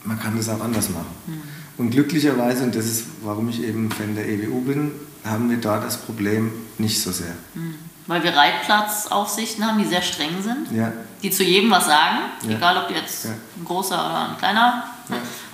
[0.05, 1.07] man kann das auch anders machen.
[1.27, 1.43] Mhm.
[1.79, 4.93] Und glücklicherweise, und das ist, warum ich eben Fan der EWU bin,
[5.25, 7.35] haben wir da das Problem nicht so sehr.
[7.55, 10.93] Mhm weil wir Reitplatzaufsichten haben, die sehr streng sind, ja.
[11.23, 12.57] die zu jedem was sagen, ja.
[12.57, 13.31] egal ob du jetzt ja.
[13.31, 14.85] ein großer oder ein kleiner,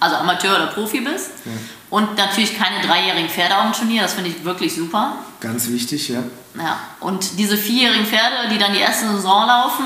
[0.01, 1.31] also Amateur oder Profi bist.
[1.91, 5.17] Und natürlich keine dreijährigen Pferde auf dem Turnier, das finde ich wirklich super.
[5.41, 6.23] Ganz wichtig, ja.
[6.55, 9.85] Ja, und diese vierjährigen Pferde, die dann die erste Saison laufen,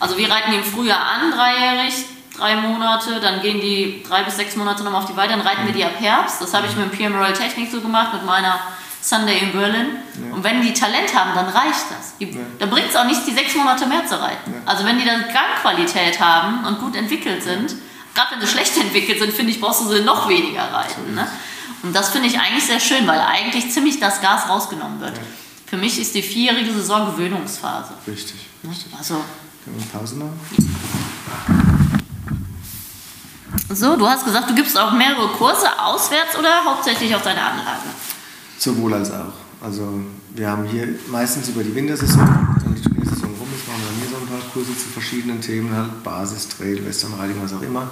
[0.00, 1.94] also wir reiten die im Frühjahr an, dreijährig,
[2.36, 5.66] drei Monate, dann gehen die drei bis sechs Monate nochmal auf die Weide, dann reiten
[5.66, 6.40] wir die ab Herbst.
[6.40, 8.58] Das habe ich mit dem PM Royal Technik so gemacht, mit meiner
[9.02, 9.86] Sunday in Berlin.
[10.14, 10.34] Ja.
[10.34, 12.16] Und wenn die Talent haben, dann reicht das.
[12.18, 12.40] Die, ja.
[12.60, 14.52] Dann bringt es auch nichts, die sechs Monate mehr zu reiten.
[14.52, 14.60] Ja.
[14.64, 17.74] Also wenn die dann Gangqualität haben und gut entwickelt sind,
[18.14, 21.14] gerade wenn sie schlecht entwickelt sind, finde ich, brauchst du sie noch weniger reiten.
[21.14, 21.26] Ne?
[21.82, 25.14] Und das finde ich eigentlich sehr schön, weil eigentlich ziemlich das Gas rausgenommen wird.
[25.66, 27.94] Für mich ist die vierjährige Saison Gewöhnungsphase.
[28.06, 28.70] Richtig, ne?
[28.70, 28.94] richtig.
[28.96, 29.14] Also,
[29.64, 30.38] Können wir Pause machen?
[33.68, 37.88] So, du hast gesagt, du gibst auch mehrere Kurse auswärts oder hauptsächlich auf deiner Anlage?
[38.62, 39.32] Sowohl als auch.
[39.60, 39.88] Also
[40.36, 42.24] wir haben hier meistens über die Wintersaison,
[42.62, 45.74] dann die Turniersaison rum ist, machen wir hier so ein paar Kurse zu verschiedenen Themen,
[45.74, 47.90] halt Basis, Trail, Western Riding, was auch immer.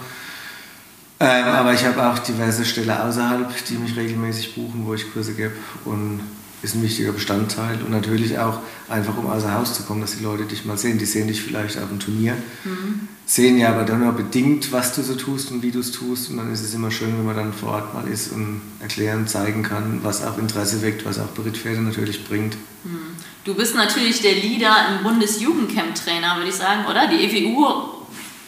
[1.19, 5.33] Ähm, aber ich habe auch diverse Ställe außerhalb, die mich regelmäßig buchen, wo ich Kurse
[5.33, 5.55] gebe
[5.87, 6.21] und
[6.63, 8.59] ist ein wichtiger Bestandteil und natürlich auch
[8.89, 10.99] einfach, um außer Haus zu kommen, dass die Leute dich mal sehen.
[10.99, 12.35] Die sehen dich vielleicht auf dem Turnier,
[12.65, 13.09] mhm.
[13.25, 16.31] sehen ja aber dann nur bedingt, was du so tust und wie du es tust
[16.31, 19.27] und dann ist es immer schön, wenn man dann vor Ort mal ist und erklären,
[19.27, 22.57] zeigen kann, was auch Interesse weckt, was auch Berittpferde natürlich bringt.
[22.85, 23.17] Mhm.
[23.45, 27.07] Du bist natürlich der Leader im Bundesjugendcamp-Trainer, würde ich sagen, oder?
[27.07, 27.67] Die EWU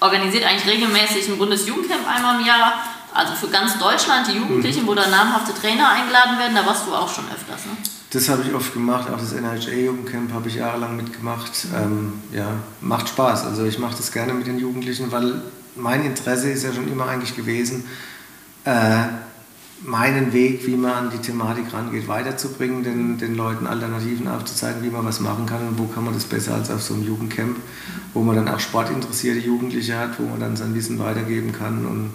[0.00, 2.74] organisiert eigentlich regelmäßig ein Bundesjugendcamp einmal im Jahr
[3.14, 4.86] also für ganz Deutschland, die Jugendlichen, mhm.
[4.86, 7.76] wo da namhafte Trainer eingeladen werden, da warst du auch schon öfters, ne?
[8.12, 11.66] Das habe ich oft gemacht, auch das NHA-Jugendcamp habe ich jahrelang mitgemacht.
[11.74, 13.46] Ähm, ja, macht Spaß.
[13.46, 15.40] Also ich mache das gerne mit den Jugendlichen, weil
[15.76, 17.84] mein Interesse ist ja schon immer eigentlich gewesen,
[18.64, 19.04] äh,
[19.84, 24.90] meinen Weg, wie man an die Thematik rangeht, weiterzubringen, den, den Leuten Alternativen aufzuzeigen, wie
[24.90, 27.56] man was machen kann und wo kann man das besser als auf so einem Jugendcamp,
[28.12, 32.10] wo man dann auch sportinteressierte Jugendliche hat, wo man dann sein Wissen weitergeben kann und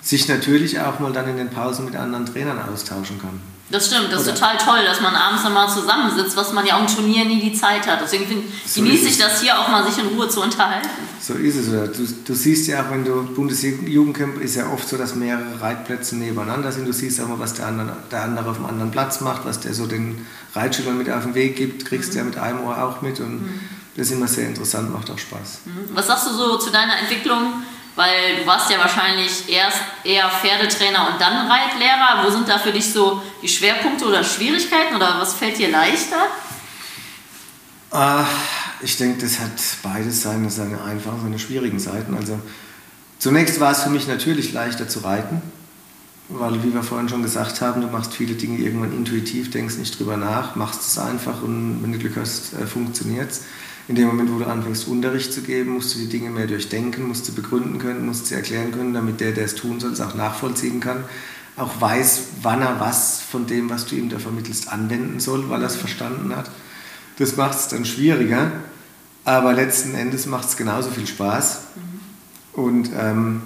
[0.00, 3.53] sich natürlich auch mal dann in den Pausen mit anderen Trainern austauschen kann.
[3.70, 4.32] Das stimmt, das Oder?
[4.32, 7.24] ist total toll, dass man abends dann mal zusammensitzt, was man ja auch im Turnier
[7.24, 8.00] nie die Zeit hat.
[8.02, 10.88] Deswegen find, so genieße ich das hier auch mal, sich in Ruhe zu unterhalten.
[11.20, 11.66] So ist es.
[11.66, 16.16] Du, du siehst ja auch, wenn du Bundesjugendcamp ist ja oft so, dass mehrere Reitplätze
[16.16, 16.86] nebeneinander sind.
[16.86, 19.60] Du siehst auch mal, was der andere, der andere auf dem anderen Platz macht, was
[19.60, 22.18] der so den Reitschülern mit auf den Weg gibt, kriegst du mhm.
[22.18, 23.18] ja mit einem Ohr auch mit.
[23.20, 23.60] Und mhm.
[23.96, 25.60] das ist immer sehr interessant, macht auch Spaß.
[25.64, 25.94] Mhm.
[25.94, 27.62] Was sagst du so zu deiner Entwicklung?
[27.96, 32.24] Weil du warst ja wahrscheinlich erst eher Pferdetrainer und dann Reitlehrer.
[32.24, 36.26] Wo sind da für dich so die Schwerpunkte oder Schwierigkeiten oder was fällt dir leichter?
[37.92, 38.24] Äh,
[38.80, 42.16] ich denke, das hat beides seine, seine einfachen, seine schwierigen Seiten.
[42.16, 42.40] Also
[43.20, 45.40] zunächst war es für mich natürlich leichter zu reiten,
[46.28, 49.96] weil, wie wir vorhin schon gesagt haben, du machst viele Dinge irgendwann intuitiv, denkst nicht
[49.98, 53.42] drüber nach, machst es einfach und wenn du Glück hast, äh, funktioniert es
[53.86, 57.06] in dem Moment, wo du anfängst, Unterricht zu geben, musst du die Dinge mehr durchdenken,
[57.06, 60.00] musst du begründen können, musst sie erklären können, damit der, der es tun soll, es
[60.00, 61.04] auch nachvollziehen kann,
[61.56, 65.60] auch weiß, wann er was von dem, was du ihm da vermittelst, anwenden soll, weil
[65.60, 66.50] er es verstanden hat.
[67.18, 68.52] Das macht es dann schwieriger,
[69.24, 71.60] aber letzten Endes macht es genauso viel Spaß.
[71.76, 72.60] Mhm.
[72.60, 73.42] Und ähm,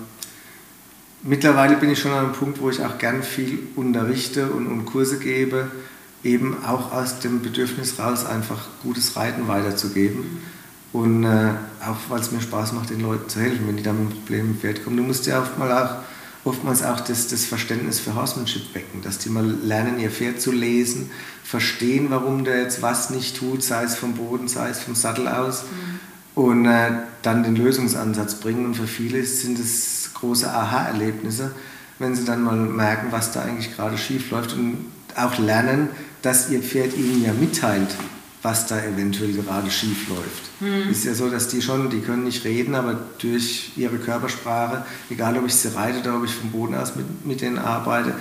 [1.23, 4.87] mittlerweile bin ich schon an einem Punkt, wo ich auch gern viel unterrichte und, und
[4.87, 5.69] Kurse gebe
[6.25, 10.41] eben auch aus dem Bedürfnis raus, einfach gutes Reiten weiterzugeben.
[10.93, 11.51] Und äh,
[11.87, 14.11] auch weil es mir Spaß macht, den Leuten zu helfen, wenn die da mit einem
[14.11, 14.97] Problem im Pferd kommen.
[14.97, 15.97] Du musst ja oftmals auch,
[16.45, 20.51] oftmals auch das, das Verständnis für Horsemanship wecken, dass die mal lernen, ihr Pferd zu
[20.51, 21.11] lesen,
[21.45, 25.29] verstehen, warum der jetzt was nicht tut, sei es vom Boden, sei es vom Sattel
[25.29, 25.65] aus.
[25.65, 26.43] Mhm.
[26.43, 26.91] Und äh,
[27.23, 28.65] dann den Lösungsansatz bringen.
[28.67, 31.51] Und für viele sind es große Aha-Erlebnisse,
[31.99, 35.89] wenn sie dann mal merken, was da eigentlich gerade schief läuft und auch lernen,
[36.23, 37.95] dass ihr Pferd ihnen ja mitteilt,
[38.43, 40.61] was da eventuell gerade schief läuft.
[40.61, 40.91] Mhm.
[40.91, 45.37] Ist ja so, dass die schon, die können nicht reden, aber durch ihre Körpersprache, egal
[45.39, 48.15] ob ich sie reite oder ob ich vom Boden aus mit, mit denen arbeite,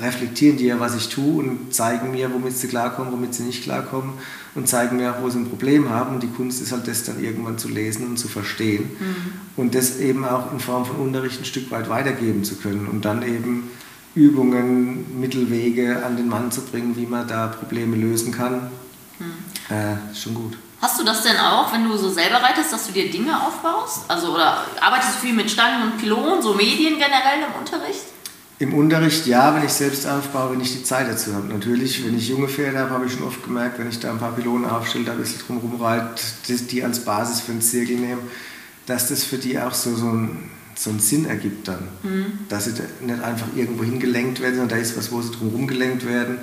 [0.00, 3.62] reflektieren die ja, was ich tue und zeigen mir, womit sie klarkommen, womit sie nicht
[3.62, 4.14] klarkommen
[4.54, 6.16] und zeigen mir auch, wo sie ein Problem haben.
[6.16, 9.32] Und die Kunst ist halt das dann irgendwann zu lesen und zu verstehen mhm.
[9.56, 13.04] und das eben auch in Form von Unterricht ein Stück weit weitergeben zu können und
[13.04, 13.70] dann eben
[14.16, 18.70] Übungen, Mittelwege an den Mann zu bringen, wie man da Probleme lösen kann.
[19.18, 19.74] Mhm.
[19.74, 20.58] Äh, schon gut.
[20.80, 24.00] Hast du das denn auch, wenn du so selber reitest, dass du dir Dinge aufbaust?
[24.08, 28.04] Also oder arbeitest du viel mit Stangen und Pylonen, so Medien generell im Unterricht?
[28.58, 31.46] Im Unterricht ja, wenn ich selbst aufbaue, wenn ich die Zeit dazu habe.
[31.46, 34.18] Natürlich, wenn ich junge Pferde habe, habe ich schon oft gemerkt, wenn ich da ein
[34.18, 38.22] paar Pylonen aufstelle, da ein bisschen drum rumreite, die als Basis für einen Zirkel nehme,
[38.86, 41.88] dass das für die auch so, so, ein, so einen Sinn ergibt dann.
[42.02, 42.24] Mhm.
[42.48, 46.06] Dass sie nicht einfach irgendwo hingelenkt werden, sondern da ist was, wo sie drum rumgelenkt
[46.06, 46.38] werden.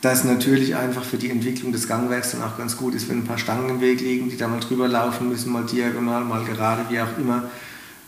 [0.00, 3.24] Dass natürlich einfach für die Entwicklung des Gangwerks dann auch ganz gut ist, wenn ein
[3.24, 6.84] paar Stangen im Weg liegen, die da mal drüber laufen müssen, mal diagonal, mal gerade,
[6.90, 7.44] wie auch immer.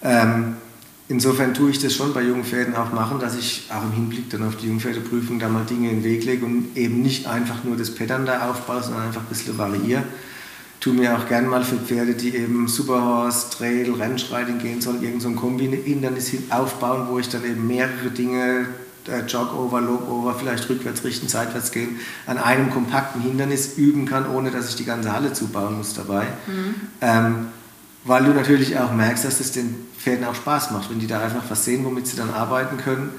[0.02, 0.56] Ähm,
[1.08, 4.46] insofern tue ich das schon bei Jungpferden auch machen, dass ich auch im Hinblick dann
[4.46, 7.76] auf die Jungpferdeprüfung da mal Dinge in den Weg lege und eben nicht einfach nur
[7.76, 10.04] das Pattern da aufbaue, sondern einfach ein bisschen variiere.
[10.81, 15.35] Tue mir auch gern mal für Pferde, die eben Superhorse, Trail, Rennschreiting gehen sollen, irgendein
[15.35, 18.66] so Kombi-Hindernis aufbauen, wo ich dann eben mehrere Dinge,
[19.09, 24.51] äh, Jog-Over, Loop-Over, vielleicht rückwärts richten, seitwärts gehen, an einem kompakten Hindernis üben kann, ohne
[24.51, 26.24] dass ich die ganze Halle zubauen muss dabei.
[26.47, 26.74] Mhm.
[27.01, 27.47] Ähm,
[28.05, 31.20] weil du natürlich auch merkst, dass es den Pferden auch Spaß macht, wenn die da
[31.20, 33.11] einfach was sehen, womit sie dann arbeiten können.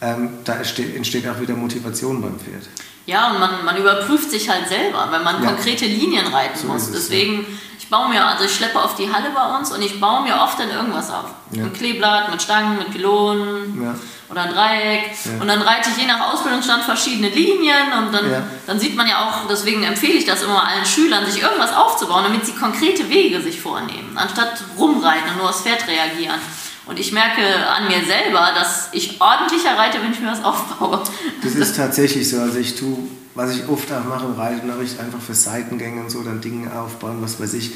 [0.00, 2.68] Ähm, da entsteht, entsteht auch wieder Motivation beim Pferd.
[3.06, 5.50] Ja, und man, man überprüft sich halt selber, wenn man ja.
[5.50, 6.90] konkrete Linien reiten so muss.
[6.90, 7.46] Deswegen, ja.
[7.78, 10.34] ich baue mir, also ich schleppe auf die Halle bei uns und ich baue mir
[10.40, 11.26] oft dann irgendwas auf.
[11.52, 11.62] Ja.
[11.64, 13.96] Ein Kleeblatt mit Stangen, mit Pylonen.
[14.28, 15.16] Oder ein Dreieck.
[15.40, 19.24] Und dann reite ich je nach Ausbildungsstand verschiedene Linien und dann, dann sieht man ja
[19.24, 23.40] auch, deswegen empfehle ich das immer allen Schülern, sich irgendwas aufzubauen, damit sie konkrete Wege
[23.40, 26.40] sich vornehmen, anstatt rumreiten und nur aufs Pferd reagieren.
[26.86, 31.02] Und ich merke an mir selber, dass ich ordentlicher reite, wenn ich mir was aufbaue.
[31.42, 32.40] Das ist tatsächlich so.
[32.40, 32.96] Also ich tue,
[33.34, 37.18] was ich oft auch mache im Reitunterricht, einfach für Seitengänge und so, dann Dinge aufbauen,
[37.20, 37.72] was weiß ich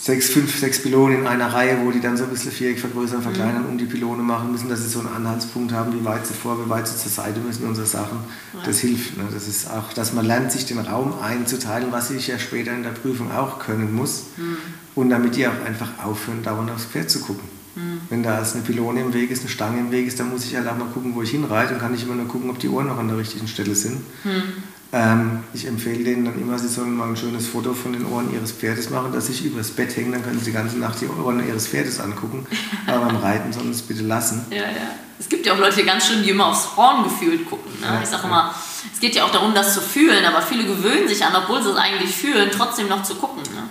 [0.00, 3.20] sechs, fünf, sechs Pylonen in einer Reihe, wo die dann so ein bisschen Viereck vergrößern,
[3.20, 3.70] verkleinern, mhm.
[3.70, 6.64] um die Pylone machen müssen, dass sie so einen Anhaltspunkt haben, wie weit sie vor,
[6.64, 8.18] wie weit sie zur Seite müssen und so Sachen.
[8.54, 8.60] Ja.
[8.64, 9.16] Das hilft.
[9.18, 9.24] Ne?
[9.32, 12.84] Das ist auch, dass man lernt, sich den Raum einzuteilen, was ich ja später in
[12.84, 14.26] der Prüfung auch können muss.
[14.36, 14.56] Mhm.
[14.94, 17.57] Und damit die auch einfach aufhören, dauernd aufs Pferd zu gucken.
[17.78, 18.00] Mhm.
[18.10, 20.56] Wenn da eine Pylone im Weg ist, eine Stange im Weg ist, dann muss ich
[20.56, 22.68] halt auch mal gucken, wo ich hinreite und kann nicht immer nur gucken, ob die
[22.68, 24.02] Ohren noch an der richtigen Stelle sind.
[24.24, 24.62] Mhm.
[24.90, 28.32] Ähm, ich empfehle denen dann immer, sie sollen mal ein schönes Foto von den Ohren
[28.32, 31.08] ihres Pferdes machen, dass sich übers Bett hängen, dann können sie die ganze Nacht die
[31.08, 32.46] Ohren ihres Pferdes angucken.
[32.86, 34.46] Aber beim Reiten sollen sie es bitte lassen.
[34.50, 34.94] Ja, ja.
[35.20, 37.72] Es gibt ja auch Leute, die ganz schön, die immer aufs Horn gefühlt gucken.
[37.80, 37.86] Ne?
[37.86, 38.54] Ja, ich sage immer,
[38.92, 41.70] es geht ja auch darum, das zu fühlen, aber viele gewöhnen sich an, obwohl sie
[41.70, 43.42] es eigentlich fühlen, trotzdem noch zu gucken.
[43.54, 43.64] Ne?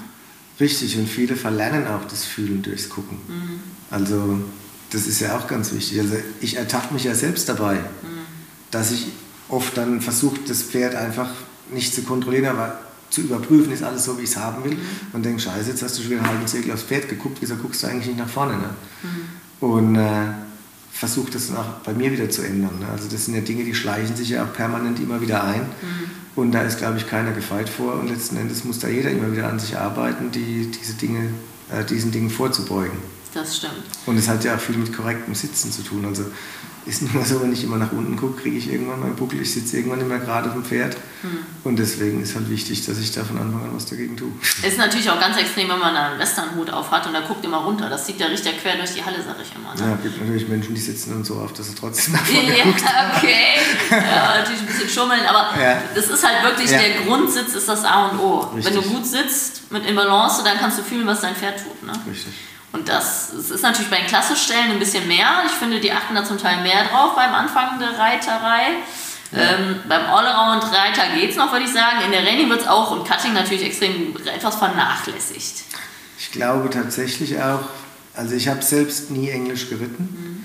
[0.60, 3.18] Richtig, und viele verlernen auch das Fühlen durchs Gucken.
[3.28, 3.60] Mhm.
[3.91, 4.39] Also,
[4.89, 5.99] das ist ja auch ganz wichtig.
[5.99, 8.26] Also, ich ertappe mich ja selbst dabei, mhm.
[8.72, 9.08] dass ich
[9.49, 11.30] oft dann versucht, das Pferd einfach
[11.72, 12.80] nicht zu kontrollieren, aber
[13.10, 14.74] zu überprüfen, ist alles so, wie ich es haben will.
[14.74, 14.80] Mhm.
[15.14, 17.55] Und denkt, scheiße, jetzt hast du schon wieder einen halben Zirkel aufs Pferd geguckt, wieso
[17.55, 18.58] guckst du eigentlich nicht nach vorne?
[18.58, 18.70] Ne?
[19.03, 19.68] Mhm.
[19.68, 20.26] Und äh,
[20.98, 22.80] versucht das auch bei mir wieder zu ändern.
[22.80, 22.88] Ne?
[22.91, 25.62] Also das sind ja Dinge, die schleichen sich ja auch permanent immer wieder ein.
[25.62, 26.12] Mhm.
[26.36, 28.00] Und da ist, glaube ich, keiner gefeit vor.
[28.00, 31.30] Und letzten Endes muss da jeder immer wieder an sich arbeiten, die, diese Dinge,
[31.72, 32.98] äh, diesen Dingen vorzubeugen.
[33.34, 33.73] Das stimmt.
[34.05, 36.05] Und es hat ja auch viel mit korrektem Sitzen zu tun.
[36.05, 36.25] Also
[36.88, 39.41] ist nun mal so, wenn ich immer nach unten gucke, kriege ich irgendwann meinen Buckel,
[39.41, 40.95] ich sitze irgendwann mehr gerade auf dem Pferd.
[41.21, 41.39] Mhm.
[41.65, 44.32] Und deswegen ist halt wichtig, dass ich da von Anfang an was dagegen tue.
[44.63, 47.57] Ist natürlich auch ganz extrem, wenn man einen Westernhut auf hat und da guckt immer
[47.57, 47.89] runter.
[47.89, 49.75] Das sieht ja richtig quer durch die Halle, sag ich immer.
[49.75, 49.91] Ne?
[49.91, 52.57] Ja, es gibt natürlich Menschen, die sitzen dann so auf, dass sie trotzdem nach vorne
[52.57, 52.84] ja, guckt.
[53.17, 53.36] okay.
[53.91, 55.82] Ja, natürlich ein bisschen schummeln, aber ja.
[55.93, 56.80] das ist halt wirklich, ja.
[56.80, 58.39] der Grundsitz ist das A und O.
[58.55, 58.65] Richtig.
[58.65, 61.84] Wenn du gut sitzt, mit in Balance, dann kannst du fühlen, was dein Pferd tut.
[61.84, 61.91] Ne?
[62.09, 62.34] Richtig.
[62.74, 65.43] Und das, das ist natürlich bei den Klassischstellen ein bisschen mehr.
[65.46, 68.75] Ich finde, die achten da zum Teil mehr drauf beim Anfang der Reiterei.
[69.32, 69.39] Ja.
[69.39, 72.04] Ähm, beim Allround-Reiter geht es noch, würde ich sagen.
[72.05, 75.63] In der Rallye wird es auch und Cutting natürlich extrem etwas vernachlässigt.
[76.20, 77.62] Ich glaube tatsächlich auch,
[78.16, 80.04] also ich habe selbst nie Englisch geritten.
[80.04, 80.43] Mhm.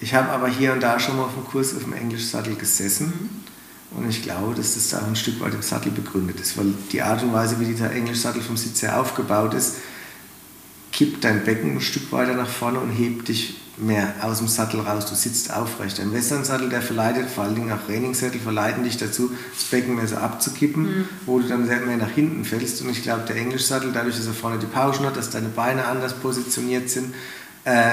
[0.00, 3.06] Ich habe aber hier und da schon mal auf einem Kurs auf dem Englischsattel gesessen.
[3.06, 3.98] Mhm.
[3.98, 6.66] Und ich glaube, dass das da auch ein Stück weit im Sattel begründet ist, weil
[6.92, 9.76] die Art und Weise, wie dieser Englischsattel vom Sitz her aufgebaut ist,
[10.96, 14.80] kippt dein Becken ein Stück weiter nach vorne und hebt dich mehr aus dem Sattel
[14.80, 15.04] raus.
[15.04, 16.00] Du sitzt aufrecht.
[16.00, 20.08] Ein Western-Sattel, der verleitet, vor allen Dingen auch Trainingssattel, verleiten dich dazu, das Becken mehr
[20.08, 21.08] so abzukippen, mhm.
[21.26, 22.80] wo du dann sehr mehr nach hinten fällst.
[22.80, 25.84] Und ich glaube, der Englischsattel, dadurch, dass er vorne die Pauschen hat, dass deine Beine
[25.84, 27.14] anders positioniert sind,
[27.64, 27.90] äh,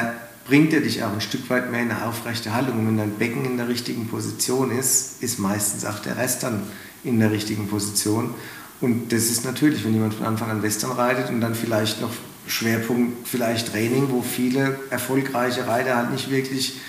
[0.47, 2.79] bringt er dich auch ein Stück weit mehr in eine aufrechte Haltung.
[2.79, 6.61] Und wenn dein Becken in der richtigen Position ist, ist meistens auch der Rest dann
[7.03, 8.33] in der richtigen Position.
[8.79, 12.11] Und das ist natürlich, wenn jemand von Anfang an Western reitet und dann vielleicht noch
[12.47, 16.79] Schwerpunkt vielleicht Training, wo viele erfolgreiche Reiter halt nicht wirklich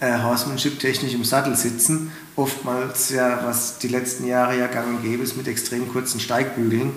[0.00, 2.10] äh, Horsemanship technisch im Sattel sitzen.
[2.36, 6.92] Oftmals ja, was die letzten Jahre ja gang und gäbe ist mit extrem kurzen Steigbügeln,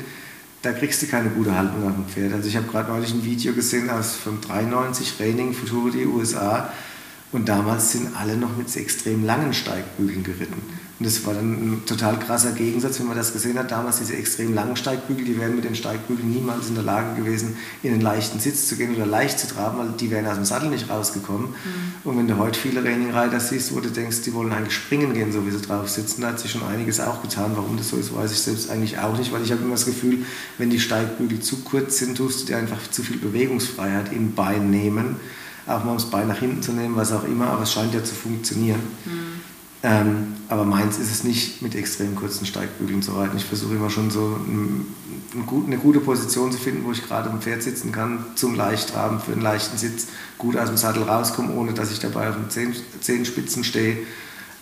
[0.63, 2.33] da kriegst du keine gute Haltung auf dem Pferd.
[2.33, 6.73] Also ich habe gerade neulich ein Video gesehen aus von 93 Training Futurity USA
[7.31, 10.61] und damals sind alle noch mit extrem langen Steigbügeln geritten.
[10.99, 13.69] Und das war dann ein total krasser Gegensatz, wenn man das gesehen hat.
[13.69, 17.55] Damals diese extrem langen Steigbügel, die wären mit den Steigbügeln niemals in der Lage gewesen,
[17.83, 20.45] in einen leichten Sitz zu gehen oder leicht zu traben, weil die wären aus dem
[20.45, 21.49] Sattel nicht rausgekommen.
[21.49, 22.09] Mhm.
[22.09, 25.31] Und wenn du heute viele Trainingreiter siehst, wo du denkst, die wollen eigentlich springen gehen,
[25.31, 27.51] so wie sie drauf sitzen, da hat sich schon einiges auch getan.
[27.55, 29.85] Warum das so ist, weiß ich selbst eigentlich auch nicht, weil ich habe immer das
[29.85, 30.25] Gefühl,
[30.57, 34.71] wenn die Steigbügel zu kurz sind, tust du dir einfach zu viel Bewegungsfreiheit im Bein
[34.71, 35.17] nehmen.
[35.67, 38.03] Auch mal das Bein nach hinten zu nehmen, was auch immer, aber es scheint ja
[38.03, 38.79] zu funktionieren.
[39.05, 39.56] Mhm.
[39.83, 43.37] Ähm, aber meins ist es nicht, mit extrem kurzen Steigbügeln zu reiten.
[43.37, 44.85] Ich versuche immer schon so ein,
[45.35, 49.19] ein, eine gute Position zu finden, wo ich gerade im Pferd sitzen kann, zum Leichtraben,
[49.19, 52.49] für einen leichten Sitz, gut aus dem Sattel rauskomme, ohne dass ich dabei auf den
[52.49, 53.97] Zehen, Zehenspitzen stehe.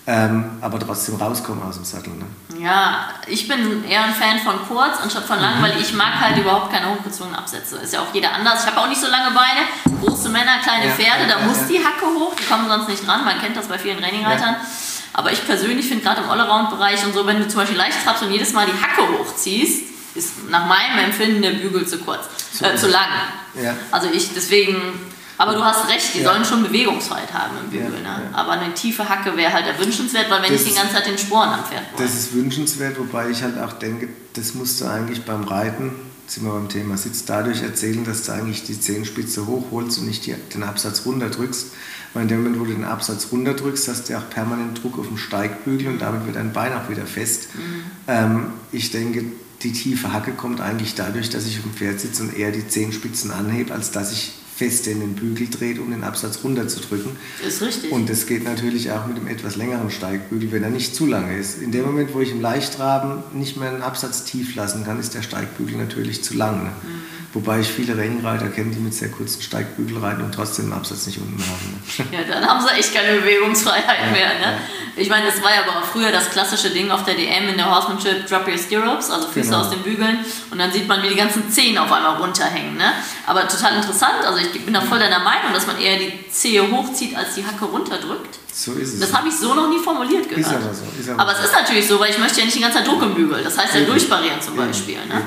[0.07, 2.13] Ähm, aber trotzdem rauskomme aus dem Sattel.
[2.13, 2.25] Ne?
[2.63, 5.63] Ja, ich bin eher ein Fan von kurz anstatt von lang, mhm.
[5.63, 7.77] weil ich mag halt überhaupt keine hochgezogenen Absätze.
[7.77, 8.63] Ist ja auch jeder anders.
[8.63, 10.01] Ich habe auch nicht so lange Beine.
[10.01, 12.35] Große Männer, kleine ja, Pferde, ja, da ja, muss die Hacke hoch.
[12.35, 13.25] Die kommen sonst nicht dran.
[13.25, 14.57] Man kennt das bei vielen Trainingreitern.
[15.17, 18.23] Aber ich persönlich finde gerade im Allround-Bereich und so, wenn du zum Beispiel leicht trappst
[18.23, 19.83] und jedes Mal die Hacke hochziehst,
[20.13, 22.25] ist nach meinem Empfinden der Bügel zu kurz,
[22.59, 23.07] äh, zu lang.
[23.61, 23.77] Ja.
[23.91, 24.75] Also ich deswegen,
[25.37, 26.31] aber du hast recht, die ja.
[26.31, 28.03] sollen schon Bewegungsfreiheit haben im Bügel.
[28.03, 28.29] Ja, ne?
[28.33, 31.17] Aber eine tiefe Hacke wäre halt erwünschenswert, weil wenn das ich die ganze Zeit den
[31.17, 31.83] Sporen am Pferd.
[31.97, 35.93] Das ist wünschenswert, wobei ich halt auch denke, das musst du eigentlich beim Reiten,
[36.27, 40.25] sind wir beim Thema Sitz, dadurch erzählen, dass du eigentlich die Zehenspitze hochholst und nicht
[40.25, 41.67] die, den Absatz runterdrückst.
[42.15, 45.07] Weil in dem Moment, wo du den Absatz runterdrückst, hast du auch permanent Druck auf
[45.07, 47.49] den Steigbügel und damit wird dein Bein auch wieder fest.
[47.53, 47.83] Mhm.
[48.07, 49.25] Ähm, ich denke,
[49.63, 52.65] die tiefe Hacke kommt eigentlich dadurch, dass ich auf dem Pferd sitze und eher die
[52.65, 57.17] Zehenspitzen anhebe, als dass ich fest in den Bügel dreht, um den Absatz runterzudrücken.
[57.45, 57.91] Ist richtig.
[57.91, 61.37] Und das geht natürlich auch mit dem etwas längeren Steigbügel, wenn er nicht zu lange
[61.37, 61.61] ist.
[61.61, 65.13] In dem Moment, wo ich im Leichtraben nicht mehr einen Absatz tief lassen kann, ist
[65.13, 66.63] der Steigbügel natürlich zu lang.
[66.63, 66.69] Ne?
[66.69, 67.15] Mhm.
[67.35, 71.05] Wobei ich viele Renningreiter kenne, die mit sehr kurzen Steigbügel reiten und trotzdem den Absatz
[71.05, 71.81] nicht unten haben.
[71.97, 72.17] Ne?
[72.17, 74.39] Ja, dann haben sie echt keine Bewegungsfreiheit ja, mehr.
[74.39, 74.41] Ne?
[74.41, 74.57] Ja.
[74.95, 77.57] Ich meine, das war ja aber auch früher das klassische Ding auf der DM in
[77.57, 79.59] der Horsemanship, Drop Your Stirrups, also Füße genau.
[79.59, 80.19] aus den Bügeln
[80.49, 82.77] und dann sieht man, wie die ganzen Zehen auf einmal runterhängen.
[82.77, 82.93] Ne?
[83.27, 86.69] Aber total interessant, also ich bin da voll deiner Meinung, dass man eher die Zehe
[86.69, 88.39] hochzieht, als die Hacke runterdrückt.
[88.53, 88.99] So ist es.
[88.99, 90.45] Das habe ich so noch nie formuliert gehört.
[90.45, 90.83] Ist aber so.
[90.99, 92.87] Ist aber, aber es ist natürlich so, weil ich möchte ja nicht die ganze Zeit
[92.87, 93.43] Druck im Bügel.
[93.43, 94.95] Das heißt ja durchparieren zum Beispiel.
[94.95, 95.21] Ne?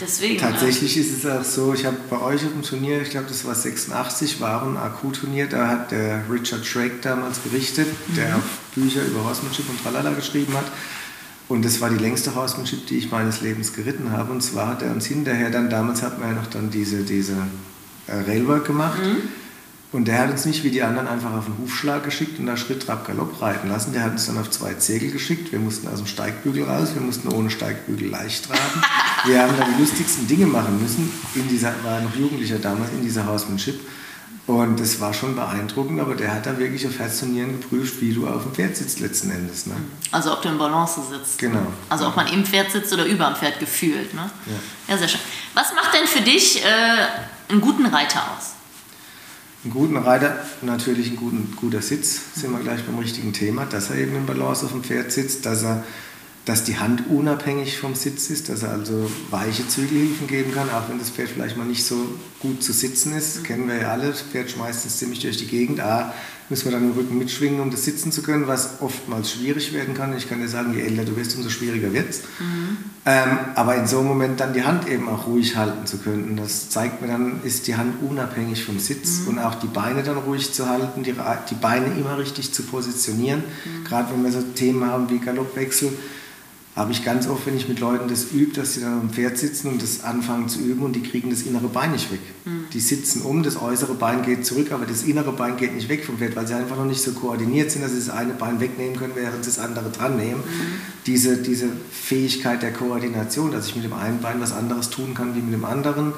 [0.00, 1.02] Deswegen, Tatsächlich ja.
[1.02, 3.54] ist es auch so, ich habe bei euch auf dem Turnier, ich glaube das war
[3.54, 8.14] 86, war ein AQ-Turnier, da hat der Richard Drake damals berichtet, mhm.
[8.14, 8.40] der
[8.74, 10.64] Bücher über Horsemanship und Tralala geschrieben hat.
[11.48, 14.32] Und das war die längste Horsemanship, die ich meines Lebens geritten habe.
[14.32, 17.36] Und zwar hat er uns hinterher dann, damals hat man ja noch dann diese, diese
[18.14, 18.98] Railwork gemacht.
[18.98, 19.28] Mhm.
[19.92, 22.56] Und der hat uns nicht wie die anderen einfach auf den Hufschlag geschickt und da
[22.56, 23.92] Schritt, Trab, Galopp reiten lassen.
[23.92, 25.50] Der hat uns dann auf zwei Zegel geschickt.
[25.50, 28.82] Wir mussten aus dem Steigbügel raus, wir mussten ohne Steigbügel leicht traben.
[29.26, 31.10] wir haben da die lustigsten Dinge machen müssen.
[31.34, 33.80] In dieser, war noch Jugendlicher damals, in dieser Horsemanship.
[34.46, 38.00] Und das war schon beeindruckend, aber der hat da wirklich auf Herz und Nieren geprüft,
[38.00, 39.66] wie du auf dem Pferd sitzt letzten Endes.
[39.66, 39.74] Ne?
[40.10, 41.38] Also ob du in Balance sitzt.
[41.38, 41.66] Genau.
[41.88, 44.12] Also ob man im Pferd sitzt oder über dem Pferd gefühlt.
[44.14, 44.30] Ne?
[44.46, 44.94] Ja.
[44.94, 45.20] ja, sehr schön.
[45.54, 46.68] Was macht denn für dich äh,
[47.50, 48.52] einen guten Reiter aus?
[49.62, 53.90] Einen guten Reiter, natürlich ein guten, guter Sitz, sind wir gleich beim richtigen Thema, dass
[53.90, 55.84] er eben in Balance auf dem Pferd sitzt, dass, er,
[56.46, 60.88] dass die Hand unabhängig vom Sitz ist, dass er also weiche Zügelhilfen geben kann, auch
[60.88, 61.96] wenn das Pferd vielleicht mal nicht so
[62.38, 63.36] gut zu sitzen ist.
[63.36, 65.80] Das kennen wir ja alle, das Pferd schmeißt es ziemlich durch die Gegend.
[65.80, 66.14] A,
[66.50, 69.94] müssen wir dann den Rücken mitschwingen, um das sitzen zu können, was oftmals schwierig werden
[69.94, 70.16] kann.
[70.16, 72.22] Ich kann dir sagen, je älter du bist, umso schwieriger wird es.
[72.40, 72.76] Mhm.
[73.06, 76.36] Ähm, aber in so einem Moment dann die Hand eben auch ruhig halten zu können.
[76.36, 79.28] Das zeigt mir dann, ist die Hand unabhängig vom Sitz mhm.
[79.28, 81.14] und auch die Beine dann ruhig zu halten, die,
[81.50, 83.44] die Beine immer richtig zu positionieren.
[83.64, 83.84] Mhm.
[83.84, 85.92] Gerade wenn wir so Themen haben wie Galoppwechsel,
[86.80, 89.36] habe ich ganz oft, wenn ich mit Leuten das übe, dass sie dann am Pferd
[89.36, 92.20] sitzen und das anfangen zu üben und die kriegen das innere Bein nicht weg.
[92.44, 92.64] Mhm.
[92.72, 96.04] Die sitzen um, das äußere Bein geht zurück, aber das innere Bein geht nicht weg
[96.04, 98.60] vom Pferd, weil sie einfach noch nicht so koordiniert sind, dass sie das eine Bein
[98.60, 100.40] wegnehmen können, während sie das andere dran nehmen.
[100.40, 100.80] Mhm.
[101.06, 105.34] Diese, diese Fähigkeit der Koordination, dass ich mit dem einen Bein was anderes tun kann
[105.34, 106.14] wie mit dem anderen,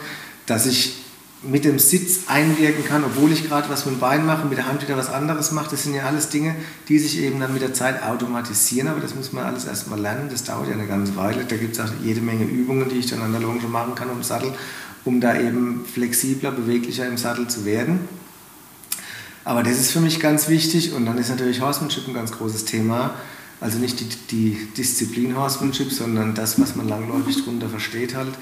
[0.46, 1.01] dass ich
[1.44, 4.68] mit dem Sitz einwirken kann, obwohl ich gerade was mit dem Bein mache, mit der
[4.68, 5.70] Hand wieder was anderes mache.
[5.70, 6.54] Das sind ja alles Dinge,
[6.88, 10.28] die sich eben dann mit der Zeit automatisieren, aber das muss man alles erstmal lernen.
[10.30, 11.44] Das dauert ja eine ganze Weile.
[11.44, 14.10] Da gibt es auch jede Menge Übungen, die ich dann an der Longe machen kann
[14.10, 14.52] im Sattel,
[15.04, 18.00] um da eben flexibler, beweglicher im Sattel zu werden.
[19.44, 22.64] Aber das ist für mich ganz wichtig und dann ist natürlich Horsemanship ein ganz großes
[22.64, 23.14] Thema.
[23.60, 28.32] Also nicht die, die Disziplin Horsemanship, sondern das, was man langläufig darunter versteht halt,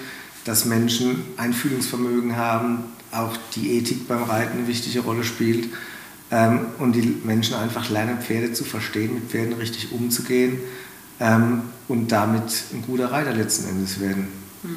[0.44, 5.68] dass Menschen Einfühlungsvermögen haben, auch die Ethik beim Reiten eine wichtige Rolle spielt
[6.30, 10.60] ähm, und die Menschen einfach lernen, Pferde zu verstehen, mit Pferden richtig umzugehen
[11.18, 14.28] ähm, und damit ein guter Reiter letzten Endes werden.
[14.62, 14.76] Hm.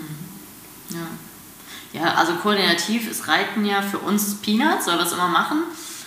[0.90, 2.02] Ja.
[2.02, 5.64] ja, also koordinativ ist Reiten ja für uns Peanuts, wir es immer machen.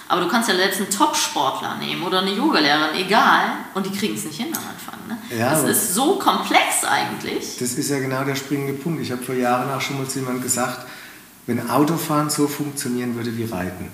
[0.08, 4.14] Aber du kannst ja selbst einen Top-Sportler nehmen oder eine Yogalehrerin, egal, und die kriegen
[4.14, 4.98] es nicht hin am Anfang.
[5.08, 5.36] Ne?
[5.36, 7.56] Ja, das ist so komplex eigentlich.
[7.58, 9.02] Das ist ja genau der springende Punkt.
[9.02, 10.86] Ich habe vor Jahren auch schon mal zu jemandem gesagt,
[11.46, 13.88] wenn Autofahren so funktionieren würde wie Reiten,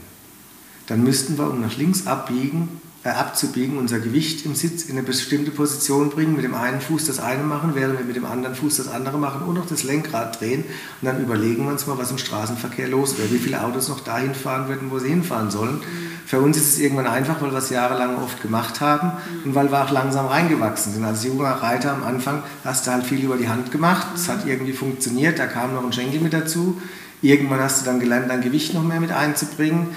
[0.87, 2.81] dann müssten wir, um nach links abbiegen,
[3.11, 7.19] abzubiegen, unser Gewicht im Sitz in eine bestimmte Position bringen, mit dem einen Fuß das
[7.19, 10.41] eine machen, während wir mit dem anderen Fuß das andere machen und noch das Lenkrad
[10.41, 10.63] drehen.
[11.01, 14.01] Und dann überlegen wir uns mal, was im Straßenverkehr los wäre, wie viele Autos noch
[14.01, 15.81] dahin fahren würden, wo sie hinfahren sollen.
[16.27, 19.13] Für uns ist es irgendwann einfach, weil wir es jahrelang oft gemacht haben
[19.45, 21.05] und weil wir auch langsam reingewachsen sind.
[21.05, 24.47] Als junger Reiter am Anfang hast du halt viel über die Hand gemacht, es hat
[24.47, 26.81] irgendwie funktioniert, da kam noch ein Schenkel mit dazu.
[27.21, 29.89] Irgendwann hast du dann gelernt, dein Gewicht noch mehr mit einzubringen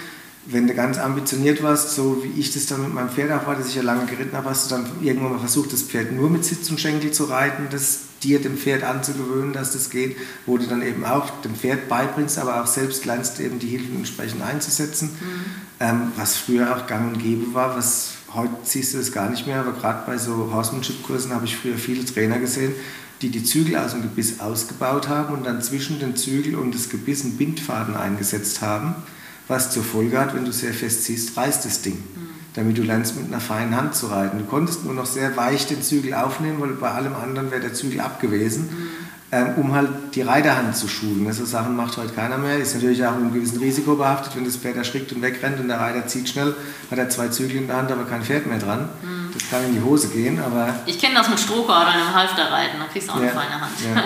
[0.48, 3.56] wenn du ganz ambitioniert warst, so wie ich das dann mit meinem Pferd auch war,
[3.56, 6.30] das ich ja lange geritten habe, hast du dann irgendwann mal versucht, das Pferd nur
[6.30, 10.58] mit Sitz und Schenkel zu reiten, das dir dem Pferd anzugewöhnen, dass das geht, wo
[10.58, 14.44] du dann eben auch dem Pferd beibringst, aber auch selbst lernst, eben die Hilfen entsprechend
[14.44, 15.46] einzusetzen, mhm.
[15.80, 19.48] ähm, was früher auch gang und gäbe war, was heute siehst du das gar nicht
[19.48, 22.74] mehr, aber gerade bei so Horsemanship-Kursen habe ich früher viele Trainer gesehen,
[23.22, 26.90] die die Zügel aus dem Gebiss ausgebaut haben und dann zwischen den Zügel und das
[26.90, 28.96] Gebiss einen Bindfaden eingesetzt haben
[29.48, 31.96] was zur Folge hat, wenn du sehr fest ziehst, reißt das Ding.
[31.96, 32.30] Mhm.
[32.56, 34.40] Damit du lernst, mit einer feinen Hand zu reiten.
[34.40, 37.74] Du konntest nur noch sehr weich den Zügel aufnehmen, weil bei allem anderen wäre der
[37.74, 38.90] Zügel abgewesen, mhm.
[39.32, 41.32] ähm, um halt die Reiterhand zu schulen.
[41.34, 42.58] So Sachen macht heute keiner mehr.
[42.58, 45.68] Ist natürlich auch mit einem gewissen Risiko behaftet, wenn das Pferd erschrickt und wegrennt und
[45.68, 46.56] der Reiter zieht schnell,
[46.90, 48.90] hat er zwei Zügel in der Hand, aber kein Pferd mehr dran.
[49.04, 49.32] Mhm.
[49.34, 50.74] Das kann in die Hose gehen, aber...
[50.86, 53.74] Ich kenne das mit Strohkordern im Halfterreiten, da kriegst du auch ja, eine feine Hand.
[53.84, 54.04] Ja, ja.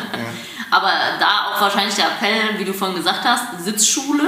[0.72, 4.24] aber da auch wahrscheinlich der Appell, wie du vorhin gesagt hast, Sitzschule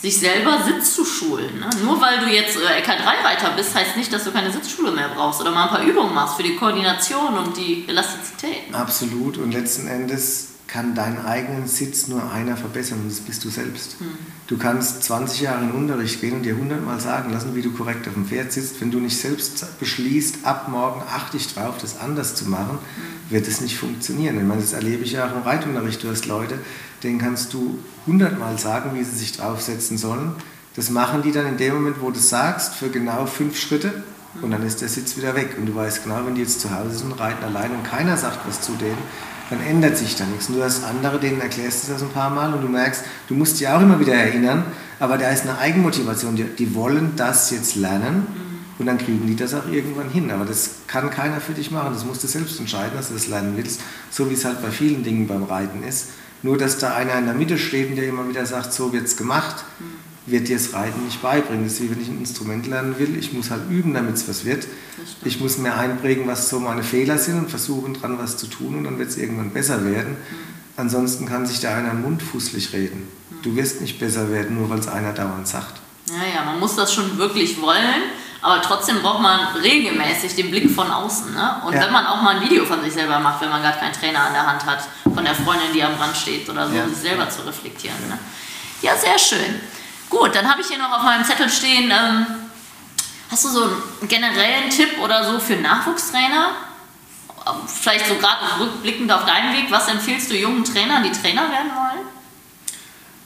[0.00, 1.58] sich selber Sitz zu schulen.
[1.58, 1.68] Ne?
[1.84, 5.40] Nur weil du jetzt äh, LK3-Reiter bist, heißt nicht, dass du keine Sitzschule mehr brauchst
[5.40, 8.72] oder mal ein paar Übungen machst für die Koordination und die Elastizität.
[8.72, 9.38] Absolut.
[9.38, 13.96] Und letzten Endes kann deinen eigenen Sitz nur einer verbessern und das bist du selbst.
[13.98, 14.06] Hm.
[14.46, 17.62] Du kannst 20 Jahre in den Unterricht gehen und dir 100 Mal sagen lassen, wie
[17.62, 18.80] du korrekt auf dem Pferd sitzt.
[18.80, 23.30] Wenn du nicht selbst beschließt, ab morgen achte ich drauf, das anders zu machen, hm.
[23.30, 24.36] wird es nicht funktionieren.
[24.36, 26.02] Ich meine, das erlebe ich ja auch im Reitunterricht.
[26.04, 26.58] Du hast Leute,
[27.02, 27.78] denen kannst du
[28.08, 30.32] 100 Mal sagen, wie sie sich draufsetzen sollen.
[30.74, 34.02] Das machen die dann in dem Moment, wo du sagst, für genau fünf Schritte
[34.42, 35.56] und dann ist der Sitz wieder weg.
[35.58, 38.46] Und du weißt genau, wenn die jetzt zu Hause sind, reiten allein und keiner sagt
[38.46, 38.98] was zu denen,
[39.50, 40.48] dann ändert sich da nichts.
[40.48, 43.34] Und du hast andere, denen erklärst du das ein paar Mal und du merkst, du
[43.34, 44.64] musst dich auch immer wieder erinnern,
[45.00, 46.36] aber da ist eine Eigenmotivation.
[46.36, 48.26] Die, die wollen das jetzt lernen
[48.78, 50.30] und dann kriegen die das auch irgendwann hin.
[50.30, 51.92] Aber das kann keiner für dich machen.
[51.92, 53.80] Das musst du selbst entscheiden, dass du das lernen willst,
[54.10, 56.08] so wie es halt bei vielen Dingen beim Reiten ist.
[56.42, 59.06] Nur, dass da einer in der Mitte steht und der immer wieder sagt, so wird
[59.06, 59.64] es gemacht,
[60.26, 61.64] wird dir das Reiten nicht beibringen.
[61.64, 63.16] Das ist wie wenn ich ein Instrument lernen will.
[63.18, 64.66] Ich muss halt üben, damit es was wird.
[65.24, 68.76] Ich muss mir einprägen, was so meine Fehler sind und versuchen dran was zu tun
[68.76, 70.16] und dann wird es irgendwann besser werden.
[70.76, 73.08] Ansonsten kann sich da einer mundfußlich reden.
[73.42, 75.80] Du wirst nicht besser werden, nur weil es einer dauernd sagt.
[76.08, 78.02] Ja, ja, man muss das schon wirklich wollen,
[78.40, 81.34] aber trotzdem braucht man regelmäßig den Blick von außen.
[81.34, 81.62] Ne?
[81.66, 81.80] Und ja.
[81.82, 84.20] wenn man auch mal ein Video von sich selber macht, wenn man gerade keinen Trainer
[84.20, 86.86] an der Hand hat, von der Freundin, die am Rand steht oder so, ja.
[86.86, 87.96] sich selber zu reflektieren.
[88.08, 88.18] Ne?
[88.82, 89.60] Ja, sehr schön.
[90.08, 92.26] Gut, dann habe ich hier noch auf meinem Zettel stehen, ähm,
[93.30, 96.50] hast du so einen generellen Tipp oder so für Nachwuchstrainer?
[97.66, 101.70] Vielleicht so gerade rückblickend auf deinen Weg, was empfiehlst du jungen Trainern, die Trainer werden
[101.74, 102.06] wollen?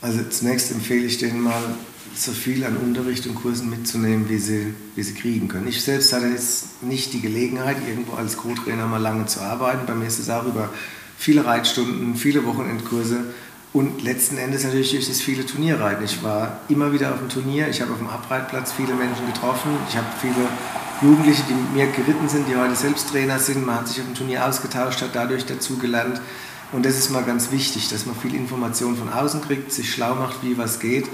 [0.01, 1.75] Also zunächst empfehle ich denen mal,
[2.15, 5.67] so viel an Unterricht und Kursen mitzunehmen, wie sie, wie sie kriegen können.
[5.67, 9.85] Ich selbst hatte jetzt nicht die Gelegenheit, irgendwo als Co-Trainer mal lange zu arbeiten.
[9.85, 10.69] Bei mir ist es auch über
[11.17, 13.25] viele Reitstunden, viele Wochenendkurse
[13.73, 16.05] und letzten Endes natürlich durch das viele Turnierreiten.
[16.05, 19.71] Ich war immer wieder auf dem Turnier, ich habe auf dem Abreitplatz viele Menschen getroffen,
[19.89, 20.47] ich habe viele
[21.01, 23.65] Jugendliche, die mit mir geritten sind, die heute selbst Trainer sind.
[23.65, 26.21] Man hat sich auf dem Turnier ausgetauscht, hat dadurch dazu gelernt.
[26.71, 30.15] Und das ist mal ganz wichtig, dass man viel Information von außen kriegt, sich schlau
[30.15, 31.07] macht, wie was geht.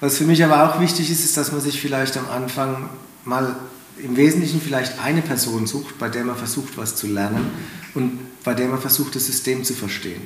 [0.00, 2.88] Was für mich aber auch wichtig ist, ist, dass man sich vielleicht am Anfang
[3.24, 3.54] mal
[4.02, 7.46] im Wesentlichen vielleicht eine Person sucht, bei der man versucht, was zu lernen
[7.94, 10.22] und bei der man versucht, das System zu verstehen.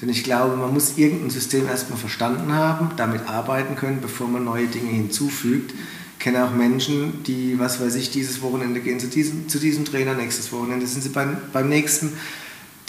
[0.00, 4.44] Denn ich glaube, man muss irgendein System erstmal verstanden haben, damit arbeiten können, bevor man
[4.44, 5.74] neue Dinge hinzufügt.
[6.18, 9.84] Ich kenne auch Menschen, die, was weiß ich, dieses Wochenende gehen zu diesem, zu diesem
[9.84, 12.12] Trainer, nächstes Wochenende sind sie beim, beim nächsten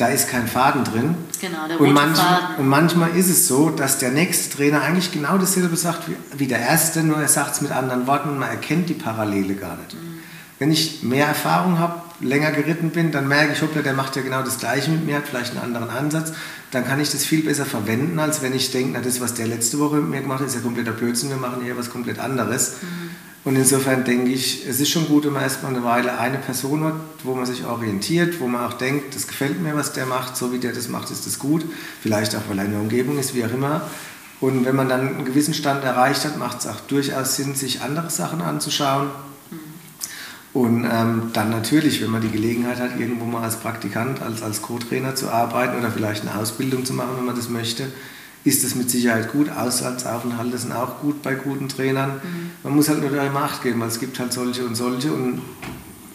[0.01, 1.15] da ist kein Faden drin.
[1.39, 2.55] Genau, der und manchmal, Faden.
[2.57, 6.47] und manchmal ist es so, dass der nächste Trainer eigentlich genau dasselbe sagt wie, wie
[6.47, 9.77] der erste, nur er sagt es mit anderen Worten und man erkennt die Parallele gar
[9.77, 9.93] nicht.
[9.93, 10.19] Mhm.
[10.57, 14.21] wenn ich mehr Erfahrung habe, länger geritten bin, dann merke ich, hoppla, der macht ja
[14.21, 16.33] genau das Gleiche mit mir, hat vielleicht einen anderen Ansatz.
[16.71, 19.47] Dann kann ich das viel besser verwenden, als wenn ich denke, na, das, was der
[19.47, 22.19] letzte Woche mit mir gemacht hat, ist ja kompletter Blödsinn, wir machen hier was komplett
[22.19, 22.77] anderes.
[22.81, 23.09] Mhm.
[23.43, 26.83] Und insofern denke ich, es ist schon gut, wenn man erstmal eine Weile eine Person
[26.83, 26.93] hat,
[27.23, 30.53] wo man sich orientiert, wo man auch denkt, das gefällt mir, was der macht, so
[30.53, 31.65] wie der das macht, ist das gut.
[32.01, 33.81] Vielleicht auch, weil er in der Umgebung ist, wie auch immer.
[34.41, 37.81] Und wenn man dann einen gewissen Stand erreicht hat, macht es auch durchaus Sinn, sich
[37.81, 39.09] andere Sachen anzuschauen.
[40.53, 44.61] Und ähm, dann natürlich, wenn man die Gelegenheit hat, irgendwo mal als Praktikant, als, als
[44.61, 47.87] Co-Trainer zu arbeiten oder vielleicht eine Ausbildung zu machen, wenn man das möchte,
[48.43, 49.49] ist das mit Sicherheit gut.
[49.49, 52.21] Auslandsaufenthalte sind auch gut bei guten Trainern.
[52.23, 52.51] Mhm.
[52.63, 55.11] Man muss halt nur der Macht geben, weil es gibt halt solche und solche.
[55.11, 55.41] Und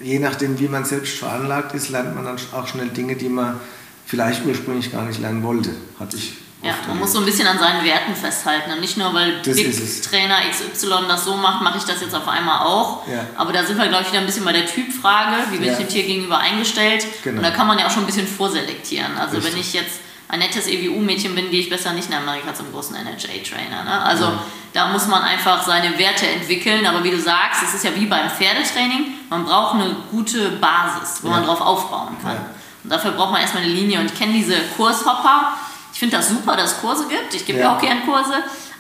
[0.01, 3.61] je nachdem, wie man selbst veranlagt ist, lernt man dann auch schnell Dinge, die man
[4.07, 5.71] vielleicht ursprünglich gar nicht lernen wollte.
[5.99, 8.73] Hatte ich ja, man muss so ein bisschen an seinen Werten festhalten.
[8.73, 12.67] Und nicht nur, weil Trainer XY das so macht, mache ich das jetzt auf einmal
[12.67, 13.07] auch.
[13.07, 13.25] Ja.
[13.37, 15.37] Aber da sind wir, glaube ich, wieder ein bisschen bei der Typfrage.
[15.51, 15.73] Wie bin ja.
[15.73, 17.07] ich dem Tier gegenüber eingestellt?
[17.23, 17.39] Genau.
[17.39, 19.17] Und da kann man ja auch schon ein bisschen vorselektieren.
[19.17, 19.53] Also Richtig.
[19.53, 22.97] wenn ich jetzt ein nettes EWU-Mädchen bin, gehe ich besser nicht nach Amerika zum großen
[22.97, 23.85] NHA-Trainer.
[23.85, 24.03] Ne?
[24.03, 24.43] Also ja.
[24.73, 26.85] da muss man einfach seine Werte entwickeln.
[26.87, 31.21] Aber wie du sagst, es ist ja wie beim Pferdetraining, man braucht eine gute Basis,
[31.23, 31.35] wo ja.
[31.35, 32.35] man drauf aufbauen kann.
[32.35, 32.47] Ja.
[32.83, 34.01] Und dafür braucht man erstmal eine Linie.
[34.01, 35.53] Und ich kenne diese Kurshopper.
[35.93, 37.35] Ich finde das super, dass es Kurse gibt.
[37.35, 38.35] Ich gebe ja auch gerne Kurse.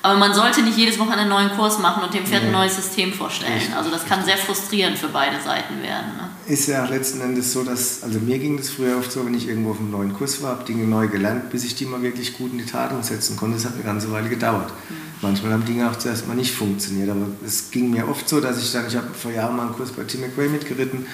[0.07, 2.77] Aber man sollte nicht jedes Woche einen neuen Kurs machen und dem Pferd ein neues
[2.77, 3.61] System vorstellen.
[3.77, 6.13] Also das kann sehr frustrierend für beide Seiten werden.
[6.17, 6.31] Ne?
[6.47, 9.49] Ist ja letzten Endes so, dass, also mir ging das früher oft so, wenn ich
[9.49, 12.39] irgendwo auf einem neuen Kurs war, habe Dinge neu gelernt, bis ich die mal wirklich
[12.39, 13.57] gut in die Tat umsetzen konnte.
[13.57, 14.71] Das hat eine ganze Weile gedauert.
[14.89, 14.95] Mhm.
[15.23, 18.63] Manchmal haben Dinge auch zuerst mal nicht funktioniert, aber es ging mir oft so, dass
[18.63, 21.07] ich dann, ich habe vor Jahren mal einen Kurs bei Tim McRae mitgeritten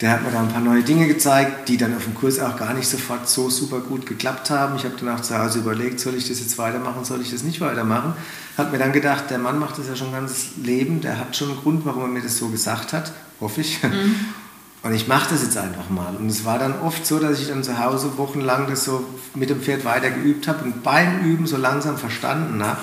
[0.00, 2.56] der hat mir da ein paar neue Dinge gezeigt, die dann auf dem Kurs auch
[2.56, 4.76] gar nicht sofort so super gut geklappt haben.
[4.76, 7.42] Ich habe dann auch zu Hause überlegt, soll ich das jetzt weitermachen, soll ich das
[7.42, 8.12] nicht weitermachen.
[8.56, 11.34] Hat mir dann gedacht, der Mann macht das ja schon ein ganzes Leben, der hat
[11.34, 13.82] schon einen Grund, warum er mir das so gesagt hat, hoffe ich.
[13.82, 14.14] Mhm.
[14.84, 16.14] Und ich mache das jetzt einfach mal.
[16.14, 19.04] Und es war dann oft so, dass ich dann zu Hause wochenlang das so
[19.34, 22.78] mit dem Pferd weiter geübt habe und beim Üben so langsam verstanden habe,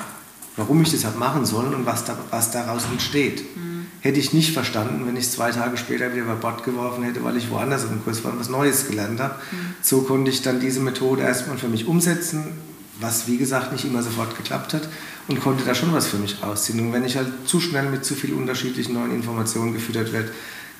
[0.58, 3.56] warum ich das habe machen sollen und was, da, was daraus entsteht.
[3.56, 3.75] Mhm
[4.06, 7.24] hätte ich nicht verstanden, wenn ich es zwei Tage später wieder über Bord geworfen hätte,
[7.24, 9.34] weil ich woanders im Kurs war und was Neues gelernt habe.
[9.52, 9.74] Mhm.
[9.82, 12.54] So konnte ich dann diese Methode erstmal für mich umsetzen,
[13.00, 14.88] was wie gesagt nicht immer sofort geklappt hat
[15.28, 16.82] und konnte da schon was für mich rausziehen.
[16.82, 20.32] Und wenn ich halt zu schnell mit zu vielen unterschiedlichen neuen Informationen gefüttert werde,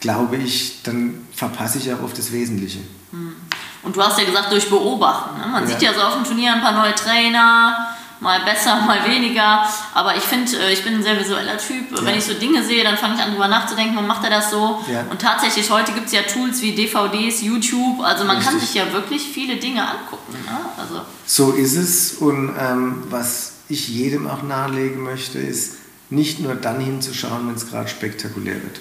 [0.02, 2.82] glaube ich, dann verpasse ich auch oft das Wesentliche.
[3.12, 3.34] Mhm.
[3.82, 5.40] Und du hast ja gesagt, durch Beobachten.
[5.40, 5.48] Ne?
[5.48, 5.70] Man ja.
[5.70, 7.88] sieht ja so auf dem Turnier ein paar neue Trainer,
[8.20, 9.68] mal besser, mal weniger.
[9.94, 11.92] Aber ich finde, äh, ich bin ein sehr visueller Typ.
[11.92, 12.06] Ja.
[12.06, 14.52] Wenn ich so Dinge sehe, dann fange ich an, drüber nachzudenken, warum macht er das
[14.52, 14.84] so?
[14.92, 15.06] Ja.
[15.10, 18.02] Und tatsächlich, heute gibt es ja Tools wie DVDs, YouTube.
[18.02, 18.52] Also man Richtig.
[18.52, 20.34] kann sich ja wirklich viele Dinge angucken.
[20.34, 20.58] Ne?
[20.78, 21.02] Also.
[21.26, 22.14] So ist es.
[22.14, 25.78] Und ähm, was ich jedem auch nahelegen möchte, ist,
[26.10, 28.80] nicht nur dann hinzuschauen, wenn es gerade spektakulär wird.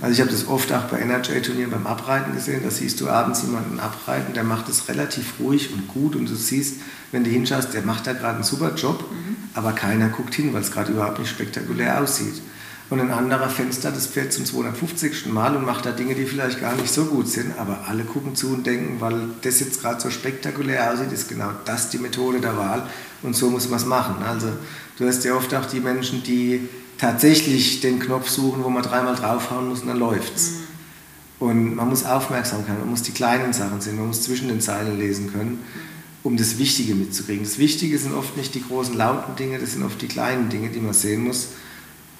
[0.00, 2.60] Also ich habe das oft auch bei NRJ-Turnieren beim Abreiten gesehen.
[2.62, 6.34] Da siehst du abends jemanden abreiten, der macht es relativ ruhig und gut und du
[6.34, 6.80] siehst,
[7.12, 9.36] wenn du hinschaust, der macht da gerade einen super Job, mhm.
[9.54, 12.42] aber keiner guckt hin, weil es gerade überhaupt nicht spektakulär aussieht.
[12.88, 15.26] Und ein anderer Fenster das Pferd zum 250.
[15.26, 18.36] Mal und macht da Dinge, die vielleicht gar nicht so gut sind, aber alle gucken
[18.36, 22.40] zu und denken, weil das jetzt gerade so spektakulär aussieht, ist genau das die Methode
[22.40, 22.86] der Wahl
[23.22, 24.22] und so muss man es machen.
[24.24, 24.48] Also
[24.98, 26.68] du hast ja oft auch die Menschen, die
[26.98, 30.50] tatsächlich den Knopf suchen, wo man dreimal draufhauen muss und dann läuft's.
[30.50, 30.66] Mhm.
[31.38, 34.60] Und man muss aufmerksam sein, man muss die kleinen Sachen sehen, man muss zwischen den
[34.60, 35.62] Zeilen lesen können,
[36.22, 37.44] um das Wichtige mitzukriegen.
[37.44, 40.70] Das Wichtige sind oft nicht die großen lauten Dinge, das sind oft die kleinen Dinge,
[40.70, 41.48] die man sehen muss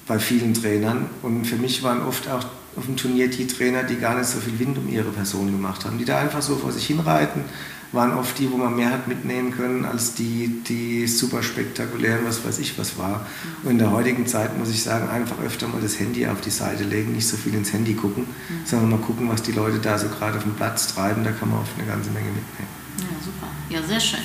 [0.05, 1.09] bei vielen Trainern.
[1.23, 2.45] Und für mich waren oft auch
[2.75, 5.83] auf dem Turnier die Trainer, die gar nicht so viel Wind um ihre Person gemacht
[5.83, 7.43] haben, die da einfach so vor sich hinreiten
[7.91, 12.45] waren oft die, wo man mehr hat mitnehmen können, als die, die super spektakulären, was
[12.45, 13.25] weiß ich was war.
[13.63, 16.49] Und in der heutigen Zeit muss ich sagen, einfach öfter mal das Handy auf die
[16.49, 18.65] Seite legen, nicht so viel ins Handy gucken, mhm.
[18.65, 21.49] sondern mal gucken, was die Leute da so gerade auf dem Platz treiben, da kann
[21.49, 22.77] man oft eine ganze Menge mitnehmen.
[22.99, 23.47] Ja, super.
[23.69, 24.19] Ja, sehr schön.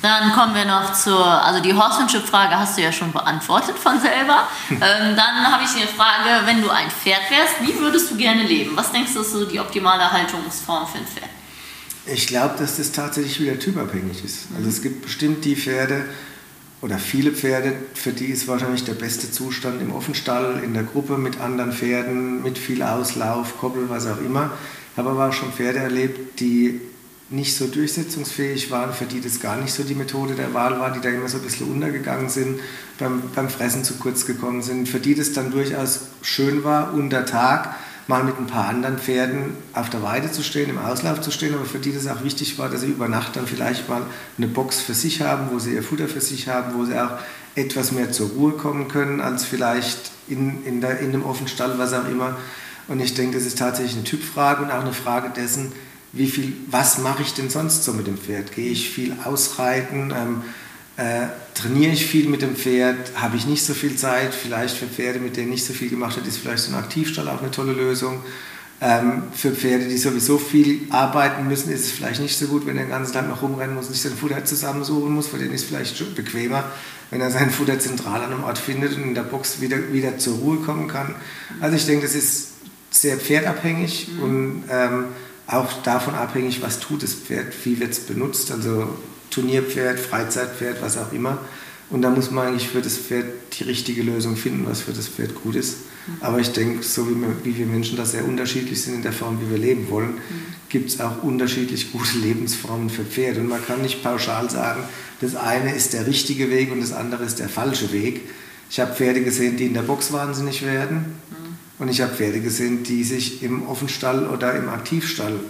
[0.00, 4.46] Dann kommen wir noch zur, also die Horsemanship-Frage hast du ja schon beantwortet von selber.
[4.70, 8.44] ähm, dann habe ich eine Frage, wenn du ein Pferd wärst, wie würdest du gerne
[8.44, 8.76] leben?
[8.76, 11.27] Was denkst du, ist so die optimale Haltungsform für ein Pferd?
[12.12, 14.46] Ich glaube, dass das tatsächlich wieder typabhängig ist.
[14.56, 16.04] Also es gibt bestimmt die Pferde
[16.80, 21.18] oder viele Pferde, für die ist wahrscheinlich der beste Zustand im Offenstall, in der Gruppe
[21.18, 24.52] mit anderen Pferden, mit viel Auslauf, Koppel, was auch immer.
[24.92, 26.80] Ich habe aber auch schon Pferde erlebt, die
[27.30, 30.92] nicht so durchsetzungsfähig waren, für die das gar nicht so die Methode der Wahl war,
[30.92, 32.60] die da immer so ein bisschen untergegangen sind,
[32.98, 37.26] beim, beim Fressen zu kurz gekommen sind, für die das dann durchaus schön war, unter
[37.26, 37.76] Tag
[38.08, 41.54] mal mit ein paar anderen Pferden auf der Weide zu stehen, im Auslauf zu stehen,
[41.54, 44.02] aber für die das auch wichtig war, dass sie über Nacht dann vielleicht mal
[44.38, 47.18] eine Box für sich haben, wo sie ihr Futter für sich haben, wo sie auch
[47.54, 51.92] etwas mehr zur Ruhe kommen können, als vielleicht in, in, der, in dem Offenstall, was
[51.92, 52.36] auch immer.
[52.88, 55.72] Und ich denke, das ist tatsächlich eine Typfrage und auch eine Frage dessen,
[56.12, 58.52] wie viel, was mache ich denn sonst so mit dem Pferd?
[58.52, 60.14] Gehe ich viel ausreiten?
[60.16, 60.42] Ähm,
[60.98, 63.12] äh, trainiere ich viel mit dem Pferd?
[63.14, 64.34] Habe ich nicht so viel Zeit?
[64.34, 67.28] Vielleicht für Pferde, mit denen nicht so viel gemacht hat, ist vielleicht so ein Aktivstall
[67.28, 68.20] auch eine tolle Lösung.
[68.80, 72.76] Ähm, für Pferde, die sowieso viel arbeiten müssen, ist es vielleicht nicht so gut, wenn
[72.76, 75.28] er den ganzen Tag noch rumrennen muss und sich sein Futter zusammensuchen muss.
[75.28, 76.64] Für den ist es vielleicht bequemer,
[77.10, 80.18] wenn er sein Futter zentral an einem Ort findet und in der Box wieder, wieder
[80.18, 81.14] zur Ruhe kommen kann.
[81.60, 82.54] Also ich denke, das ist
[82.90, 84.22] sehr pferdabhängig mhm.
[84.22, 85.04] und ähm,
[85.46, 88.96] auch davon abhängig, was tut das Pferd, wie wird es benutzt, also
[89.30, 91.38] Turnierpferd, Freizeitpferd, was auch immer.
[91.90, 93.26] Und da muss man eigentlich für das Pferd
[93.58, 95.78] die richtige Lösung finden, was für das Pferd gut ist.
[96.06, 96.12] Mhm.
[96.20, 99.12] Aber ich denke, so wie wir, wie wir, Menschen da sehr unterschiedlich sind in der
[99.12, 100.20] Form, wie wir leben wollen, mhm.
[100.68, 103.40] gibt es auch unterschiedlich gute Lebensformen für Pferde.
[103.40, 104.82] Und man kann nicht pauschal sagen,
[105.20, 108.20] das eine ist der richtige Weg und das andere ist der falsche Weg.
[108.70, 110.96] Ich habe Pferde gesehen, die in der Box wahnsinnig werden.
[111.30, 111.48] Mhm.
[111.78, 115.40] Und ich habe Pferde gesehen, die sich im Offenstall oder im Aktivstall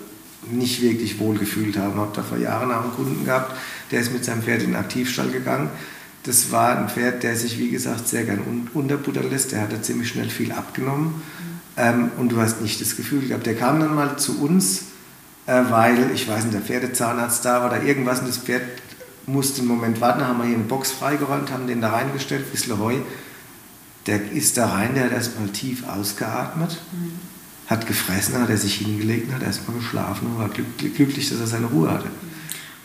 [0.51, 1.93] nicht wirklich wohl gefühlt haben.
[1.93, 3.57] Ich habe da vor Jahren auch einen Kunden gehabt,
[3.91, 5.71] der ist mit seinem Pferd in den Aktivstall gegangen
[6.29, 9.53] das war ein Pferd, der sich, wie gesagt, sehr gern unterbuttern lässt.
[9.53, 11.23] Der hatte ziemlich schnell viel abgenommen.
[11.77, 13.47] Ähm, und du hast nicht das Gefühl gehabt.
[13.47, 14.83] Der kam dann mal zu uns,
[15.47, 18.63] äh, weil, ich weiß nicht, der Pferdezahnarzt da war oder irgendwas und das Pferd
[19.27, 20.27] musste einen Moment warten.
[20.27, 22.97] Haben wir hier eine Box freigeräumt, haben den da reingestellt, ein bisschen Heu.
[24.07, 27.13] Der ist da rein, der hat erstmal tief ausgeatmet, mhm.
[27.69, 31.67] Hat gefressen, hat er sich hingelegt, hat erstmal geschlafen und war glücklich, dass er seine
[31.67, 32.09] Ruhe hatte.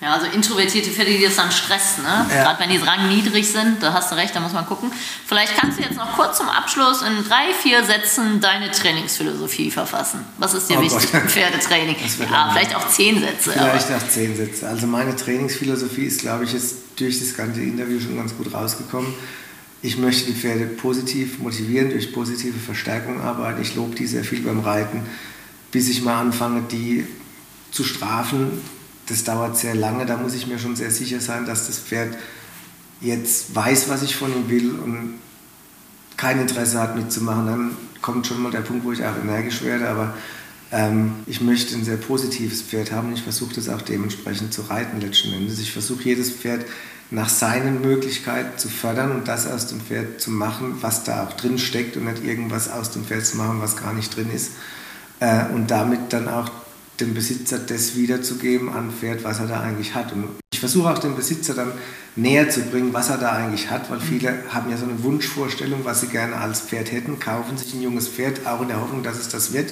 [0.02, 2.26] Ja, also introvertierte Pferde, die das dann stressen, ne?
[2.30, 2.44] Ja.
[2.44, 4.92] gerade wenn die rangniedrig sind, da hast du recht, da muss man gucken.
[5.26, 10.26] Vielleicht kannst du jetzt noch kurz zum Abschluss in drei, vier Sätzen deine Trainingsphilosophie verfassen.
[10.40, 11.22] Was ist dir oh wichtig Gott.
[11.22, 11.96] im Pferdetraining?
[12.30, 13.52] Ja, vielleicht auch zehn Sätze.
[13.52, 13.98] Vielleicht aber.
[13.98, 14.68] auch zehn Sätze.
[14.68, 19.14] Also meine Trainingsphilosophie ist, glaube ich, ist durch das ganze Interview schon ganz gut rausgekommen.
[19.84, 23.62] Ich möchte die Pferde positiv motivieren, durch positive Verstärkung arbeiten.
[23.62, 25.02] Ich lobe die sehr viel beim Reiten,
[25.72, 27.06] bis ich mal anfange, die
[27.70, 28.62] zu strafen,
[29.08, 30.06] das dauert sehr lange.
[30.06, 32.18] Da muss ich mir schon sehr sicher sein, dass das Pferd
[33.02, 35.16] jetzt weiß, was ich von ihm will und
[36.16, 37.46] kein Interesse hat mitzumachen.
[37.46, 39.90] Dann kommt schon mal der Punkt, wo ich auch energisch werde.
[39.90, 40.14] Aber
[41.28, 45.02] ich möchte ein sehr positives Pferd haben und ich versuche das auch dementsprechend zu reiten
[45.02, 45.60] letzten Endes.
[45.60, 46.66] Ich versuche jedes Pferd
[47.12, 51.34] nach seinen Möglichkeiten zu fördern und das aus dem Pferd zu machen, was da auch
[51.34, 54.54] drin steckt und nicht irgendwas aus dem Pferd zu machen, was gar nicht drin ist.
[55.20, 56.50] Äh, und damit dann auch
[57.00, 60.12] dem Besitzer das wiederzugeben an Pferd, was er da eigentlich hat.
[60.12, 61.72] Und ich versuche auch dem Besitzer dann
[62.16, 65.82] näher zu bringen, was er da eigentlich hat, weil viele haben ja so eine Wunschvorstellung,
[65.84, 69.04] was sie gerne als Pferd hätten, kaufen sich ein junges Pferd, auch in der Hoffnung,
[69.04, 69.72] dass es das wird.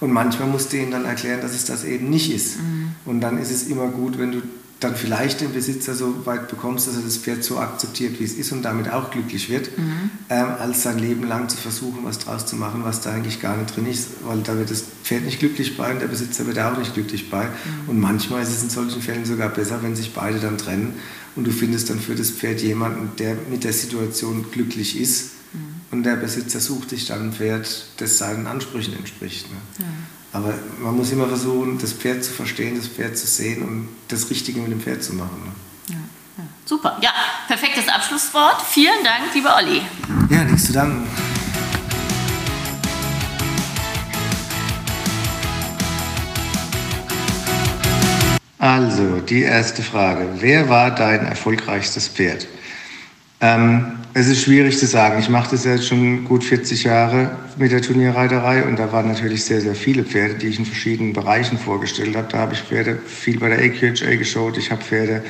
[0.00, 2.58] Und manchmal musst du ihnen dann erklären, dass es das eben nicht ist.
[2.58, 2.90] Mhm.
[3.04, 4.42] Und dann ist es immer gut, wenn du
[4.80, 8.34] dann vielleicht den Besitzer so weit bekommst, dass er das Pferd so akzeptiert, wie es
[8.34, 10.10] ist und damit auch glücklich wird, mhm.
[10.28, 13.56] ähm, als sein Leben lang zu versuchen, was draus zu machen, was da eigentlich gar
[13.56, 16.58] nicht drin ist, weil da wird das Pferd nicht glücklich bei und der Besitzer wird
[16.58, 17.44] auch nicht glücklich bei.
[17.44, 17.88] Mhm.
[17.88, 20.94] Und manchmal ist es in solchen Fällen sogar besser, wenn sich beide dann trennen
[21.36, 25.30] und du findest dann für das Pferd jemanden, der mit der Situation glücklich ist.
[25.90, 29.50] Und der Besitzer sucht sich dann ein Pferd, das seinen Ansprüchen entspricht.
[29.50, 29.56] Ne?
[29.78, 29.84] Ja.
[30.32, 34.28] Aber man muss immer versuchen, das Pferd zu verstehen, das Pferd zu sehen und das
[34.28, 35.42] Richtige mit dem Pferd zu machen.
[35.44, 35.94] Ne?
[35.94, 36.00] Ja,
[36.38, 36.44] ja.
[36.64, 37.10] Super, ja,
[37.46, 38.60] perfektes Abschlusswort.
[38.62, 39.82] Vielen Dank, lieber Olli.
[40.28, 41.06] Ja, nichts zu danken.
[48.58, 50.28] Also, die erste Frage.
[50.38, 52.48] Wer war dein erfolgreichstes Pferd?
[53.40, 55.18] Ähm, es ist schwierig zu sagen.
[55.18, 59.44] Ich mache das jetzt schon gut 40 Jahre mit der Turnierreiterei und da waren natürlich
[59.44, 62.28] sehr, sehr viele Pferde, die ich in verschiedenen Bereichen vorgestellt habe.
[62.30, 65.22] Da habe ich Pferde viel bei der AQHA geschaut, ich habe Pferde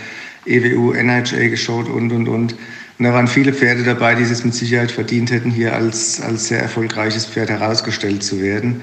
[0.47, 2.55] EWU, NHA geschaut und, und, und.
[2.99, 6.49] Und da waren viele Pferde dabei, die es mit Sicherheit verdient hätten, hier als, als
[6.49, 8.83] sehr erfolgreiches Pferd herausgestellt zu werden.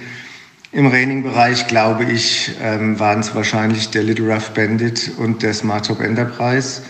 [0.71, 5.87] Im Reining-Bereich, glaube ich, ähm, waren es wahrscheinlich der Little Rough Bandit und der Smart
[5.87, 6.81] Top Enterprise.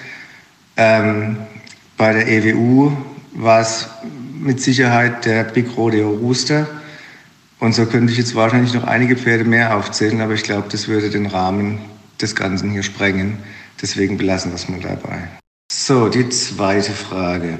[0.75, 1.37] Ähm,
[2.03, 2.91] bei der EWU
[3.31, 3.87] war es
[4.37, 6.67] mit Sicherheit der Big Rodeo Rooster.
[7.59, 10.89] Und so könnte ich jetzt wahrscheinlich noch einige Pferde mehr aufzählen, aber ich glaube, das
[10.89, 11.79] würde den Rahmen
[12.19, 13.37] des Ganzen hier sprengen.
[13.81, 15.29] Deswegen belassen wir es mal dabei.
[15.71, 17.57] So, die zweite Frage.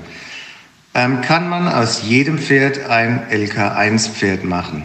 [0.94, 4.84] Ähm, kann man aus jedem Pferd ein LK1-Pferd machen?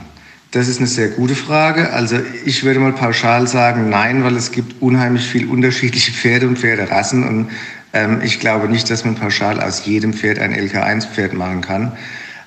[0.53, 1.93] Das ist eine sehr gute Frage.
[1.93, 6.61] Also ich würde mal pauschal sagen, nein, weil es gibt unheimlich viel unterschiedliche Pferde und
[6.61, 7.51] Pferderassen und
[7.93, 11.93] ähm, ich glaube nicht, dass man pauschal aus jedem Pferd ein LK1-Pferd machen kann.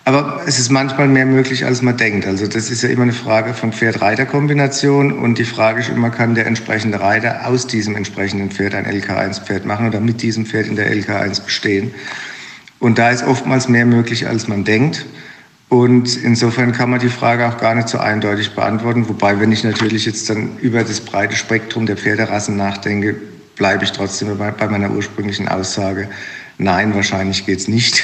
[0.04, 2.26] Aber es ist manchmal mehr möglich, als man denkt.
[2.26, 5.12] Also das ist ja immer eine Frage von Pferd-Reiter-Kombination.
[5.12, 9.66] Und die Frage ist immer, kann der entsprechende Reiter aus diesem entsprechenden Pferd ein LK1-Pferd
[9.66, 11.94] machen oder mit diesem Pferd in der LK1 bestehen?
[12.80, 15.06] Und da ist oftmals mehr möglich, als man denkt.
[15.70, 19.08] Und insofern kann man die Frage auch gar nicht so eindeutig beantworten.
[19.08, 23.16] Wobei, wenn ich natürlich jetzt dann über das breite Spektrum der Pferderassen nachdenke,
[23.62, 26.10] bleibe ich trotzdem bei meiner ursprünglichen Aussage.
[26.58, 28.04] Nein, wahrscheinlich geht es nicht,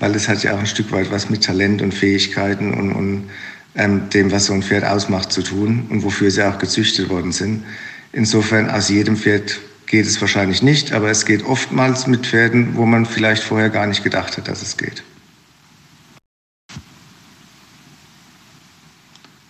[0.00, 3.30] weil das hat ja auch ein Stück weit was mit Talent und Fähigkeiten und, und
[3.74, 7.32] ähm, dem, was so ein Pferd ausmacht, zu tun und wofür sie auch gezüchtet worden
[7.32, 7.64] sind.
[8.12, 12.86] Insofern, aus jedem Pferd geht es wahrscheinlich nicht, aber es geht oftmals mit Pferden, wo
[12.86, 15.02] man vielleicht vorher gar nicht gedacht hat, dass es geht.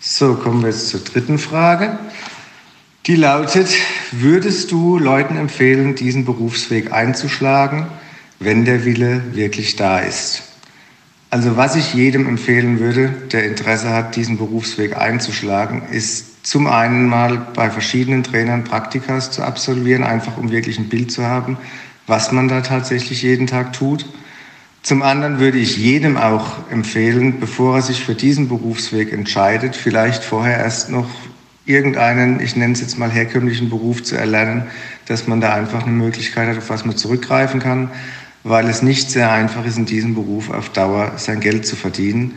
[0.00, 1.96] So, kommen wir jetzt zur dritten Frage.
[3.06, 3.68] Die lautet,
[4.12, 7.84] würdest du Leuten empfehlen, diesen Berufsweg einzuschlagen,
[8.40, 10.42] wenn der Wille wirklich da ist?
[11.28, 17.06] Also was ich jedem empfehlen würde, der Interesse hat, diesen Berufsweg einzuschlagen, ist zum einen
[17.06, 21.58] mal bei verschiedenen Trainern Praktikas zu absolvieren, einfach um wirklich ein Bild zu haben,
[22.06, 24.06] was man da tatsächlich jeden Tag tut.
[24.82, 30.24] Zum anderen würde ich jedem auch empfehlen, bevor er sich für diesen Berufsweg entscheidet, vielleicht
[30.24, 31.10] vorher erst noch
[31.66, 34.64] irgendeinen, ich nenne es jetzt mal herkömmlichen Beruf zu erlernen,
[35.06, 37.90] dass man da einfach eine Möglichkeit hat, auf was man zurückgreifen kann,
[38.42, 42.34] weil es nicht sehr einfach ist, in diesem Beruf auf Dauer sein Geld zu verdienen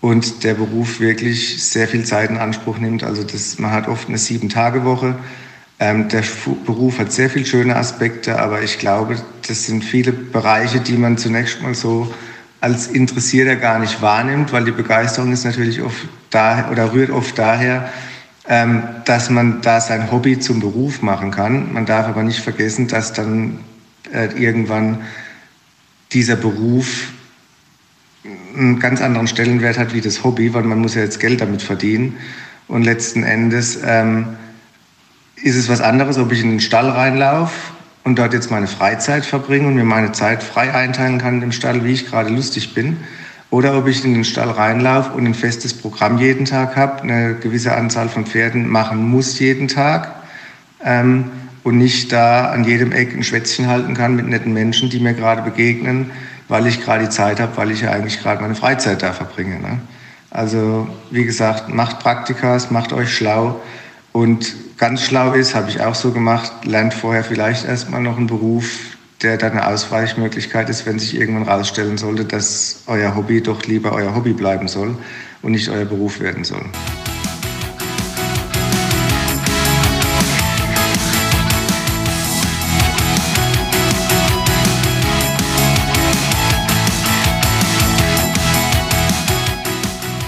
[0.00, 3.04] und der Beruf wirklich sehr viel Zeit in Anspruch nimmt.
[3.04, 5.16] Also das, man hat oft eine Sieben-Tage-Woche
[5.82, 6.22] ähm, der
[6.64, 9.16] Beruf hat sehr viele schöne Aspekte, aber ich glaube,
[9.48, 12.14] das sind viele Bereiche, die man zunächst mal so
[12.60, 17.36] als Interessierter gar nicht wahrnimmt, weil die Begeisterung ist natürlich oft da oder rührt oft
[17.36, 17.88] daher,
[18.48, 21.72] ähm, dass man da sein Hobby zum Beruf machen kann.
[21.72, 23.60] Man darf aber nicht vergessen, dass dann
[24.12, 25.02] äh, irgendwann
[26.12, 27.12] dieser Beruf
[28.56, 31.62] einen ganz anderen Stellenwert hat wie das Hobby, weil man muss ja jetzt Geld damit
[31.62, 32.16] verdienen.
[32.68, 34.36] Und letzten Endes ähm,
[35.36, 37.54] ist es was anderes, ob ich in den Stall reinlaufe
[38.04, 41.84] und dort jetzt meine Freizeit verbringe und mir meine Zeit frei einteilen kann im Stall,
[41.84, 42.98] wie ich gerade lustig bin.
[43.52, 47.34] Oder ob ich in den Stall reinlaufe und ein festes Programm jeden Tag habe, eine
[47.34, 50.10] gewisse Anzahl von Pferden machen muss jeden Tag
[50.82, 51.30] ähm,
[51.62, 55.12] und nicht da an jedem Eck ein Schwätzchen halten kann mit netten Menschen, die mir
[55.12, 56.12] gerade begegnen,
[56.48, 59.60] weil ich gerade die Zeit habe, weil ich ja eigentlich gerade meine Freizeit da verbringe.
[59.60, 59.80] Ne?
[60.30, 63.60] Also wie gesagt, macht Praktikas, macht euch schlau
[64.12, 68.28] und ganz schlau ist, habe ich auch so gemacht, lernt vorher vielleicht erstmal noch einen
[68.28, 73.62] Beruf, der dann eine Ausweichmöglichkeit ist, wenn sich irgendwann rausstellen sollte, dass euer Hobby doch
[73.64, 74.96] lieber euer Hobby bleiben soll
[75.42, 76.64] und nicht euer Beruf werden soll.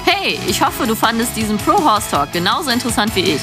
[0.04, 3.42] Hey, ich hoffe, du fandest diesen Pro Horse Talk genauso interessant wie ich.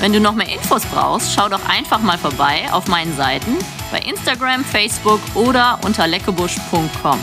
[0.00, 3.56] Wenn du noch mehr Infos brauchst, schau doch einfach mal vorbei auf meinen Seiten
[3.94, 7.18] bei Instagram, Facebook oder unter leckebusch.com.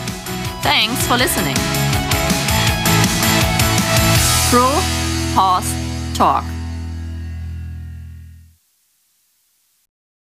[0.64, 1.56] Thanks for listening.
[4.50, 4.70] Pro
[5.36, 5.68] Horse
[6.18, 6.61] Talk.